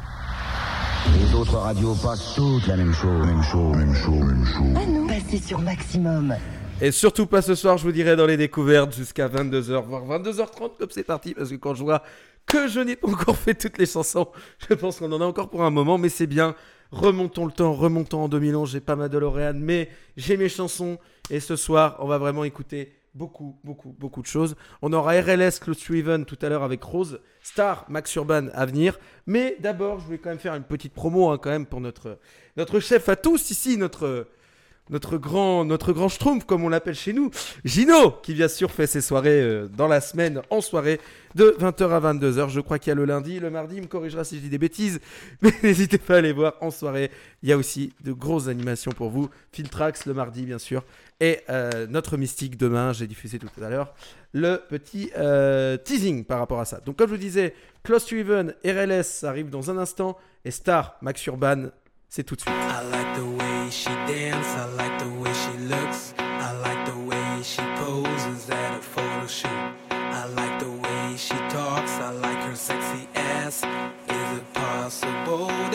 Les 1.18 1.34
autres 1.34 1.58
radios 1.58 1.94
passent 1.94 2.34
toutes 2.34 2.66
la 2.66 2.78
même 2.78 2.94
chose, 2.94 3.26
même 3.26 3.42
chose, 3.42 3.76
même 3.76 3.94
chose, 3.94 4.24
même 4.24 4.46
chose. 4.46 4.74
Ah 4.74 4.86
non, 4.86 5.06
passez 5.06 5.36
sur 5.36 5.58
Maximum. 5.58 6.34
Et 6.80 6.90
surtout 6.90 7.26
pas 7.26 7.42
ce 7.42 7.54
soir, 7.54 7.76
je 7.76 7.84
vous 7.84 7.92
dirai 7.92 8.16
dans 8.16 8.24
les 8.24 8.38
découvertes 8.38 8.94
jusqu'à 8.94 9.28
22h, 9.28 9.84
voire 9.84 10.06
22h30, 10.06 10.78
comme 10.78 10.88
c'est 10.90 11.02
parti, 11.02 11.34
parce 11.34 11.50
que 11.50 11.56
quand 11.56 11.74
je 11.74 11.82
vois 11.82 12.02
que 12.46 12.68
je 12.68 12.80
n'ai 12.80 12.96
pas 12.96 13.08
encore 13.08 13.36
fait 13.36 13.54
toutes 13.54 13.76
les 13.76 13.84
chansons, 13.86 14.28
je 14.70 14.72
pense 14.72 14.98
qu'on 14.98 15.12
en 15.12 15.20
a 15.20 15.24
encore 15.26 15.50
pour 15.50 15.62
un 15.62 15.70
moment, 15.70 15.98
mais 15.98 16.08
c'est 16.08 16.26
bien. 16.26 16.54
Remontons 16.90 17.44
le 17.44 17.52
temps, 17.52 17.74
remontons 17.74 18.22
en 18.22 18.28
2011, 18.28 18.70
j'ai 18.70 18.80
pas 18.80 18.96
ma 18.96 19.10
DeLorean, 19.10 19.56
mais 19.56 19.90
j'ai 20.16 20.38
mes 20.38 20.48
chansons. 20.48 20.96
Et 21.28 21.40
ce 21.40 21.54
soir, 21.54 21.96
on 21.98 22.06
va 22.06 22.16
vraiment 22.16 22.44
écouter 22.44 22.94
beaucoup, 23.14 23.58
beaucoup, 23.64 23.94
beaucoup 23.98 24.22
de 24.22 24.26
choses. 24.26 24.56
On 24.82 24.92
aura 24.92 25.12
RLS 25.12 25.58
Close 25.60 25.84
Driven 25.84 26.24
tout 26.24 26.38
à 26.42 26.48
l'heure 26.48 26.62
avec 26.62 26.82
Rose, 26.82 27.20
Star, 27.42 27.84
Max 27.88 28.14
Urban 28.14 28.48
à 28.52 28.66
venir. 28.66 28.98
Mais 29.26 29.56
d'abord, 29.60 30.00
je 30.00 30.06
voulais 30.06 30.18
quand 30.18 30.30
même 30.30 30.38
faire 30.38 30.54
une 30.54 30.64
petite 30.64 30.92
promo 30.92 31.30
hein, 31.30 31.38
quand 31.38 31.50
même 31.50 31.66
pour 31.66 31.80
notre, 31.80 32.18
notre 32.56 32.80
chef 32.80 33.08
à 33.08 33.16
tous 33.16 33.50
ici, 33.50 33.76
notre, 33.76 34.28
notre 34.90 35.18
grand, 35.18 35.64
notre 35.64 35.92
grand 35.92 36.08
schtroumpf, 36.08 36.44
comme 36.44 36.64
on 36.64 36.68
l'appelle 36.68 36.94
chez 36.94 37.12
nous, 37.12 37.30
Gino, 37.64 38.12
qui 38.22 38.34
bien 38.34 38.48
sûr 38.48 38.70
fait 38.70 38.86
ses 38.86 39.00
soirées 39.00 39.40
euh, 39.40 39.68
dans 39.68 39.88
la 39.88 40.00
semaine, 40.00 40.42
en 40.50 40.60
soirée, 40.60 41.00
de 41.34 41.56
20h 41.58 41.90
à 41.90 42.12
22h. 42.12 42.48
Je 42.48 42.60
crois 42.60 42.78
qu'il 42.78 42.90
y 42.90 42.92
a 42.92 42.94
le 42.94 43.04
lundi, 43.04 43.40
le 43.40 43.50
mardi, 43.50 43.76
il 43.76 43.82
me 43.82 43.86
corrigera 43.86 44.24
si 44.24 44.36
je 44.36 44.42
dis 44.42 44.48
des 44.48 44.58
bêtises, 44.58 45.00
mais 45.42 45.52
n'hésitez 45.62 45.98
pas 45.98 46.14
à 46.14 46.18
aller 46.18 46.32
voir 46.32 46.54
en 46.60 46.70
soirée. 46.70 47.10
Il 47.42 47.48
y 47.48 47.52
a 47.52 47.56
aussi 47.56 47.92
de 48.02 48.12
grosses 48.12 48.48
animations 48.48 48.92
pour 48.92 49.10
vous. 49.10 49.30
Filtrax 49.52 50.06
le 50.06 50.14
mardi, 50.14 50.44
bien 50.44 50.58
sûr, 50.58 50.84
et 51.20 51.40
euh, 51.48 51.86
notre 51.88 52.16
mystique 52.16 52.56
demain, 52.56 52.92
j'ai 52.92 53.06
diffusé 53.06 53.38
tout 53.38 53.48
à 53.62 53.68
l'heure, 53.68 53.94
le 54.32 54.60
petit 54.68 55.10
euh, 55.16 55.76
teasing 55.76 56.24
par 56.24 56.38
rapport 56.38 56.60
à 56.60 56.64
ça. 56.64 56.80
Donc, 56.80 56.96
comme 56.96 57.08
je 57.08 57.14
vous 57.14 57.20
disais, 57.20 57.54
Close 57.82 58.06
to 58.06 58.16
Even, 58.16 58.54
RLS, 58.64 59.24
arrive 59.24 59.50
dans 59.50 59.70
un 59.70 59.78
instant, 59.78 60.16
et 60.44 60.50
Star, 60.50 60.96
Max 61.02 61.24
Urban, 61.26 61.66
c'est 62.08 62.24
tout 62.24 62.34
de 62.36 62.40
suite. 62.40 62.52
I 62.52 62.90
like 62.90 63.16
the 63.16 63.22
way 63.22 63.70
she 63.70 63.88
I 63.88 64.32
like 64.76 64.98
the 64.98 65.06
way 65.20 65.32
she 65.32 65.68
looks, 65.68 66.14
it 74.90 75.69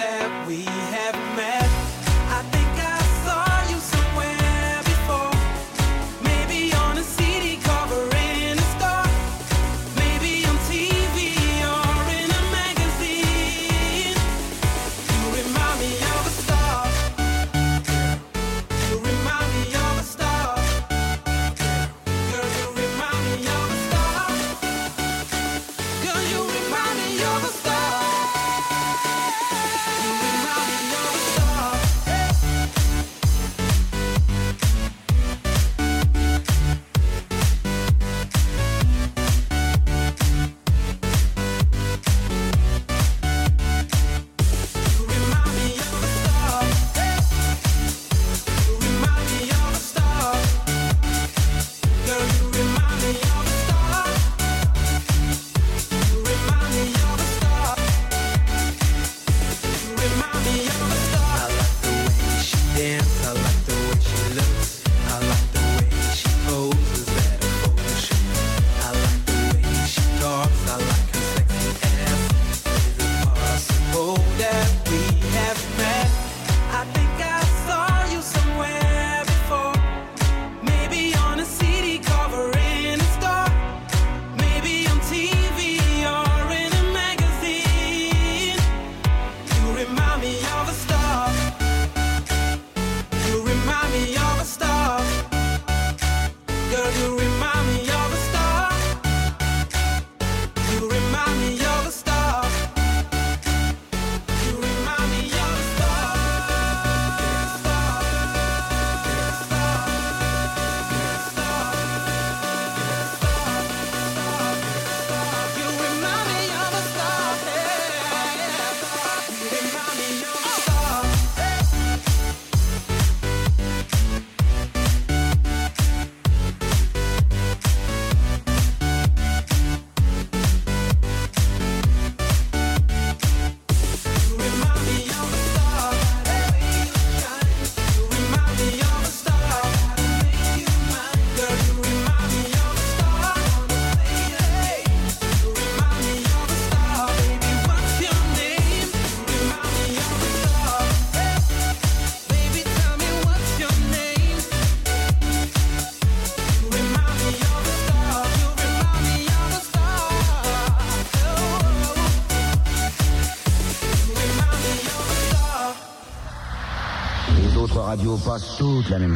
passent 168.36 168.58
toutes 168.58 168.90
la 168.90 169.00
même 169.00 169.16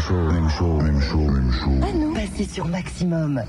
Passez 2.14 2.46
sur 2.46 2.66
Maximum. 2.68 3.44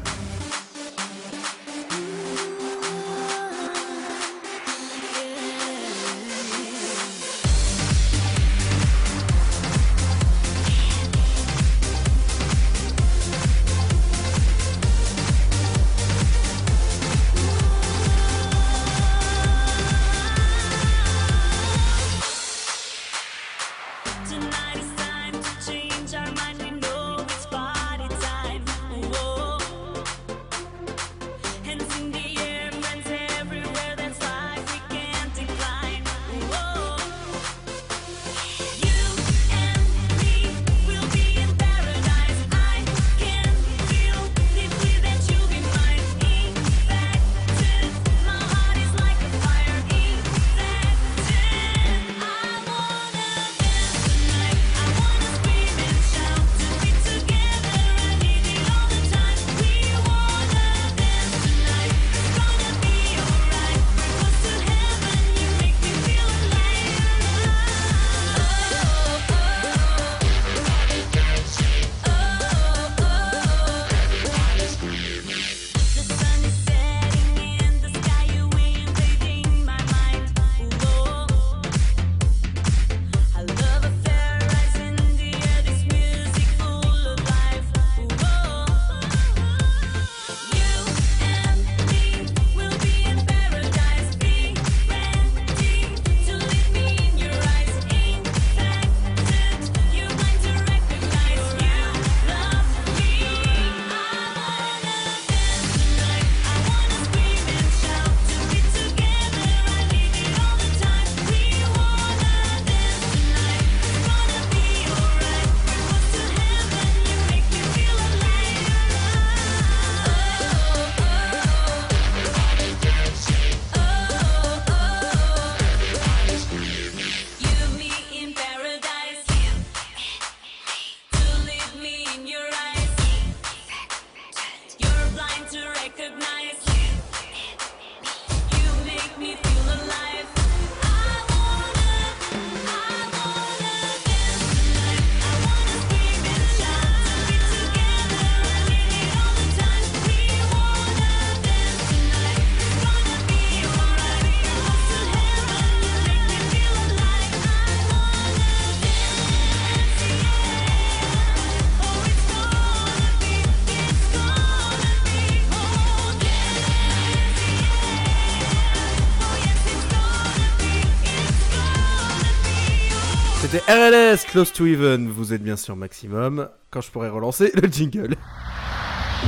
RLS, 173.70 174.24
Close 174.26 174.52
to 174.52 174.66
Even. 174.66 175.08
Vous 175.08 175.32
êtes 175.32 175.44
bien 175.44 175.54
sûr 175.54 175.76
maximum. 175.76 176.48
Quand 176.72 176.80
je 176.80 176.90
pourrai 176.90 177.08
relancer 177.08 177.52
le 177.54 177.68
jingle. 177.68 178.16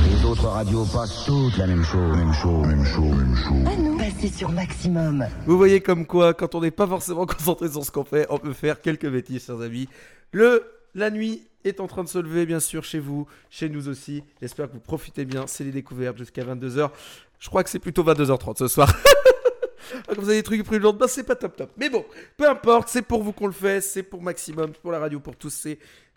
Les 0.05 0.25
autres 0.25 0.49
radios 0.49 0.83
passent 0.83 1.23
toutes 1.25 1.55
la 1.55 1.65
même 1.65 1.85
chose, 1.85 2.17
même 2.17 2.33
chose, 2.33 2.67
même 2.67 2.85
chose, 2.85 3.15
même 3.15 3.37
chose. 3.37 3.73
À 3.73 3.77
nous, 3.77 3.97
passez 3.97 4.27
sur 4.27 4.51
maximum. 4.51 5.25
Vous 5.45 5.55
voyez 5.55 5.79
comme 5.79 6.05
quoi, 6.05 6.33
quand 6.33 6.55
on 6.55 6.59
n'est 6.59 6.71
pas 6.71 6.85
forcément 6.87 7.25
concentré 7.25 7.69
sur 7.69 7.85
ce 7.85 7.91
qu'on 7.91 8.03
fait, 8.03 8.27
on 8.29 8.37
peut 8.37 8.51
faire 8.51 8.81
quelques 8.81 9.07
bêtises, 9.07 9.45
chers 9.45 9.61
amis. 9.61 9.87
Le, 10.33 10.69
la 10.93 11.09
nuit 11.09 11.47
est 11.63 11.79
en 11.79 11.87
train 11.87 12.03
de 12.03 12.09
se 12.09 12.19
lever, 12.19 12.45
bien 12.45 12.59
sûr, 12.59 12.83
chez 12.83 12.99
vous, 12.99 13.25
chez 13.49 13.69
nous 13.69 13.87
aussi. 13.87 14.25
J'espère 14.41 14.67
que 14.67 14.73
vous 14.73 14.81
profitez 14.81 15.23
bien. 15.23 15.45
C'est 15.47 15.63
les 15.63 15.71
découvertes 15.71 16.17
jusqu'à 16.17 16.43
22h. 16.43 16.89
Je 17.39 17.47
crois 17.47 17.63
que 17.63 17.69
c'est 17.69 17.79
plutôt 17.79 18.03
22h30 18.03 18.57
ce 18.57 18.67
soir. 18.67 18.93
Vous 20.17 20.29
avez 20.29 20.37
des 20.37 20.43
trucs 20.43 20.63
prudents, 20.63 20.93
bah 20.93 21.07
c'est 21.07 21.23
pas 21.23 21.35
top 21.35 21.55
top. 21.55 21.71
Mais 21.77 21.89
bon, 21.89 22.05
peu 22.37 22.49
importe, 22.49 22.89
c'est 22.89 23.01
pour 23.01 23.23
vous 23.23 23.33
qu'on 23.33 23.47
le 23.47 23.53
fait, 23.53 23.81
c'est 23.81 24.03
pour 24.03 24.21
maximum, 24.21 24.71
pour 24.73 24.91
la 24.91 24.99
radio, 24.99 25.19
pour 25.19 25.35
tous. 25.35 25.67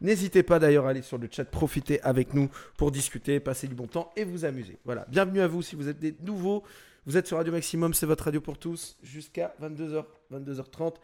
N'hésitez 0.01 0.43
pas 0.43 0.59
d'ailleurs 0.59 0.87
à 0.87 0.91
aller 0.91 1.03
sur 1.03 1.19
le 1.19 1.29
chat, 1.31 1.45
profiter 1.45 2.01
avec 2.03 2.35
nous 2.35 2.51
pour 2.77 2.91
discuter, 2.91 3.41
passer 3.41 3.67
du 3.67 3.75
bon 3.75 3.87
temps 3.87 4.13
et 4.17 4.25
vous 4.25 4.45
amuser. 4.45 4.79
Voilà, 4.85 5.07
bienvenue 5.09 5.41
à 5.41 5.47
vous 5.47 5.63
si 5.63 5.77
vous 5.77 5.89
êtes 5.89 5.99
des 5.99 6.15
nouveaux. 6.23 6.63
Vous 7.07 7.17
êtes 7.17 7.27
sur 7.27 7.37
Radio 7.37 7.53
Maximum, 7.53 7.95
c'est 7.95 8.07
votre 8.07 8.25
radio 8.25 8.41
pour 8.41 8.59
tous 8.59 8.97
jusqu'à 9.03 9.55
22h, 9.63 10.05
22h30. 10.33 10.95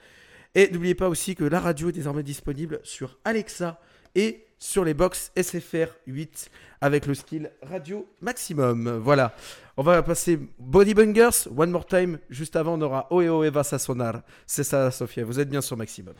Et 0.55 0.68
n'oubliez 0.70 0.94
pas 0.94 1.09
aussi 1.09 1.34
que 1.34 1.44
la 1.44 1.60
radio 1.60 1.89
est 1.89 1.93
désormais 1.93 2.22
disponible 2.22 2.80
sur 2.82 3.18
Alexa 3.24 3.80
et 4.14 4.44
sur 4.59 4.84
les 4.84 4.94
box 4.94 5.32
SFR 5.40 5.86
8 6.06 6.51
avec 6.80 7.06
le 7.06 7.14
skill 7.14 7.51
Radio 7.62 8.06
Maximum. 8.20 8.98
Voilà. 8.98 9.34
On 9.77 9.82
va 9.82 10.03
passer 10.03 10.39
Body 10.59 10.93
Bungers, 10.93 11.49
One 11.57 11.70
More 11.70 11.86
Time. 11.86 12.19
Juste 12.28 12.57
avant, 12.57 12.74
on 12.74 12.81
aura 12.82 13.07
Oe 13.11 13.28
Oe 13.28 13.51
va 13.51 13.65
sonar. 13.65 14.23
C'est 14.47 14.65
ça, 14.65 14.90
Sophia. 14.90 15.24
Vous 15.24 15.40
êtes 15.40 15.49
bien 15.49 15.62
sur 15.62 15.77
Maximum. 15.78 16.15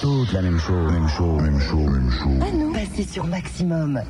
Toutes 0.00 0.32
la 0.32 0.42
même 0.42 0.58
chose, 0.58 0.92
même 0.92 1.08
chose, 1.08 1.42
même 1.42 1.60
chose, 1.60 1.90
même 1.90 2.10
chose. 2.10 2.48
À 2.48 2.52
nous, 2.52 2.72
passez 2.72 3.04
sur 3.04 3.26
maximum. 3.26 4.00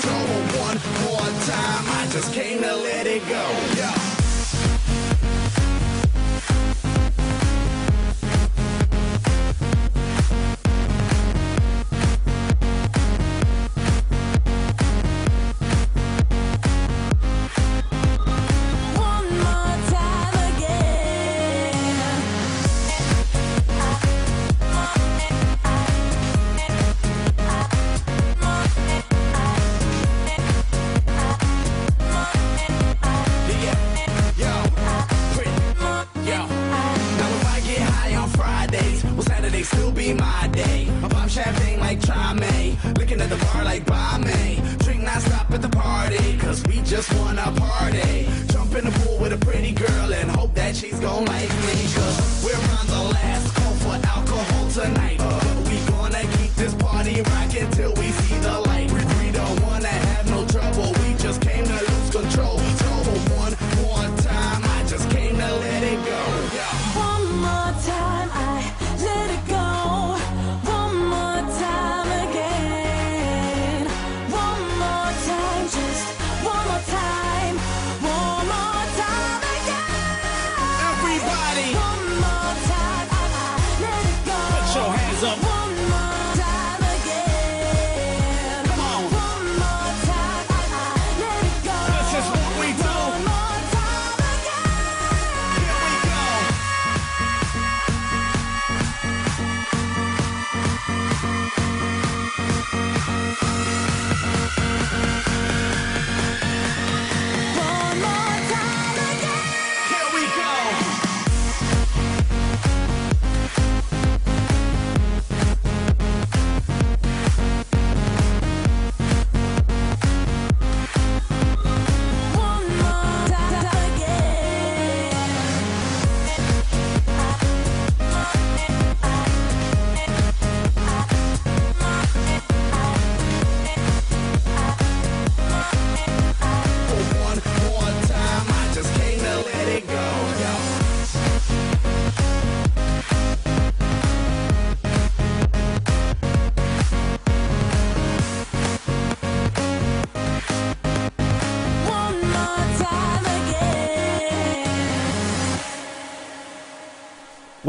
Control. 0.00 0.26
One 0.60 0.78
more 1.04 1.30
time, 1.46 1.84
I 1.88 2.08
just 2.12 2.32
came 2.32 2.62
to 2.62 2.76
let 2.76 3.06
it 3.06 3.26
go. 3.28 3.69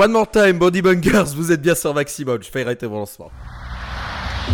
One 0.02 0.14
more 0.14 0.28
time, 0.28 0.58
Body 0.58 0.82
Bunkers, 0.82 1.36
vous 1.36 1.52
êtes 1.52 1.62
bien 1.62 1.76
sur 1.76 1.94
Maximum. 1.94 2.42
Je 2.42 2.50
fais 2.50 2.64
arrêter 2.64 2.88
mon 2.88 2.98
lancement. 2.98 3.30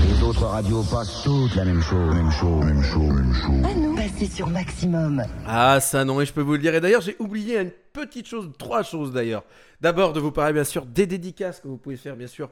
Les 0.04 0.22
autres 0.22 0.44
radios 0.44 0.84
passent 0.84 1.24
toutes 1.24 1.56
la 1.56 1.64
même 1.64 1.82
chose, 1.82 2.14
même 2.14 2.32
chose, 2.32 2.66
même 2.66 2.84
chose, 2.84 3.14
même 3.14 3.34
chose. 3.34 3.64
À 3.64 3.74
nous, 3.74 3.96
passez 3.96 4.26
sur 4.26 4.50
Maximum. 4.50 5.24
Ah, 5.48 5.80
ça 5.80 6.04
non, 6.04 6.20
et 6.20 6.26
je 6.26 6.34
peux 6.34 6.42
vous 6.42 6.52
le 6.52 6.58
dire. 6.58 6.76
Et 6.76 6.82
d'ailleurs, 6.82 7.00
j'ai 7.00 7.16
oublié 7.20 7.62
une 7.62 7.72
petite 7.94 8.28
chose, 8.28 8.52
trois 8.60 8.84
choses 8.84 9.14
d'ailleurs. 9.14 9.46
D'abord, 9.80 10.12
de 10.12 10.20
vous 10.20 10.34
parler 10.34 10.52
bien 10.52 10.66
sûr 10.66 10.86
des 10.86 11.08
dédicaces 11.08 11.62
que 11.62 11.70
vous 11.70 11.78
pouvez 11.78 11.96
faire, 11.96 12.18
bien 12.18 12.28
sûr, 12.28 12.50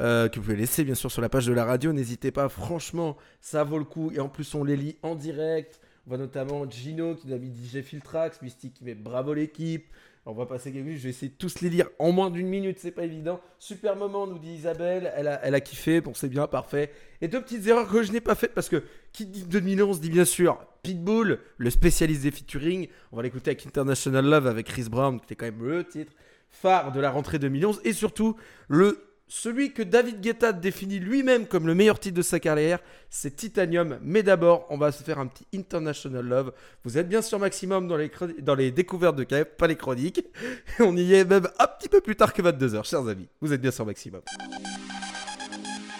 euh, 0.00 0.30
que 0.30 0.36
vous 0.36 0.46
pouvez 0.46 0.56
laisser 0.56 0.84
bien 0.84 0.94
sûr 0.94 1.12
sur 1.12 1.20
la 1.20 1.28
page 1.28 1.44
de 1.44 1.52
la 1.52 1.66
radio. 1.66 1.92
N'hésitez 1.92 2.30
pas, 2.30 2.48
franchement, 2.48 3.18
ça 3.42 3.62
vaut 3.62 3.76
le 3.76 3.84
coup. 3.84 4.10
Et 4.14 4.20
en 4.20 4.30
plus, 4.30 4.54
on 4.54 4.64
les 4.64 4.78
lit 4.78 4.96
en 5.02 5.16
direct. 5.16 5.82
On 6.06 6.12
voit 6.12 6.18
notamment 6.18 6.64
Gino 6.70 7.14
qui 7.14 7.26
nous 7.26 7.34
a 7.34 7.38
mis 7.38 7.52
DJ 7.54 7.82
Filtrax, 7.82 8.40
Mystique 8.40 8.72
qui 8.72 8.84
met 8.84 8.94
bravo 8.94 9.34
l'équipe. 9.34 9.84
On 10.30 10.34
va 10.34 10.44
passer 10.44 10.70
quelques 10.70 10.98
je 10.98 11.04
vais 11.04 11.08
essayer 11.08 11.32
de 11.32 11.36
tous 11.38 11.62
les 11.62 11.70
lire 11.70 11.88
en 11.98 12.12
moins 12.12 12.28
d'une 12.28 12.48
minute, 12.48 12.78
c'est 12.78 12.90
pas 12.90 13.04
évident. 13.04 13.40
Super 13.58 13.96
moment, 13.96 14.26
nous 14.26 14.38
dit 14.38 14.52
Isabelle, 14.52 15.10
elle 15.16 15.26
a, 15.26 15.40
elle 15.42 15.54
a 15.54 15.60
kiffé, 15.62 16.02
bon 16.02 16.12
c'est 16.12 16.28
bien, 16.28 16.46
parfait. 16.46 16.92
Et 17.22 17.28
deux 17.28 17.40
petites 17.40 17.66
erreurs 17.66 17.88
que 17.88 18.02
je 18.02 18.12
n'ai 18.12 18.20
pas 18.20 18.34
faites 18.34 18.52
parce 18.52 18.68
que 18.68 18.84
qui 19.12 19.24
dit 19.24 19.44
2011 19.44 20.02
dit 20.02 20.10
bien 20.10 20.26
sûr 20.26 20.58
Pitbull, 20.82 21.40
le 21.56 21.70
spécialiste 21.70 22.24
des 22.24 22.30
featuring. 22.30 22.88
On 23.10 23.16
va 23.16 23.22
l'écouter 23.22 23.52
avec 23.52 23.66
International 23.66 24.22
Love 24.22 24.46
avec 24.46 24.66
Chris 24.66 24.88
Brown, 24.90 25.18
qui 25.18 25.24
était 25.24 25.34
quand 25.34 25.46
même 25.46 25.66
le 25.66 25.82
titre 25.82 26.12
phare 26.50 26.92
de 26.92 27.00
la 27.00 27.10
rentrée 27.10 27.38
2011. 27.38 27.80
Et 27.84 27.94
surtout, 27.94 28.36
le 28.68 29.07
celui 29.28 29.72
que 29.72 29.82
David 29.82 30.20
Guetta 30.20 30.52
définit 30.52 30.98
lui-même 30.98 31.46
comme 31.46 31.66
le 31.66 31.74
meilleur 31.74 32.00
titre 32.00 32.16
de 32.16 32.22
sa 32.22 32.40
carrière, 32.40 32.78
c'est 33.10 33.36
Titanium. 33.36 33.98
Mais 34.02 34.22
d'abord, 34.22 34.66
on 34.70 34.78
va 34.78 34.90
se 34.90 35.02
faire 35.02 35.18
un 35.18 35.26
petit 35.26 35.46
International 35.54 36.24
Love. 36.24 36.52
Vous 36.84 36.96
êtes 36.98 37.08
bien 37.08 37.20
sûr 37.22 37.38
maximum 37.38 37.86
dans 37.88 37.96
les, 37.96 38.08
chron- 38.08 38.34
dans 38.40 38.54
les 38.54 38.70
découvertes 38.70 39.16
de 39.16 39.24
Kev, 39.24 39.44
pas 39.56 39.66
les 39.66 39.76
chroniques. 39.76 40.24
on 40.80 40.96
y 40.96 41.14
est 41.14 41.24
même 41.24 41.48
un 41.58 41.66
petit 41.66 41.88
peu 41.88 42.00
plus 42.00 42.16
tard 42.16 42.32
que 42.32 42.42
22h, 42.42 42.88
chers 42.88 43.06
amis. 43.06 43.28
Vous 43.40 43.52
êtes 43.52 43.60
bien 43.60 43.70
sûr 43.70 43.84
maximum. 43.86 44.22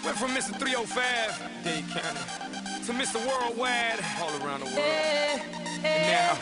Went 0.05 0.15
from 0.15 0.31
Mr. 0.31 0.57
305, 0.57 1.03
Dade 1.63 1.85
County, 1.93 2.87
to 2.87 2.93
Mr. 2.93 3.19
Worldwide, 3.27 3.99
all 4.19 4.31
around 4.41 4.61
the 4.61 4.71
world. 4.75 5.41
And 5.83 6.07
now, 6.09 6.37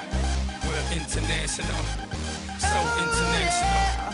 we're 0.64 0.96
international, 0.96 1.84
so 2.60 2.80
international, 3.04 4.14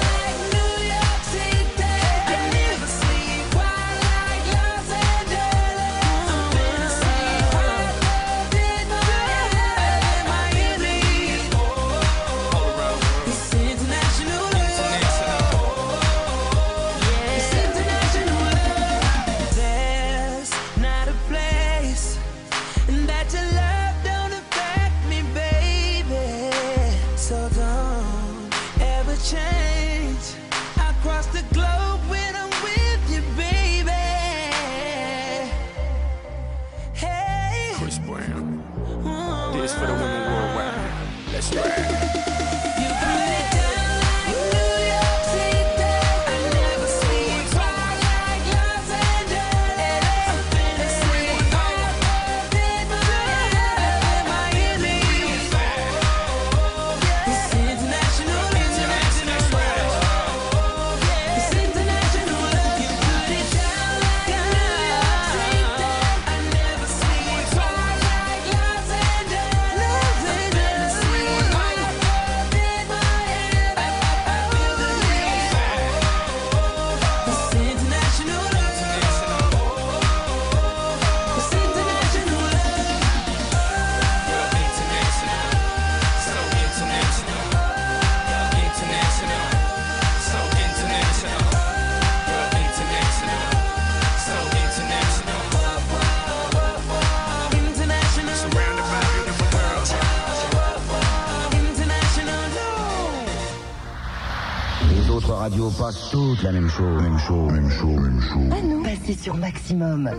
Toutes 106.11 106.43
la 106.43 106.51
même 106.51 106.69
chose, 106.69 107.01
même 107.01 107.17
chose, 107.19 107.51
même 107.53 107.69
chose, 107.69 108.01
même 108.01 108.21
chose. 108.21 108.49
Ah 108.51 108.61
non, 108.61 108.83
passez 108.83 109.13
sur 109.13 109.35
Maximum. 109.37 110.09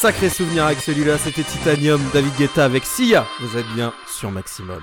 Sacré 0.00 0.30
souvenir 0.30 0.64
avec 0.64 0.78
celui-là, 0.78 1.18
c'était 1.18 1.42
Titanium, 1.42 2.00
David 2.14 2.32
Guetta 2.38 2.64
avec 2.64 2.84
Sia. 2.84 3.26
Vous 3.38 3.58
êtes 3.58 3.66
bien 3.74 3.92
sur 4.08 4.30
Maximum. 4.30 4.80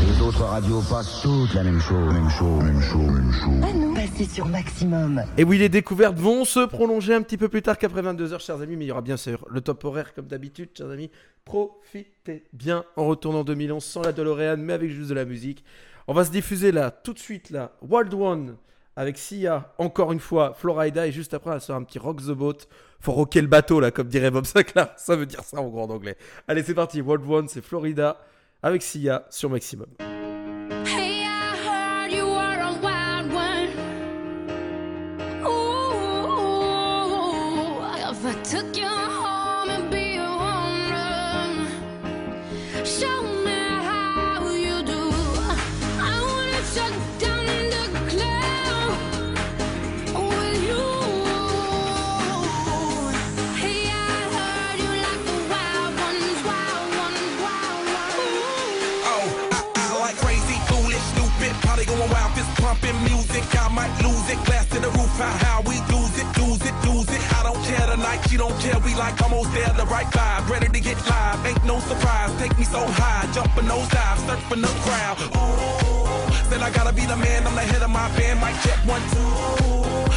Les 0.00 0.22
autres 0.22 0.42
radios 0.42 0.80
passent 0.88 1.20
toutes 1.20 1.52
la 1.52 1.64
même 1.64 1.78
chose, 1.80 2.14
même 2.14 2.30
chose, 2.30 2.64
même 2.64 2.80
chose, 2.80 3.12
même 3.12 3.32
chose. 3.34 3.62
À 3.62 3.74
nous, 3.74 3.92
passez 3.92 4.24
sur 4.24 4.46
Maximum. 4.46 5.22
Et 5.36 5.44
oui, 5.44 5.58
les 5.58 5.68
découvertes 5.68 6.16
vont 6.16 6.46
se 6.46 6.60
prolonger 6.60 7.12
un 7.12 7.20
petit 7.20 7.36
peu 7.36 7.50
plus 7.50 7.60
tard 7.60 7.76
qu'après 7.76 8.00
22h, 8.00 8.40
chers 8.42 8.62
amis, 8.62 8.76
mais 8.76 8.86
il 8.86 8.88
y 8.88 8.90
aura 8.90 9.02
bien 9.02 9.18
sûr 9.18 9.44
le 9.50 9.60
top 9.60 9.84
horaire 9.84 10.14
comme 10.14 10.28
d'habitude, 10.28 10.70
chers 10.74 10.88
amis. 10.88 11.10
Profitez 11.44 12.44
bien 12.54 12.86
en 12.96 13.04
retournant 13.04 13.40
en 13.40 13.44
2011 13.44 13.84
sans 13.84 14.00
la 14.00 14.12
DeLorean, 14.12 14.56
mais 14.56 14.72
avec 14.72 14.92
juste 14.92 15.10
de 15.10 15.14
la 15.14 15.26
musique. 15.26 15.62
On 16.08 16.14
va 16.14 16.24
se 16.24 16.30
diffuser 16.30 16.72
là, 16.72 16.90
tout 16.90 17.12
de 17.12 17.18
suite 17.18 17.50
là, 17.50 17.72
Wild 17.82 18.14
One 18.14 18.56
avec 18.96 19.18
Sia, 19.18 19.72
encore 19.78 20.12
une 20.12 20.20
fois, 20.20 20.54
Florida, 20.54 21.06
et 21.06 21.12
juste 21.12 21.34
après, 21.34 21.50
on 21.50 21.54
va 21.54 21.60
se 21.60 21.66
faire 21.66 21.76
un 21.76 21.82
petit 21.82 21.98
Rock 21.98 22.22
the 22.22 22.30
Boat. 22.30 22.58
Faut 23.04 23.12
rocker 23.12 23.42
le 23.42 23.48
bateau 23.48 23.80
là, 23.80 23.90
comme 23.90 24.08
dirait 24.08 24.30
Bob 24.30 24.46
Sinclair. 24.46 24.88
Ça 24.96 25.14
veut 25.14 25.26
dire 25.26 25.44
ça 25.44 25.60
en 25.60 25.68
grand 25.68 25.90
anglais. 25.90 26.16
Allez, 26.48 26.62
c'est 26.62 26.72
parti. 26.74 27.02
Wild 27.02 27.22
One, 27.28 27.48
c'est 27.48 27.62
Florida 27.62 28.18
avec 28.62 28.82
Sia 28.82 29.26
sur 29.28 29.50
Maximum. 29.50 29.88
I 38.56 38.93
roof, 65.18 65.42
how, 65.42 65.62
we 65.62 65.76
lose 65.92 66.14
it, 66.18 66.26
lose 66.38 66.62
it, 66.62 66.74
lose 66.86 67.08
it. 67.10 67.22
I 67.34 67.42
don't 67.42 67.60
care 67.64 67.86
tonight, 67.86 68.20
she 68.28 68.36
don't 68.36 68.54
care, 68.60 68.78
we 68.80 68.94
like 68.94 69.20
almost 69.22 69.52
there, 69.52 69.70
the 69.74 69.86
right 69.86 70.06
vibe, 70.06 70.48
ready 70.48 70.68
to 70.68 70.80
get 70.80 70.98
live. 71.06 71.46
Ain't 71.46 71.64
no 71.64 71.78
surprise, 71.80 72.30
take 72.38 72.56
me 72.58 72.64
so 72.64 72.80
high, 72.98 73.26
jumping 73.32 73.66
those 73.66 73.88
dives, 73.88 74.22
surfing 74.22 74.62
the 74.62 74.72
crowd. 74.82 75.16
Ooh, 75.38 76.50
said 76.50 76.62
I 76.62 76.70
gotta 76.70 76.92
be 76.92 77.06
the 77.06 77.16
man, 77.16 77.46
I'm 77.46 77.54
the 77.54 77.62
head 77.62 77.82
of 77.82 77.90
my 77.90 78.08
band, 78.16 78.40
mic 78.40 78.54
check 78.62 78.78
one, 78.86 79.02
two. 79.14 79.30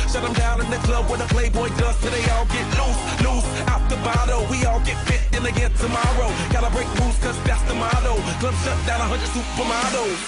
Shut 0.10 0.24
them 0.24 0.34
down 0.34 0.62
in 0.62 0.70
the 0.70 0.82
club 0.88 1.10
where 1.10 1.20
the 1.20 1.30
Playboy 1.30 1.70
does, 1.78 1.96
till 2.02 2.12
they 2.12 2.26
all 2.32 2.46
get 2.46 2.66
loose, 2.80 3.02
loose, 3.22 3.48
out 3.68 3.84
the 3.90 3.98
bottle. 4.02 4.46
We 4.50 4.66
all 4.66 4.80
get 4.82 4.98
fit 5.06 5.22
in 5.36 5.46
again 5.46 5.72
tomorrow. 5.74 6.30
Gotta 6.52 6.72
break 6.74 6.88
rules, 7.00 7.18
cause 7.20 7.38
that's 7.44 7.62
the 7.64 7.76
motto. 7.76 8.16
Club 8.40 8.56
shut 8.64 8.80
down, 8.88 9.04
100 9.04 9.20
supermodels. 9.36 10.22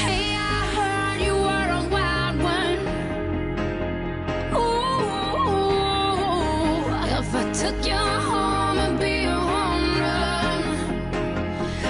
Hey, 0.00 0.32
I 0.38 0.60
heard 0.78 1.20
you 1.20 1.34
were 1.34 1.65
took 7.56 7.86
you 7.86 7.94
home 7.94 8.78
and 8.78 8.98
be 9.00 9.24
a 9.24 9.30
home 9.30 9.98
run, 9.98 10.62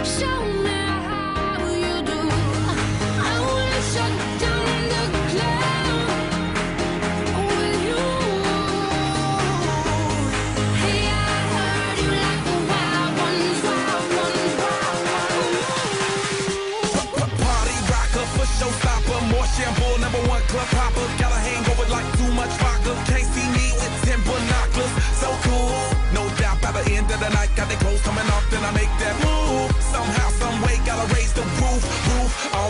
show 0.04 0.45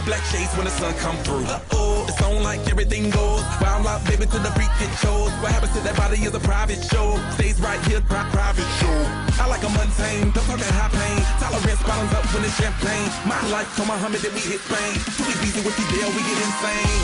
black 0.07 0.23
shades 0.31 0.55
when 0.55 0.65
the 0.65 0.71
sun 0.71 0.95
come 1.03 1.19
through. 1.27 1.45
Uh-oh, 1.45 2.07
it's 2.09 2.23
on 2.23 2.43
like 2.43 2.63
everything 2.71 3.11
goes. 3.11 3.43
Wild 3.61 3.87
out, 3.87 4.01
baby, 4.07 4.25
to 4.25 4.39
the 4.39 4.53
freak 4.55 4.71
it 4.81 4.93
shows. 5.03 5.35
What 5.43 5.51
happens 5.51 5.75
to 5.75 5.81
that 5.83 5.97
body 5.99 6.23
is 6.23 6.33
a 6.33 6.41
private 6.41 6.81
show. 6.81 7.19
Stays 7.35 7.61
right 7.61 7.83
here, 7.85 8.01
pri- 8.01 8.31
private 8.31 8.71
show. 8.79 8.97
I 9.43 9.51
like 9.51 9.67
a 9.67 9.71
mundane, 9.75 10.31
don't 10.31 10.47
talk 10.47 10.63
that 10.63 10.75
high 10.79 10.95
pain. 10.95 11.19
Tolerance 11.43 11.83
bottoms 11.83 12.15
up 12.15 12.25
when 12.33 12.47
it's 12.47 12.57
champagne. 12.57 13.11
My 13.27 13.37
life, 13.51 13.69
to 13.77 13.83
Muhammad, 13.83 14.23
then 14.23 14.33
we 14.33 14.41
hit 14.41 14.63
Spain. 14.63 14.95
Too 15.19 15.27
easy 15.43 15.61
with 15.67 15.77
the 15.77 15.85
deal, 15.91 16.09
we 16.15 16.23
get 16.23 16.39
insane. 16.39 17.03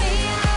Hey, 0.00 0.53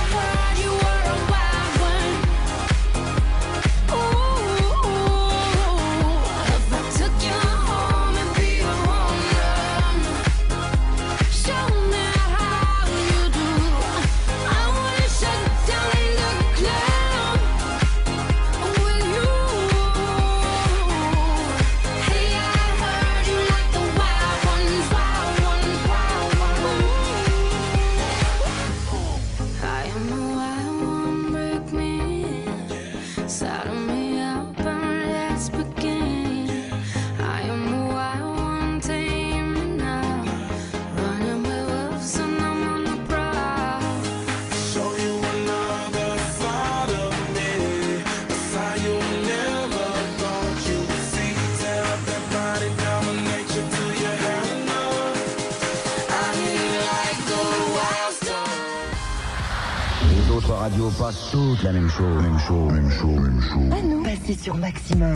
Radios 60.69 60.91
passent 60.99 61.29
toutes 61.31 61.63
la 61.63 61.71
même 61.71 61.89
chose, 61.89 62.21
même 62.21 62.39
chose, 62.39 62.73
même 62.73 62.91
chose, 62.91 63.19
même 63.21 63.41
chose. 63.41 63.71
À 63.71 63.81
nous, 63.83 64.03
passez 64.03 64.33
sur 64.35 64.53
Maximum. 64.55 65.15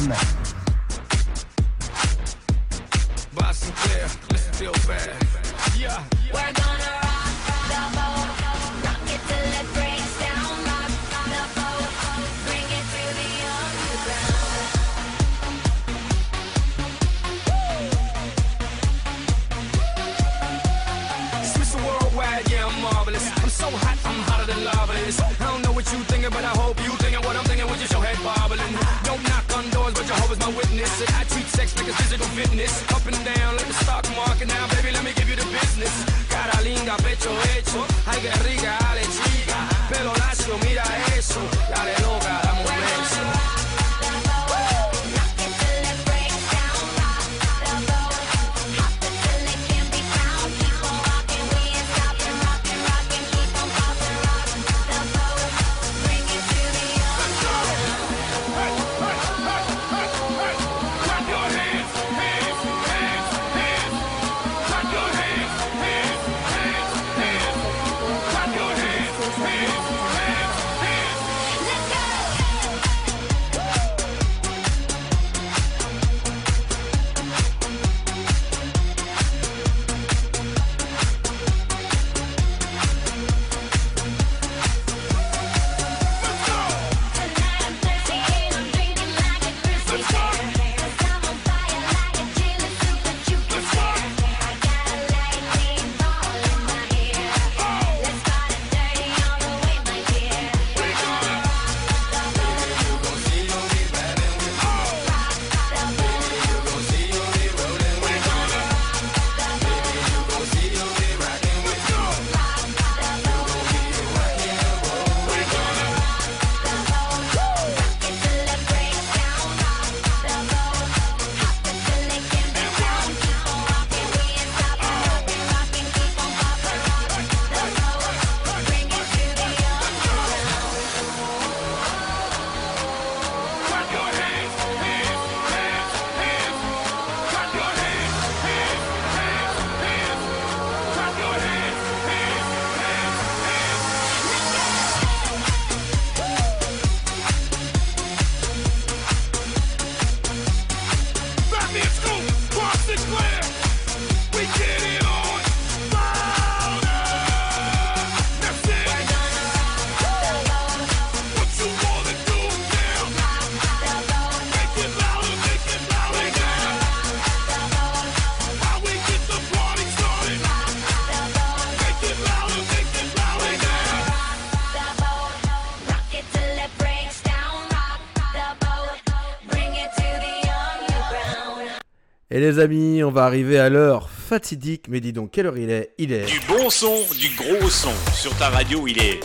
Les 182.42 182.58
amis, 182.58 183.04
on 183.04 183.12
va 183.12 183.26
arriver 183.26 183.60
à 183.60 183.70
l'heure 183.70 184.10
fatidique, 184.10 184.86
mais 184.90 185.00
dis 185.00 185.14
donc, 185.14 185.30
quelle 185.30 185.46
heure 185.46 185.60
il 185.60 185.70
est? 185.70 185.94
Il 186.00 186.12
est... 186.12 186.26
Du 186.26 186.40
bon 186.48 186.72
son, 186.72 186.96
du 187.20 187.30
gros 187.36 187.70
son. 187.70 187.92
Sur 188.16 188.36
ta 188.38 188.50
radio, 188.50 188.88
il 188.88 188.98
est 188.98 189.20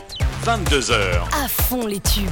22h. 0.44 0.94
À 1.32 1.48
fond 1.48 1.86
les 1.86 1.98
tubes. 2.00 2.26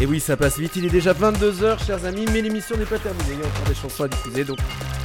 Et 0.00 0.06
oui, 0.06 0.20
ça 0.20 0.36
passe 0.36 0.58
vite, 0.58 0.76
il 0.76 0.84
est 0.84 0.90
déjà 0.90 1.14
22h, 1.14 1.84
chers 1.84 2.04
amis, 2.04 2.26
mais 2.32 2.42
l'émission 2.42 2.76
n'est 2.76 2.84
pas 2.84 2.98
terminée, 2.98 3.24
il 3.32 3.40
y 3.40 3.42
a 3.42 3.46
encore 3.46 3.66
des 3.66 3.74
chansons 3.74 4.04
à 4.04 4.08
diffuser, 4.08 4.44
donc 4.44 4.58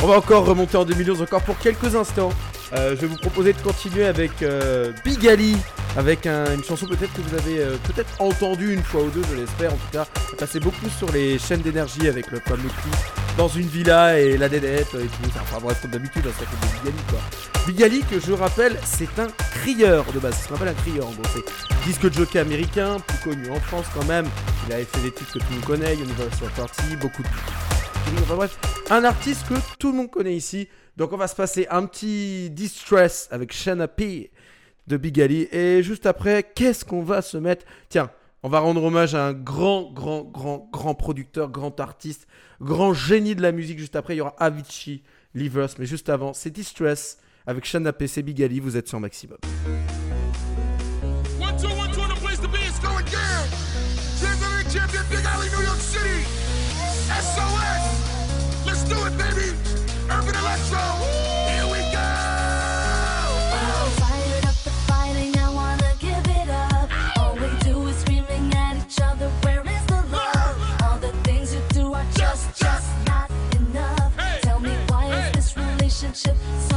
on 0.03 0.07
va 0.07 0.18
encore 0.18 0.45
remonter 0.45 0.77
en 0.77 0.85
2011, 0.85 1.23
encore 1.23 1.41
pour 1.41 1.57
quelques 1.57 1.95
instants. 1.95 2.30
Euh, 2.73 2.91
je 2.91 3.01
vais 3.01 3.07
vous 3.07 3.18
proposer 3.18 3.53
de 3.53 3.61
continuer 3.61 4.05
avec 4.05 4.43
euh, 4.43 4.91
Big 5.03 5.27
Ali, 5.27 5.57
avec 5.97 6.26
un- 6.26 6.53
une 6.55 6.63
chanson 6.63 6.85
peut-être 6.85 7.13
que 7.13 7.22
vous 7.22 7.35
avez 7.35 7.59
euh, 7.59 7.76
peut-être 7.84 8.09
entendue 8.19 8.73
une 8.73 8.84
fois 8.84 9.01
ou 9.01 9.09
deux, 9.09 9.23
je 9.30 9.35
l'espère, 9.35 9.73
en 9.73 9.77
tout 9.77 9.91
cas, 9.91 10.05
ça 10.30 10.35
passait 10.38 10.59
beaucoup 10.59 10.89
sur 10.97 11.11
les 11.11 11.38
chaînes 11.38 11.61
d'énergie 11.61 12.07
avec 12.07 12.31
le 12.31 12.39
fameux 12.39 12.69
dans 13.38 13.47
une 13.47 13.68
villa 13.68 14.19
et 14.19 14.38
la 14.38 14.49
dédette 14.49 14.93
et 14.93 15.05
tout, 15.07 15.30
enfin 15.41 15.59
bref, 15.61 15.81
comme 15.81 15.91
d'habitude, 15.91 16.23
hein, 16.27 16.31
ça 16.39 16.45
fait 16.45 16.68
de 16.68 16.73
Big 16.84 16.93
Ali, 16.93 17.03
quoi. 17.09 17.19
Big 17.68 17.84
Ali, 17.84 17.99
que 18.09 18.19
je 18.19 18.31
rappelle, 18.34 18.77
c'est 18.85 19.19
un 19.19 19.27
crieur 19.61 20.05
de 20.13 20.19
base, 20.19 20.35
c'est 20.38 20.43
ce 20.53 20.59
qu'on 20.59 20.65
un 20.65 20.73
crieur 20.73 21.07
en 21.07 21.11
gros, 21.11 21.23
c'est 21.34 21.85
disque 21.85 22.11
jockey 22.13 22.39
américain, 22.39 22.97
plus 23.05 23.18
connu 23.30 23.49
en 23.51 23.59
France 23.59 23.85
quand 23.93 24.05
même, 24.05 24.26
il 24.68 24.73
avait 24.73 24.85
fait 24.85 25.01
des 25.01 25.11
titres 25.11 25.34
que 25.34 25.39
tout 25.39 25.45
le 25.49 25.55
monde 25.55 25.65
connaît, 25.65 25.93
Universal 25.95 26.49
Party, 26.55 26.95
beaucoup 27.01 27.23
de 27.23 27.27
Enfin 28.23 28.35
bref, 28.35 28.57
un 28.89 29.03
artiste 29.05 29.47
que 29.47 29.53
tout 29.80 29.91
le 29.91 29.97
monde 29.97 30.11
connaît 30.11 30.35
ici. 30.35 30.68
Donc 30.97 31.13
on 31.13 31.18
va 31.18 31.27
se 31.27 31.35
passer 31.35 31.65
un 31.69 31.85
petit 31.85 32.49
distress 32.49 33.30
avec 33.31 33.53
Shanna 33.53 33.88
P 33.88 34.31
de 34.88 34.98
Big 34.98 35.20
Ali. 35.22 35.48
Et 35.52 35.84
juste 35.84 36.06
après, 36.06 36.44
qu'est-ce 36.44 36.86
qu'on 36.86 37.03
va 37.03 37.22
se 37.22 37.38
mettre? 37.38 37.66
Tiens, 37.90 38.10
on 38.44 38.49
va 38.49 38.60
rendre 38.60 38.84
hommage 38.84 39.16
à 39.16 39.28
un 39.28 39.34
grand, 39.34 39.91
grand, 39.91 40.24
grand, 40.24 40.70
grand 40.72 40.95
producteur, 40.95 41.49
grand 41.49 41.80
artiste, 41.80 42.28
grand 42.60 42.94
génie 42.94 43.36
de 43.36 43.41
la 43.41 43.52
musique. 43.52 43.80
Juste 43.80 43.95
après, 43.95 44.16
il 44.16 44.18
y 44.18 44.22
aura 44.22 44.36
Avicii, 44.40 45.03
Livers. 45.36 45.70
Mais 45.78 45.86
juste 45.86 46.10
avant, 46.10 46.34
c'est 46.34 46.49
Distress 46.49 47.20
avec 47.45 47.66
Shanna 47.66 47.94
P, 47.94 48.08
c'est 48.08 48.24
Big 48.24 48.41
Ali. 48.41 48.60
Vous 48.60 48.78
êtes 48.78 48.88
sur 48.88 48.99
Maximum. 48.99 49.38
SOS. 57.12 58.66
Let's 58.66 58.84
do 58.86 58.95
it, 59.06 59.18
baby. 59.18 59.61
是？ 76.22 76.70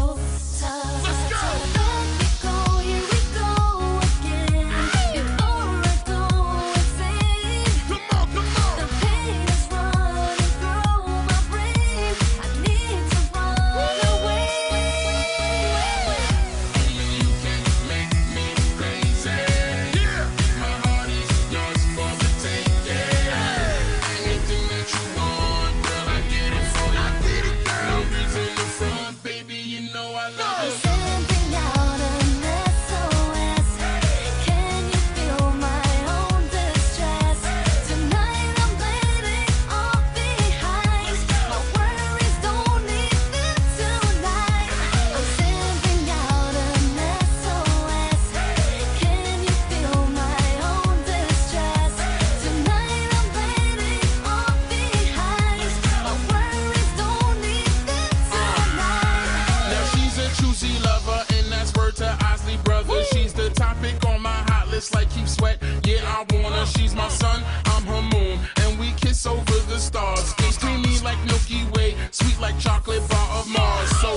My 64.75 64.93
like 64.93 65.09
keep 65.11 65.29
sweat. 65.29 65.59
Yeah, 65.85 66.03
I 66.05 66.25
her. 66.53 66.67
She's 66.67 66.95
my 66.95 67.09
sun, 67.09 67.43
I'm 67.67 67.85
her 67.85 68.03
moon, 68.03 68.39
and 68.57 68.79
we 68.79 68.91
kiss 68.93 69.25
over 69.25 69.59
the 69.71 69.79
stars. 69.79 70.35
Creamy 70.59 70.99
like 71.05 71.19
Milky 71.27 71.65
Way, 71.75 71.95
sweet 72.11 72.39
like 72.41 72.59
chocolate 72.59 73.07
bar 73.09 73.29
of 73.39 73.49
Mars. 73.49 73.91
So 74.01 74.11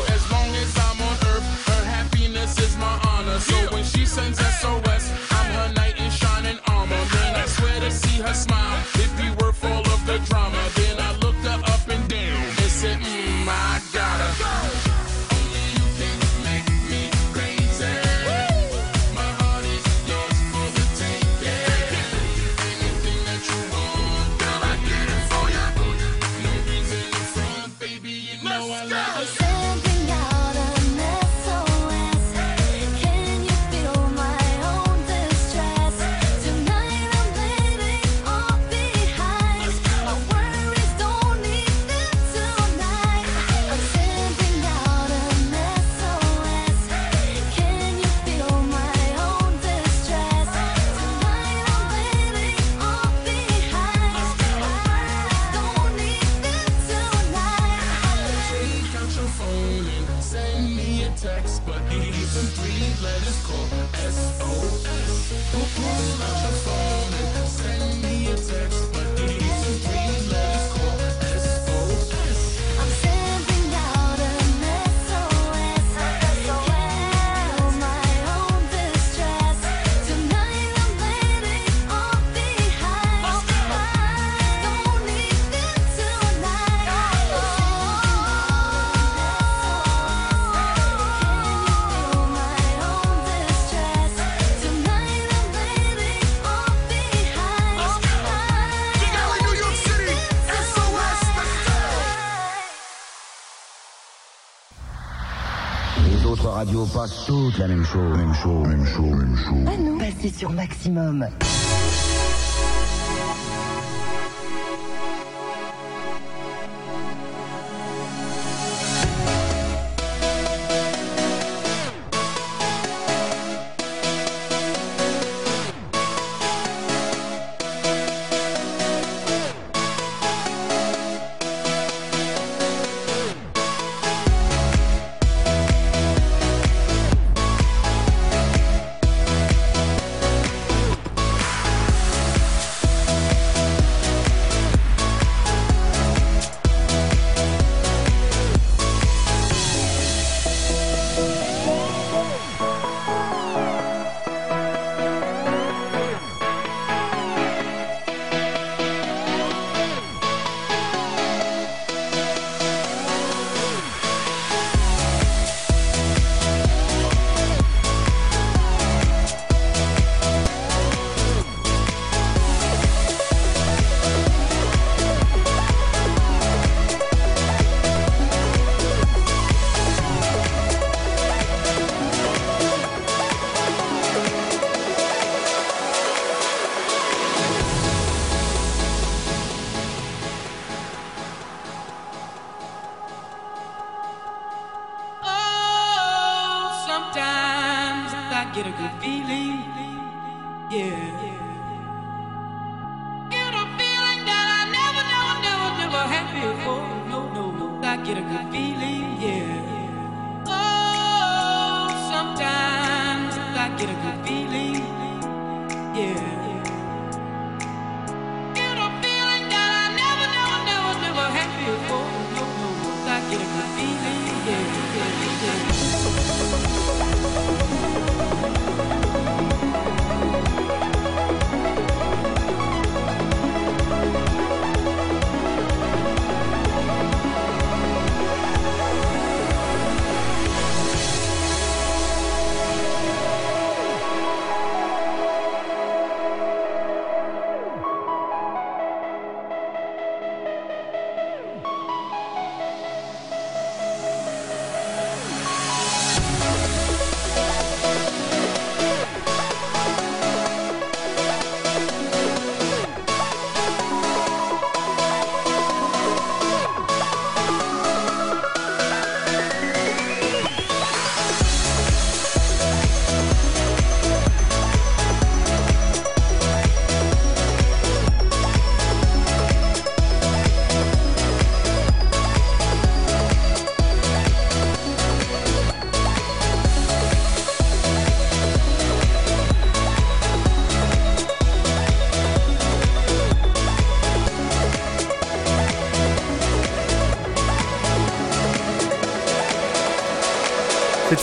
passent 106.97 107.25
toutes 107.27 107.59
la 107.59 107.67
même 107.67 107.85
chose. 107.85 108.17
Même 108.17 108.33
chose, 108.33 108.67
même 108.67 108.85
chose, 108.85 109.11
même 109.11 109.37
chose. 109.37 109.65
Ah 109.67 109.77
non. 109.77 109.97
Passez 109.99 110.33
sur 110.35 110.51
Maximum. 110.51 111.27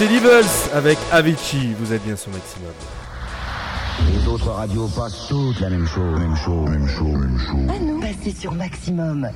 C'était 0.04 0.16
Levels 0.16 0.44
avec 0.74 0.98
Avicii. 1.12 1.72
Vous 1.78 1.94
êtes 1.94 2.02
bien 2.04 2.14
sur 2.14 2.30
Maximum. 2.30 2.72
Les 4.12 4.28
autres 4.28 4.50
radios 4.50 4.86
passent 4.88 5.28
toutes 5.28 5.58
la 5.60 5.70
même 5.70 5.86
chose, 5.86 6.20
même 6.20 6.36
chose, 6.36 6.68
même 6.68 6.88
chose, 6.88 7.20
même 7.20 7.38
chose. 7.38 7.80
Nous, 7.80 8.00
passez 8.00 8.32
sur 8.32 8.52
Maximum. 8.52 9.26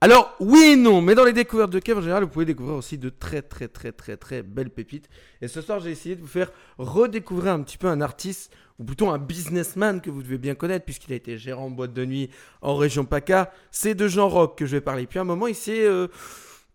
Alors, 0.00 0.34
oui 0.40 0.70
et 0.72 0.76
non, 0.76 1.02
mais 1.02 1.14
dans 1.14 1.24
les 1.24 1.34
découvertes 1.34 1.70
de 1.70 1.80
Kev 1.80 1.98
en 1.98 2.00
général, 2.00 2.22
vous 2.22 2.30
pouvez 2.30 2.46
découvrir 2.46 2.76
aussi 2.76 2.96
de 2.96 3.10
très 3.10 3.42
très 3.42 3.68
très 3.68 3.92
très 3.92 4.16
très 4.16 4.42
belles 4.42 4.70
pépites. 4.70 5.10
Et 5.42 5.48
ce 5.48 5.60
soir, 5.60 5.80
j'ai 5.80 5.90
essayé 5.90 6.16
de 6.16 6.22
vous 6.22 6.26
faire 6.26 6.50
redécouvrir 6.78 7.52
un 7.52 7.60
petit 7.60 7.76
peu 7.76 7.88
un 7.88 8.00
artiste, 8.00 8.50
ou 8.78 8.84
plutôt 8.84 9.10
un 9.10 9.18
businessman 9.18 10.00
que 10.00 10.08
vous 10.08 10.22
devez 10.22 10.38
bien 10.38 10.54
connaître, 10.54 10.86
puisqu'il 10.86 11.12
a 11.12 11.16
été 11.16 11.36
gérant 11.36 11.66
en 11.66 11.70
boîte 11.70 11.92
de 11.92 12.06
nuit 12.06 12.30
en 12.62 12.74
région 12.76 13.04
PACA. 13.04 13.52
C'est 13.70 13.94
de 13.94 14.08
Jean 14.08 14.30
Rock 14.30 14.56
que 14.56 14.64
je 14.64 14.76
vais 14.76 14.80
parler. 14.80 15.06
Puis 15.06 15.18
à 15.18 15.22
un 15.22 15.26
moment, 15.26 15.46
il 15.46 15.54
s'est 15.54 15.84
euh, 15.84 16.08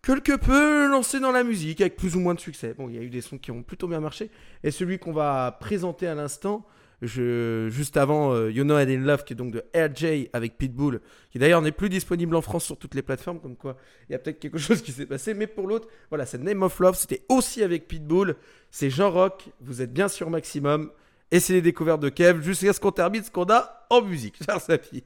quelque 0.02 0.36
peu 0.36 0.88
lancé 0.88 1.20
dans 1.20 1.32
la 1.32 1.44
musique, 1.44 1.80
avec 1.80 1.96
plus 1.96 2.16
ou 2.16 2.20
moins 2.20 2.34
de 2.34 2.40
succès. 2.40 2.74
Bon, 2.76 2.88
il 2.88 2.96
y 2.96 2.98
a 2.98 3.02
eu 3.02 3.10
des 3.10 3.20
sons 3.20 3.38
qui 3.38 3.50
ont 3.50 3.62
plutôt 3.62 3.88
bien 3.88 4.00
marché. 4.00 4.30
Et 4.64 4.70
celui 4.70 4.98
qu'on 4.98 5.12
va 5.12 5.56
présenter 5.60 6.06
à 6.06 6.14
l'instant, 6.14 6.66
je, 7.02 7.68
juste 7.70 7.96
avant 7.96 8.32
euh, 8.32 8.50
You 8.50 8.64
Know 8.64 8.78
I 8.78 8.82
In 8.82 9.00
Love, 9.00 9.24
qui 9.24 9.32
est 9.32 9.36
donc 9.36 9.52
de 9.52 9.64
RJ 9.74 10.28
avec 10.32 10.58
Pitbull, 10.58 11.00
qui 11.30 11.38
d'ailleurs 11.38 11.62
n'est 11.62 11.72
plus 11.72 11.88
disponible 11.88 12.34
en 12.36 12.42
France 12.42 12.64
sur 12.64 12.76
toutes 12.76 12.94
les 12.94 13.02
plateformes, 13.02 13.40
comme 13.40 13.56
quoi 13.56 13.76
il 14.08 14.12
y 14.12 14.14
a 14.14 14.18
peut-être 14.18 14.38
quelque 14.38 14.58
chose 14.58 14.82
qui 14.82 14.92
s'est 14.92 15.06
passé. 15.06 15.34
Mais 15.34 15.46
pour 15.46 15.66
l'autre, 15.66 15.88
voilà, 16.10 16.26
c'est 16.26 16.38
Name 16.38 16.62
of 16.62 16.78
Love, 16.78 16.96
c'était 16.96 17.24
aussi 17.28 17.62
avec 17.62 17.88
Pitbull. 17.88 18.36
C'est 18.70 18.90
Jean 18.90 19.10
Rock, 19.10 19.50
vous 19.60 19.82
êtes 19.82 19.92
bien 19.92 20.08
sur 20.08 20.30
Maximum. 20.30 20.90
Et 21.30 21.40
c'est 21.40 21.54
les 21.54 21.62
découvertes 21.62 22.00
de 22.00 22.10
Kev, 22.10 22.42
jusqu'à 22.42 22.72
ce 22.72 22.80
qu'on 22.80 22.92
termine 22.92 23.22
ce 23.22 23.30
qu'on 23.30 23.50
a 23.50 23.86
en 23.88 24.02
musique. 24.02 24.36
Faire 24.44 24.60
sa 24.60 24.78
fille. 24.78 25.02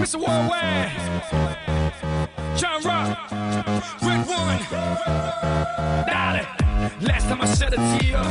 Mr. 0.00 0.16
Worldwide, 0.16 0.90
John 2.56 2.82
Rock, 2.82 3.30
Rick 4.02 4.26
One, 4.28 4.58
Dolly. 6.06 6.46
Last 7.00 7.28
time 7.28 7.40
I 7.40 7.46
shed 7.54 7.74
a 7.74 7.98
tear 7.98 8.22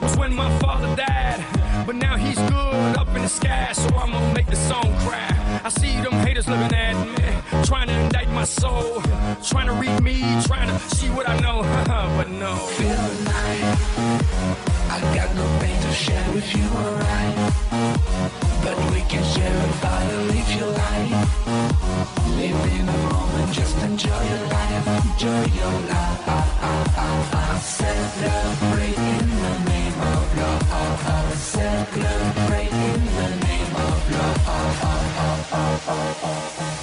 was 0.00 0.16
when 0.16 0.34
my 0.34 0.50
father 0.58 0.94
died. 0.96 1.44
But 1.86 1.96
now 1.96 2.16
he's 2.16 2.38
good 2.38 2.96
up 2.96 3.08
in 3.08 3.22
the 3.22 3.28
sky, 3.28 3.72
so 3.72 3.88
I'm 3.96 4.12
gonna 4.12 4.34
make 4.34 4.46
the 4.46 4.56
song 4.56 4.94
cry. 5.00 5.41
I 5.64 5.68
see 5.68 6.00
them 6.00 6.12
haters 6.26 6.48
looking 6.48 6.74
at 6.74 6.94
me, 7.06 7.62
trying 7.64 7.86
to 7.86 7.94
indict 7.94 8.28
my 8.30 8.42
soul, 8.42 9.00
trying 9.44 9.68
to 9.68 9.74
read 9.74 10.02
me, 10.02 10.18
trying 10.42 10.68
to 10.68 10.78
see 10.96 11.08
what 11.08 11.28
I 11.28 11.38
know, 11.38 11.62
but 12.16 12.28
no. 12.28 12.56
Feel 12.56 12.90
alive. 12.90 13.78
I 14.90 15.00
got 15.14 15.32
no 15.36 15.46
pain 15.60 15.80
to 15.82 15.92
share 15.92 16.32
with 16.32 16.52
you, 16.56 16.64
alright. 16.64 17.36
But 18.64 18.76
we 18.92 19.02
can 19.02 19.22
share 19.22 19.54
a 19.54 19.72
bottle 19.80 20.30
if 20.30 20.48
you 20.56 20.66
like. 20.66 21.10
Live 22.38 22.72
in 22.78 22.86
the 22.86 22.98
moment, 23.14 23.52
just 23.52 23.76
enjoy 23.84 24.22
your 24.32 24.46
life, 24.48 24.86
enjoy 25.12 25.44
your 25.60 25.80
life. 25.86 26.02
Celebrate 27.62 28.98
in 28.98 29.28
the 29.30 29.70
name 29.70 30.00
of 30.00 30.38
love. 30.38 31.38
Celebrate 31.38 32.66
in 32.66 32.70
the 32.70 32.71
Oh, 35.52 35.80
oh, 35.88 36.16
oh, 36.22 36.54
oh. 36.58 36.81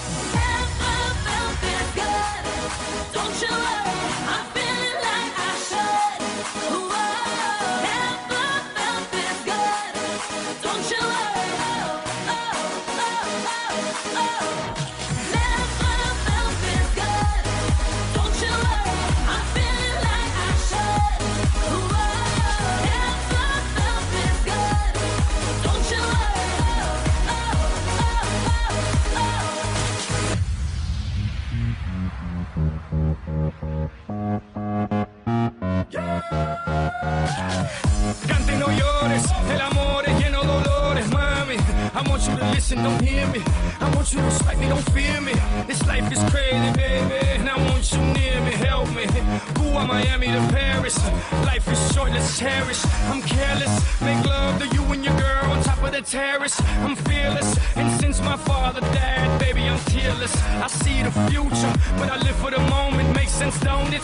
Terrace. 56.50 56.62
I'm 56.80 56.96
fearless, 56.96 57.58
and 57.76 58.02
since 58.02 58.22
my 58.22 58.38
father 58.38 58.82
died, 58.82 59.40
baby, 59.40 59.64
I'm 59.68 59.80
tearless. 59.86 60.36
I 60.44 60.68
see 60.68 61.04
the 61.04 61.12
future, 61.30 61.74
but 61.98 62.10
I 62.10 62.18
live 62.18 62.36
for 62.36 62.52
the 62.52 62.60
moment. 62.60 63.16
Makes 63.16 63.32
sense, 63.32 63.60
don't 63.60 63.94
it? 63.94 64.02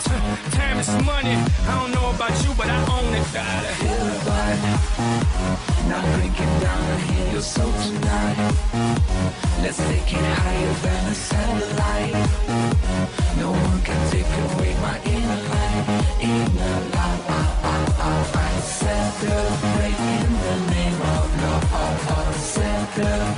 Time 0.52 0.78
is 0.78 0.88
money. 1.04 1.36
I 1.68 1.80
don't 1.80 1.92
know 1.92 2.10
about 2.10 2.34
you, 2.44 2.54
but 2.56 2.68
I 2.68 2.80
own 2.98 3.14
it, 3.14 3.26
darling. 3.32 3.74
Feel 3.74 4.04
the 4.04 4.26
drinking 6.16 6.60
down 6.60 6.82
and 6.82 7.02
hear 7.10 7.32
your 7.32 7.42
soul 7.42 7.72
tonight. 7.82 8.36
Let's 9.62 9.78
take 9.78 10.12
it 10.12 10.24
higher 10.24 10.74
than 10.82 11.06
a 11.06 11.14
satellite. 11.14 12.45
Yeah. 22.96 23.35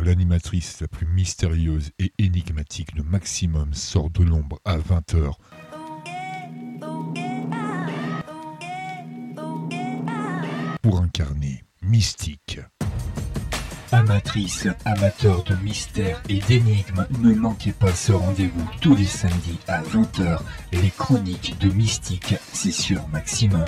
L'animatrice 0.00 0.80
la 0.80 0.88
plus 0.88 1.06
mystérieuse 1.06 1.90
et 1.98 2.12
énigmatique 2.18 2.94
de 2.94 3.02
Maximum 3.02 3.74
sort 3.74 4.10
de 4.10 4.22
l'ombre 4.22 4.58
à 4.64 4.78
20h. 4.78 5.32
Pour 10.82 10.98
incarner 10.98 11.64
Mystique. 11.82 12.60
Amatrices, 13.92 14.68
amateurs 14.86 15.44
de 15.44 15.54
mystères 15.56 16.22
et 16.28 16.38
d'énigmes, 16.38 17.06
ne 17.20 17.34
manquez 17.34 17.72
pas 17.72 17.92
ce 17.92 18.12
rendez-vous 18.12 18.66
tous 18.80 18.96
les 18.96 19.04
samedis 19.04 19.58
à 19.68 19.82
20h. 19.82 20.38
Les 20.72 20.90
chroniques 20.90 21.58
de 21.60 21.68
Mystique, 21.68 22.34
c'est 22.52 22.72
sur 22.72 23.06
Maximum. 23.08 23.66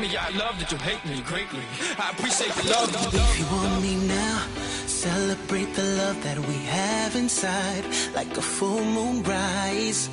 Me, 0.00 0.16
I 0.16 0.30
love 0.38 0.56
that 0.60 0.70
you 0.70 0.78
hate 0.78 1.04
me 1.06 1.20
greatly. 1.22 1.64
I 1.98 2.10
appreciate 2.12 2.52
the 2.52 2.70
love. 2.70 2.88
If 3.12 3.38
you 3.40 3.46
want 3.46 3.82
me 3.82 3.96
now, 4.06 4.46
celebrate 4.86 5.74
the 5.74 5.82
love 5.82 6.22
that 6.22 6.38
we 6.38 6.54
have 6.70 7.16
inside. 7.16 7.84
Like 8.14 8.36
a 8.36 8.40
full 8.40 8.84
moon 8.84 9.24
rise, 9.24 10.08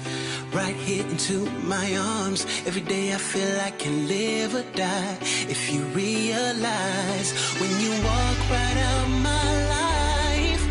right 0.53 0.76
here 0.76 1.06
into 1.06 1.48
my 1.68 1.98
arms. 1.98 2.48
Every 2.66 2.82
day 2.82 3.14
I 3.14 3.18
feel 3.18 3.62
I 3.62 3.70
can 3.72 4.07
live 4.07 4.56
or 4.56 4.66
die. 4.74 5.18
If 5.48 5.72
you 5.72 5.82
realize 5.94 7.30
when 7.60 7.70
you 7.80 7.91
walk 8.10 8.38
right 8.49 8.78
out 8.90 9.10
my 9.22 9.52
life, 9.78 10.64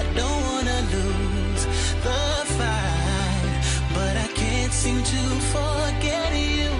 I 0.00 0.02
don't 0.14 0.42
wanna 0.50 0.80
lose 0.94 1.64
the 2.06 2.22
fight. 2.56 3.52
But 3.94 4.14
I 4.16 4.28
can't 4.42 4.72
seem 4.72 5.02
to 5.02 5.22
forget 5.54 6.32
you. 6.38 6.79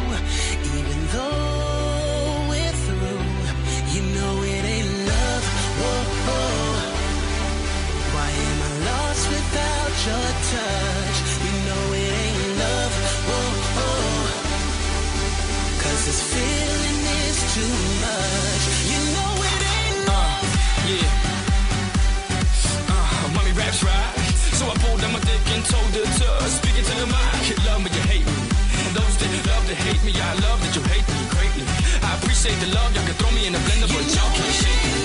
Hate 29.81 30.03
me, 30.05 30.13
I 30.21 30.35
love 30.47 30.61
that 30.63 30.75
you 30.77 30.83
hate 30.93 31.07
me 31.09 31.21
greatly. 31.35 31.65
I 32.03 32.15
appreciate 32.19 32.59
the 32.61 32.69
love. 32.75 32.95
Y'all 32.95 33.05
can 33.07 33.15
throw 33.15 33.31
me 33.33 33.47
in 33.47 33.55
a 33.55 33.59
blender, 33.59 33.89
but 33.89 34.05
y'all 34.15 34.31
can't 34.37 34.55
shake 34.61 34.85
me. 34.85 35.01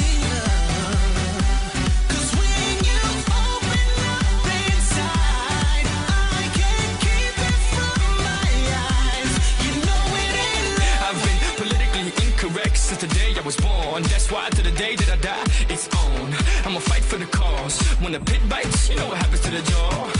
Cause 2.11 2.31
when 2.39 2.73
you 2.89 3.01
open 3.31 3.89
up 4.17 4.45
inside, 4.65 5.87
I 5.87 6.43
can't 6.59 6.95
keep 7.05 7.37
it 7.49 7.59
from 7.73 8.11
my 8.27 8.51
eyes. 8.91 9.33
You 9.65 9.73
know 9.87 10.03
it 10.23 10.33
ain't 10.47 10.69
love. 10.81 11.03
I've 11.09 11.21
been 11.25 11.39
politically 11.63 12.13
incorrect 12.27 12.77
since 12.77 13.01
the 13.01 13.09
day 13.09 13.31
I 13.39 13.43
was 13.43 13.57
born. 13.57 14.03
That's 14.05 14.31
why 14.31 14.49
to 14.51 14.63
the 14.63 14.73
day 14.73 14.97
that 14.97 15.11
I 15.11 15.19
die, 15.21 15.47
it's 15.69 15.87
on. 16.05 16.27
I'ma 16.67 16.81
fight 16.81 17.05
for 17.05 17.19
the 17.19 17.27
cause. 17.27 17.81
When 18.03 18.13
the 18.13 18.21
pit 18.21 18.41
bites, 18.49 18.89
you 18.89 18.97
know 18.97 19.09
what 19.09 19.19
happens 19.19 19.41
to 19.43 19.51
the 19.51 19.63
jaw. 19.71 20.20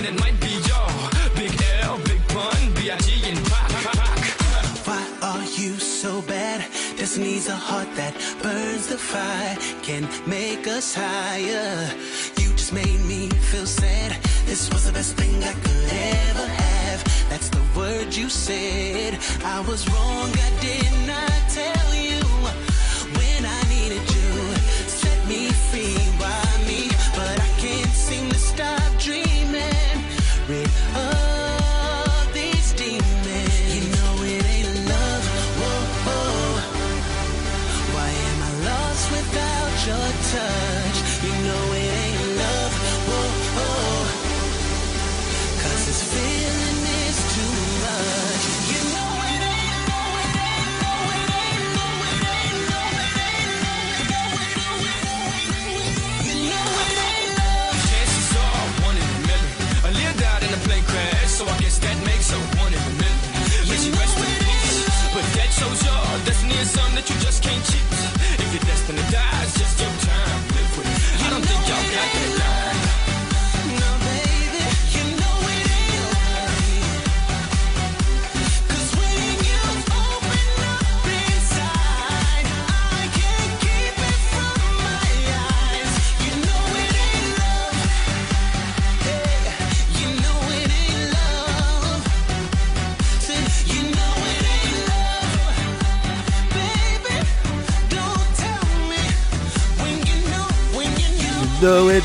And 0.00 0.08
it 0.08 0.18
might 0.18 0.40
be 0.40 0.48
y'all. 0.66 1.10
Big 1.36 1.52
L, 1.82 1.98
big 1.98 2.26
pun, 2.28 2.72
B.I.G. 2.72 3.20
and 3.28 3.38
Pac. 3.50 3.68
Pac. 3.84 4.86
Why 4.86 5.04
are 5.20 5.44
you 5.60 5.74
so 5.74 6.22
bad? 6.22 6.62
This 6.96 7.18
needs 7.18 7.48
a 7.48 7.54
heart 7.54 7.88
that 7.96 8.14
burns 8.42 8.86
the 8.86 8.96
fire, 8.96 9.58
can 9.82 10.08
make 10.26 10.66
us 10.66 10.94
higher. 10.94 11.90
You 12.38 12.48
just 12.56 12.72
made 12.72 13.00
me 13.00 13.28
feel 13.50 13.66
sad. 13.66 14.12
This 14.46 14.70
was 14.72 14.86
the 14.86 14.92
best 14.92 15.18
thing 15.18 15.44
I 15.44 15.52
could 15.52 15.92
ever 15.92 16.46
have. 16.46 17.04
That's 17.28 17.50
the 17.50 17.62
word 17.76 18.16
you 18.16 18.30
said. 18.30 19.18
I 19.44 19.60
was 19.68 19.86
wrong, 19.86 20.30
I 20.32 20.50
did 20.62 21.06
not 21.06 21.29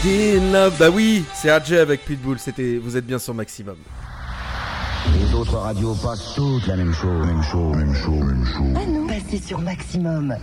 In 0.05 0.51
Love. 0.51 0.75
Bah 0.77 0.89
oui, 0.89 1.23
c'est 1.33 1.51
RJ 1.55 1.73
avec 1.73 2.05
Pitbull. 2.05 2.37
C'était, 2.39 2.77
vous 2.77 2.95
êtes 2.97 3.05
bien 3.05 3.17
sur 3.19 3.33
Maximum. 3.33 3.77
Les 5.19 5.33
autres 5.33 5.57
radios 5.57 5.95
passent 5.95 6.33
toutes 6.35 6.67
la 6.67 6.75
même 6.75 6.93
chose, 6.93 7.25
même 7.25 7.41
chose, 7.43 7.75
même 7.75 7.93
chose, 7.95 8.23
même 8.23 8.45
chose. 8.45 8.73
Ah 8.75 8.85
non, 8.85 9.07
passez 9.07 9.37
sur 9.39 9.59
Maximum. 9.59 10.35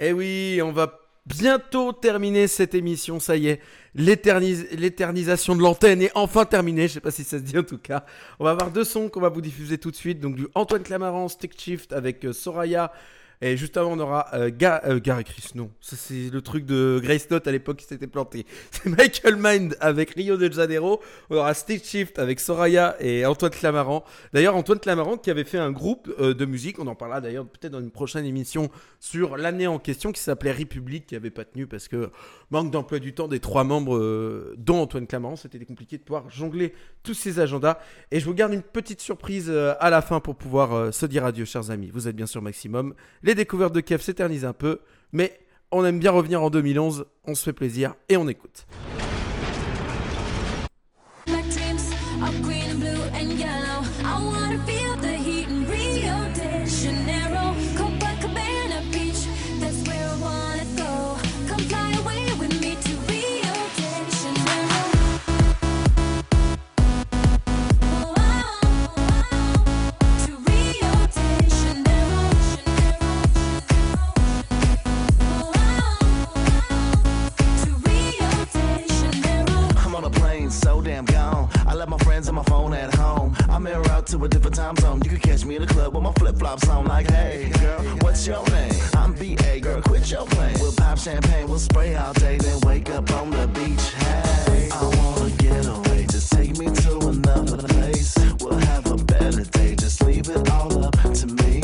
Eh 0.00 0.12
oui, 0.12 0.60
on 0.64 0.72
va 0.72 0.98
bientôt 1.26 1.92
terminer 1.92 2.46
cette 2.46 2.74
émission, 2.74 3.18
ça 3.20 3.36
y 3.36 3.48
est. 3.48 3.60
L'éternis- 3.96 4.66
L'éternisation 4.76 5.56
de 5.56 5.62
l'antenne 5.62 6.02
est 6.02 6.12
enfin 6.14 6.44
terminée, 6.44 6.86
je 6.88 6.94
sais 6.94 7.00
pas 7.00 7.10
si 7.10 7.24
ça 7.24 7.38
se 7.38 7.42
dit 7.42 7.58
en 7.58 7.62
tout 7.64 7.78
cas. 7.78 8.04
On 8.38 8.44
va 8.44 8.50
avoir 8.52 8.70
deux 8.70 8.84
sons 8.84 9.08
qu'on 9.08 9.20
va 9.20 9.28
vous 9.28 9.40
diffuser 9.40 9.78
tout 9.78 9.90
de 9.90 9.96
suite. 9.96 10.20
Donc 10.20 10.36
du 10.36 10.46
Antoine 10.54 10.82
Clamaran, 10.82 11.28
Stick 11.28 11.58
Shift 11.60 11.92
avec 11.92 12.24
euh, 12.24 12.32
Soraya. 12.32 12.92
Et 13.42 13.56
juste 13.56 13.78
avant, 13.78 13.92
on 13.92 13.98
aura 13.98 14.26
euh, 14.34 14.50
euh, 14.62 15.00
Gary 15.00 15.24
Chris, 15.24 15.52
non. 15.54 15.70
Ça, 15.80 15.96
c'est 15.96 16.28
le 16.30 16.42
truc 16.42 16.66
de 16.66 17.00
Grace 17.02 17.30
Note 17.30 17.46
à 17.46 17.52
l'époque 17.52 17.78
qui 17.78 17.86
s'était 17.86 18.06
planté. 18.06 18.44
C'est 18.70 18.84
Michael 18.84 19.36
Mind 19.38 19.78
avec 19.80 20.10
Rio 20.10 20.36
de 20.36 20.52
Janeiro. 20.52 21.00
On 21.30 21.36
aura 21.36 21.54
Stick 21.54 21.82
Shift 21.82 22.18
avec 22.18 22.38
Soraya 22.38 22.96
et 23.00 23.24
Antoine 23.24 23.50
Clamaran. 23.50 24.04
D'ailleurs, 24.34 24.56
Antoine 24.56 24.78
Clamaran 24.78 25.16
qui 25.16 25.30
avait 25.30 25.44
fait 25.44 25.56
un 25.56 25.70
groupe 25.70 26.12
euh, 26.20 26.34
de 26.34 26.44
musique. 26.44 26.78
On 26.78 26.86
en 26.86 26.94
parlera 26.94 27.22
d'ailleurs 27.22 27.46
peut-être 27.46 27.72
dans 27.72 27.80
une 27.80 27.90
prochaine 27.90 28.26
émission 28.26 28.68
sur 28.98 29.38
l'année 29.38 29.66
en 29.66 29.78
question 29.78 30.12
qui 30.12 30.20
s'appelait 30.20 30.52
République, 30.52 31.06
qui 31.06 31.16
avait 31.16 31.30
pas 31.30 31.46
tenu 31.46 31.66
parce 31.66 31.88
que 31.88 32.10
manque 32.50 32.70
d'emploi 32.70 32.98
du 32.98 33.14
temps 33.14 33.26
des 33.26 33.40
trois 33.40 33.64
membres, 33.64 33.96
euh, 33.96 34.54
dont 34.58 34.82
Antoine 34.82 35.06
Clamaran. 35.06 35.36
C'était 35.36 35.64
compliqué 35.64 35.96
de 35.96 36.02
pouvoir 36.02 36.28
jongler 36.28 36.74
tous 37.02 37.14
ces 37.14 37.40
agendas. 37.40 37.78
Et 38.10 38.20
je 38.20 38.26
vous 38.26 38.34
garde 38.34 38.52
une 38.52 38.60
petite 38.60 39.00
surprise 39.00 39.50
à 39.50 39.88
la 39.88 40.02
fin 40.02 40.20
pour 40.20 40.36
pouvoir 40.36 40.92
se 40.92 41.06
dire 41.06 41.24
adieu, 41.24 41.46
chers 41.46 41.70
amis. 41.70 41.90
Vous 41.90 42.06
êtes 42.06 42.16
bien 42.16 42.26
sûr 42.26 42.42
maximum. 42.42 42.92
Découvertes 43.34 43.74
de 43.74 43.80
Kev 43.80 44.02
s'éternisent 44.02 44.44
un 44.44 44.52
peu, 44.52 44.80
mais 45.12 45.38
on 45.70 45.84
aime 45.84 45.98
bien 45.98 46.10
revenir 46.10 46.42
en 46.42 46.50
2011. 46.50 47.06
On 47.24 47.34
se 47.34 47.44
fait 47.44 47.52
plaisir 47.52 47.94
et 48.08 48.16
on 48.16 48.28
écoute. 48.28 48.66
To 84.10 84.24
a 84.24 84.28
different 84.28 84.56
time 84.56 84.76
zone. 84.78 85.00
You 85.04 85.10
can 85.10 85.20
catch 85.20 85.44
me 85.44 85.54
in 85.54 85.62
the 85.62 85.68
club 85.72 85.94
with 85.94 86.02
my 86.02 86.12
flip 86.14 86.36
flops 86.36 86.68
on. 86.68 86.84
Like, 86.86 87.08
hey, 87.10 87.52
girl, 87.60 87.80
what's 88.00 88.26
your 88.26 88.44
name? 88.50 88.72
I'm 88.94 89.12
BA, 89.12 89.60
girl, 89.60 89.80
quit 89.82 90.10
your 90.10 90.26
playing. 90.26 90.58
We'll 90.58 90.72
pop 90.72 90.98
champagne, 90.98 91.48
we'll 91.48 91.60
spray 91.60 91.94
all 91.94 92.12
day, 92.14 92.36
then 92.38 92.60
wake 92.62 92.90
up 92.90 93.08
on 93.12 93.30
the 93.30 93.46
beach. 93.46 93.86
Hey, 93.94 94.68
I 94.72 94.82
wanna 94.96 95.30
get 95.36 95.64
away, 95.66 96.06
just 96.10 96.32
take 96.32 96.58
me 96.58 96.66
to 96.66 96.98
another 97.08 97.58
place. 97.68 98.16
We'll 98.40 98.58
have 98.58 98.90
a 98.90 98.96
better 98.96 99.44
day, 99.44 99.76
just 99.76 100.02
leave 100.02 100.28
it 100.28 100.50
all 100.50 100.84
up 100.84 100.96
to 101.00 101.26
me. 101.26 101.60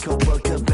Copacabana 0.00 0.60
in 0.60 0.69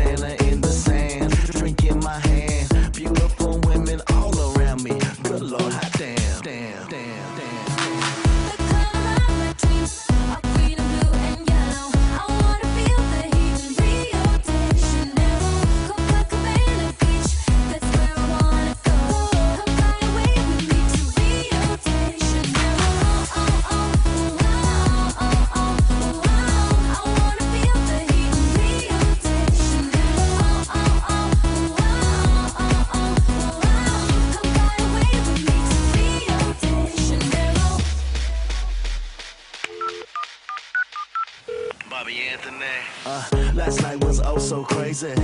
so 44.40 44.62
crazy. 44.64 45.14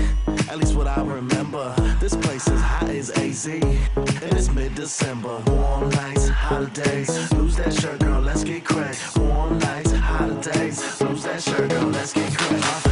At 0.49 0.59
least 0.59 0.75
what 0.75 0.87
I 0.87 1.03
remember. 1.03 1.75
This 2.01 2.17
place 2.17 2.49
is 2.49 2.61
hot 2.61 2.89
as 2.89 3.11
AZ. 3.11 3.47
And 3.47 4.33
it's 4.33 4.51
mid 4.51 4.75
December. 4.75 5.43
Warm 5.47 5.91
nights, 5.91 6.29
holidays. 6.29 7.33
Lose 7.33 7.57
that 7.57 7.75
shirt, 7.75 8.01
girl, 8.01 8.21
let's 8.21 8.45
get 8.45 8.65
cracked. 8.65 9.19
Warm 9.19 9.59
nights, 9.59 9.93
holidays. 9.93 11.01
Lose 11.01 11.25
that 11.25 11.43
shirt, 11.43 11.71
girl, 11.71 11.89
let's 11.89 12.13
get 12.13 12.37
cracked. 12.37 12.92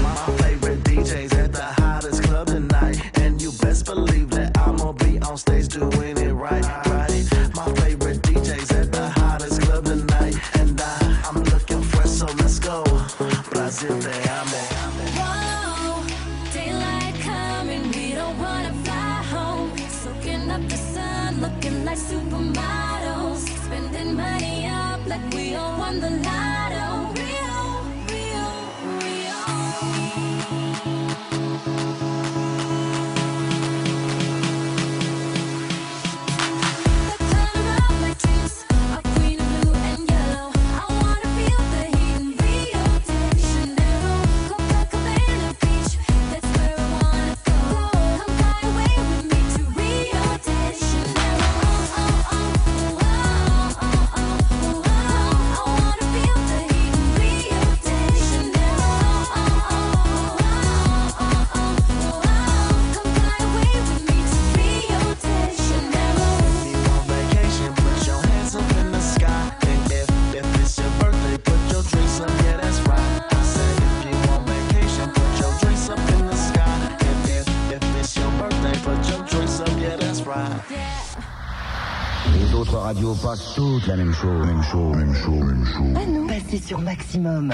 Won 25.57 26.01
the 26.01 26.11
lotto. 26.11 26.50
Toutes 83.61 83.87
la 83.89 83.97
même 83.97 84.15
chose, 84.15 84.47
même 84.47 84.63
chose, 84.63 84.97
même 84.97 85.15
chose, 85.15 85.45
même 85.45 85.67
chose. 85.67 85.93
Pas 85.93 86.07
nous. 86.07 86.27
Passez 86.27 86.59
sur 86.59 86.81
Maximum. 86.81 87.53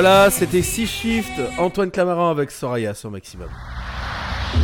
Voilà, 0.00 0.30
c'était 0.30 0.62
6 0.62 0.86
Shift, 0.86 1.32
Antoine 1.58 1.90
Clamaran 1.90 2.30
avec 2.30 2.52
Soraya 2.52 2.94
sur 2.94 3.10
Maximum. 3.10 3.48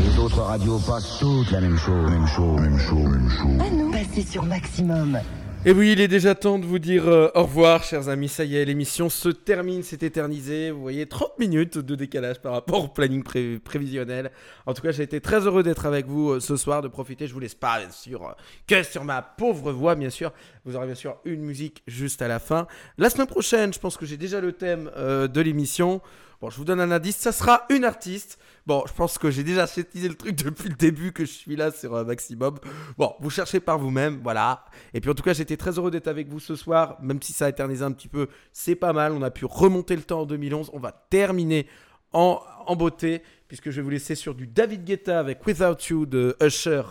Les 0.00 0.16
autres 0.16 0.40
radios 0.40 0.78
passent 0.78 1.18
toutes 1.18 1.50
la 1.50 1.60
même 1.60 1.76
chose, 1.76 2.08
même 2.08 2.28
chose, 2.28 2.60
même 2.60 2.78
chose, 2.78 3.08
même 3.08 3.28
chose. 3.28 3.60
À 3.60 3.68
nous, 3.68 3.90
passez 3.90 4.22
sur 4.22 4.44
Maximum. 4.44 5.18
Et 5.66 5.72
oui, 5.72 5.92
il 5.92 6.00
est 6.02 6.08
déjà 6.08 6.34
temps 6.34 6.58
de 6.58 6.66
vous 6.66 6.78
dire 6.78 7.08
euh, 7.08 7.28
au 7.34 7.44
revoir, 7.44 7.82
chers 7.84 8.10
amis. 8.10 8.28
Ça 8.28 8.44
y 8.44 8.54
est, 8.56 8.66
l'émission 8.66 9.08
se 9.08 9.30
termine, 9.30 9.82
c'est 9.82 10.02
éternisé. 10.02 10.70
Vous 10.70 10.82
voyez, 10.82 11.06
30 11.06 11.38
minutes 11.38 11.78
de 11.78 11.94
décalage 11.94 12.38
par 12.42 12.52
rapport 12.52 12.84
au 12.84 12.88
planning 12.88 13.22
pré- 13.22 13.58
prévisionnel. 13.64 14.30
En 14.66 14.74
tout 14.74 14.82
cas, 14.82 14.90
j'ai 14.92 15.04
été 15.04 15.22
très 15.22 15.40
heureux 15.46 15.62
d'être 15.62 15.86
avec 15.86 16.04
vous 16.06 16.32
euh, 16.32 16.40
ce 16.40 16.56
soir, 16.56 16.82
de 16.82 16.88
profiter. 16.88 17.26
Je 17.26 17.32
vous 17.32 17.40
laisse 17.40 17.54
pas, 17.54 17.78
bien 17.80 17.90
sûr, 17.90 18.22
euh, 18.28 18.32
que 18.66 18.82
sur 18.82 19.04
ma 19.04 19.22
pauvre 19.22 19.72
voix, 19.72 19.94
bien 19.94 20.10
sûr. 20.10 20.34
Vous 20.66 20.76
aurez 20.76 20.84
bien 20.84 20.94
sûr 20.94 21.16
une 21.24 21.40
musique 21.40 21.82
juste 21.86 22.20
à 22.20 22.28
la 22.28 22.40
fin. 22.40 22.66
La 22.98 23.08
semaine 23.08 23.26
prochaine, 23.26 23.72
je 23.72 23.78
pense 23.78 23.96
que 23.96 24.04
j'ai 24.04 24.18
déjà 24.18 24.42
le 24.42 24.52
thème 24.52 24.90
de 24.96 25.40
l'émission. 25.40 26.02
Bon, 26.44 26.50
je 26.50 26.58
vous 26.58 26.66
donne 26.66 26.80
un 26.80 26.90
indice, 26.90 27.16
ça 27.16 27.32
sera 27.32 27.64
une 27.70 27.86
artiste. 27.86 28.38
Bon, 28.66 28.84
je 28.86 28.92
pense 28.92 29.16
que 29.16 29.30
j'ai 29.30 29.42
déjà 29.42 29.66
synthétisé 29.66 30.10
le 30.10 30.14
truc 30.14 30.36
depuis 30.44 30.68
le 30.68 30.74
début 30.74 31.10
que 31.10 31.24
je 31.24 31.30
suis 31.30 31.56
là 31.56 31.70
sur 31.70 31.94
euh, 31.94 32.04
Maximum. 32.04 32.58
Bon, 32.98 33.14
vous 33.20 33.30
cherchez 33.30 33.60
par 33.60 33.78
vous-même, 33.78 34.20
voilà. 34.22 34.66
Et 34.92 35.00
puis 35.00 35.08
en 35.10 35.14
tout 35.14 35.22
cas, 35.22 35.32
j'étais 35.32 35.56
très 35.56 35.78
heureux 35.78 35.90
d'être 35.90 36.06
avec 36.06 36.28
vous 36.28 36.40
ce 36.40 36.54
soir, 36.54 36.98
même 37.00 37.22
si 37.22 37.32
ça 37.32 37.46
a 37.46 37.48
éternisé 37.48 37.82
un 37.82 37.92
petit 37.92 38.08
peu, 38.08 38.28
c'est 38.52 38.74
pas 38.74 38.92
mal. 38.92 39.12
On 39.12 39.22
a 39.22 39.30
pu 39.30 39.46
remonter 39.46 39.96
le 39.96 40.02
temps 40.02 40.20
en 40.20 40.26
2011. 40.26 40.68
On 40.74 40.80
va 40.80 40.92
terminer 41.08 41.66
en, 42.12 42.42
en 42.66 42.76
beauté, 42.76 43.22
puisque 43.48 43.70
je 43.70 43.76
vais 43.76 43.82
vous 43.82 43.88
laisser 43.88 44.14
sur 44.14 44.34
du 44.34 44.46
David 44.46 44.84
Guetta 44.84 45.18
avec 45.18 45.46
Without 45.46 45.78
You 45.88 46.04
de 46.04 46.36
Usher. 46.42 46.82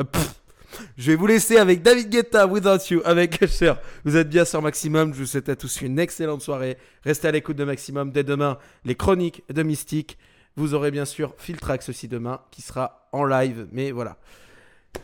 Euh, 0.00 0.04
je 0.96 1.10
vais 1.10 1.16
vous 1.16 1.26
laisser 1.26 1.56
avec 1.56 1.82
David 1.82 2.10
Guetta, 2.10 2.46
Without 2.46 2.78
You, 2.90 3.00
avec 3.04 3.40
Usher. 3.42 3.74
Vous 4.04 4.16
êtes 4.16 4.28
bien 4.28 4.44
sur 4.44 4.62
Maximum. 4.62 5.14
Je 5.14 5.20
vous 5.20 5.26
souhaite 5.26 5.48
à 5.48 5.56
tous 5.56 5.80
une 5.82 5.98
excellente 5.98 6.42
soirée. 6.42 6.78
Restez 7.04 7.28
à 7.28 7.30
l'écoute 7.32 7.56
de 7.56 7.64
Maximum. 7.64 8.12
Dès 8.12 8.24
demain, 8.24 8.58
les 8.84 8.94
chroniques 8.94 9.42
de 9.52 9.62
Mystique. 9.62 10.18
Vous 10.56 10.74
aurez 10.74 10.90
bien 10.90 11.04
sûr 11.04 11.34
Filtrax 11.38 11.88
aussi 11.88 12.08
demain, 12.08 12.40
qui 12.50 12.62
sera 12.62 13.08
en 13.12 13.24
live. 13.24 13.68
Mais 13.72 13.92
voilà. 13.92 14.18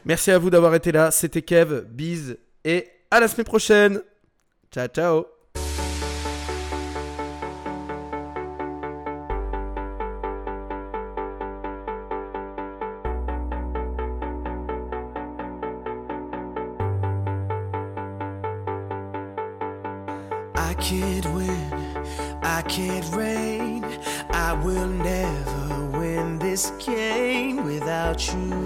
Merci 0.05 0.31
à 0.31 0.39
vous 0.39 0.51
d'avoir 0.51 0.75
été 0.75 0.93
là. 0.93 1.11
C'était 1.11 1.43
Kev, 1.43 1.83
bise 1.89 2.39
et 2.65 2.89
à 3.11 3.21
la 3.21 3.29
semaine 3.29 3.47
prochaine. 3.47 4.03
Ciao, 4.73 4.89
ciao. 4.89 5.36
Will 24.67 24.89
never 24.89 25.85
win 25.97 26.41
this 26.41 26.73
game 26.85 27.63
without 27.63 28.27
you, 28.35 28.49
without 28.49 28.66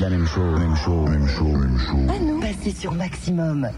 la 0.00 0.10
même 0.10 0.26
chose, 0.26 0.58
même 0.58 0.76
chose, 0.76 1.10
même 1.10 1.28
chose, 1.28 1.58
même 1.58 1.78
chose. 1.78 2.06
Ah 2.08 2.18
non, 2.20 2.40
passez 2.40 2.70
sur 2.70 2.92
Maximum. 2.92 3.68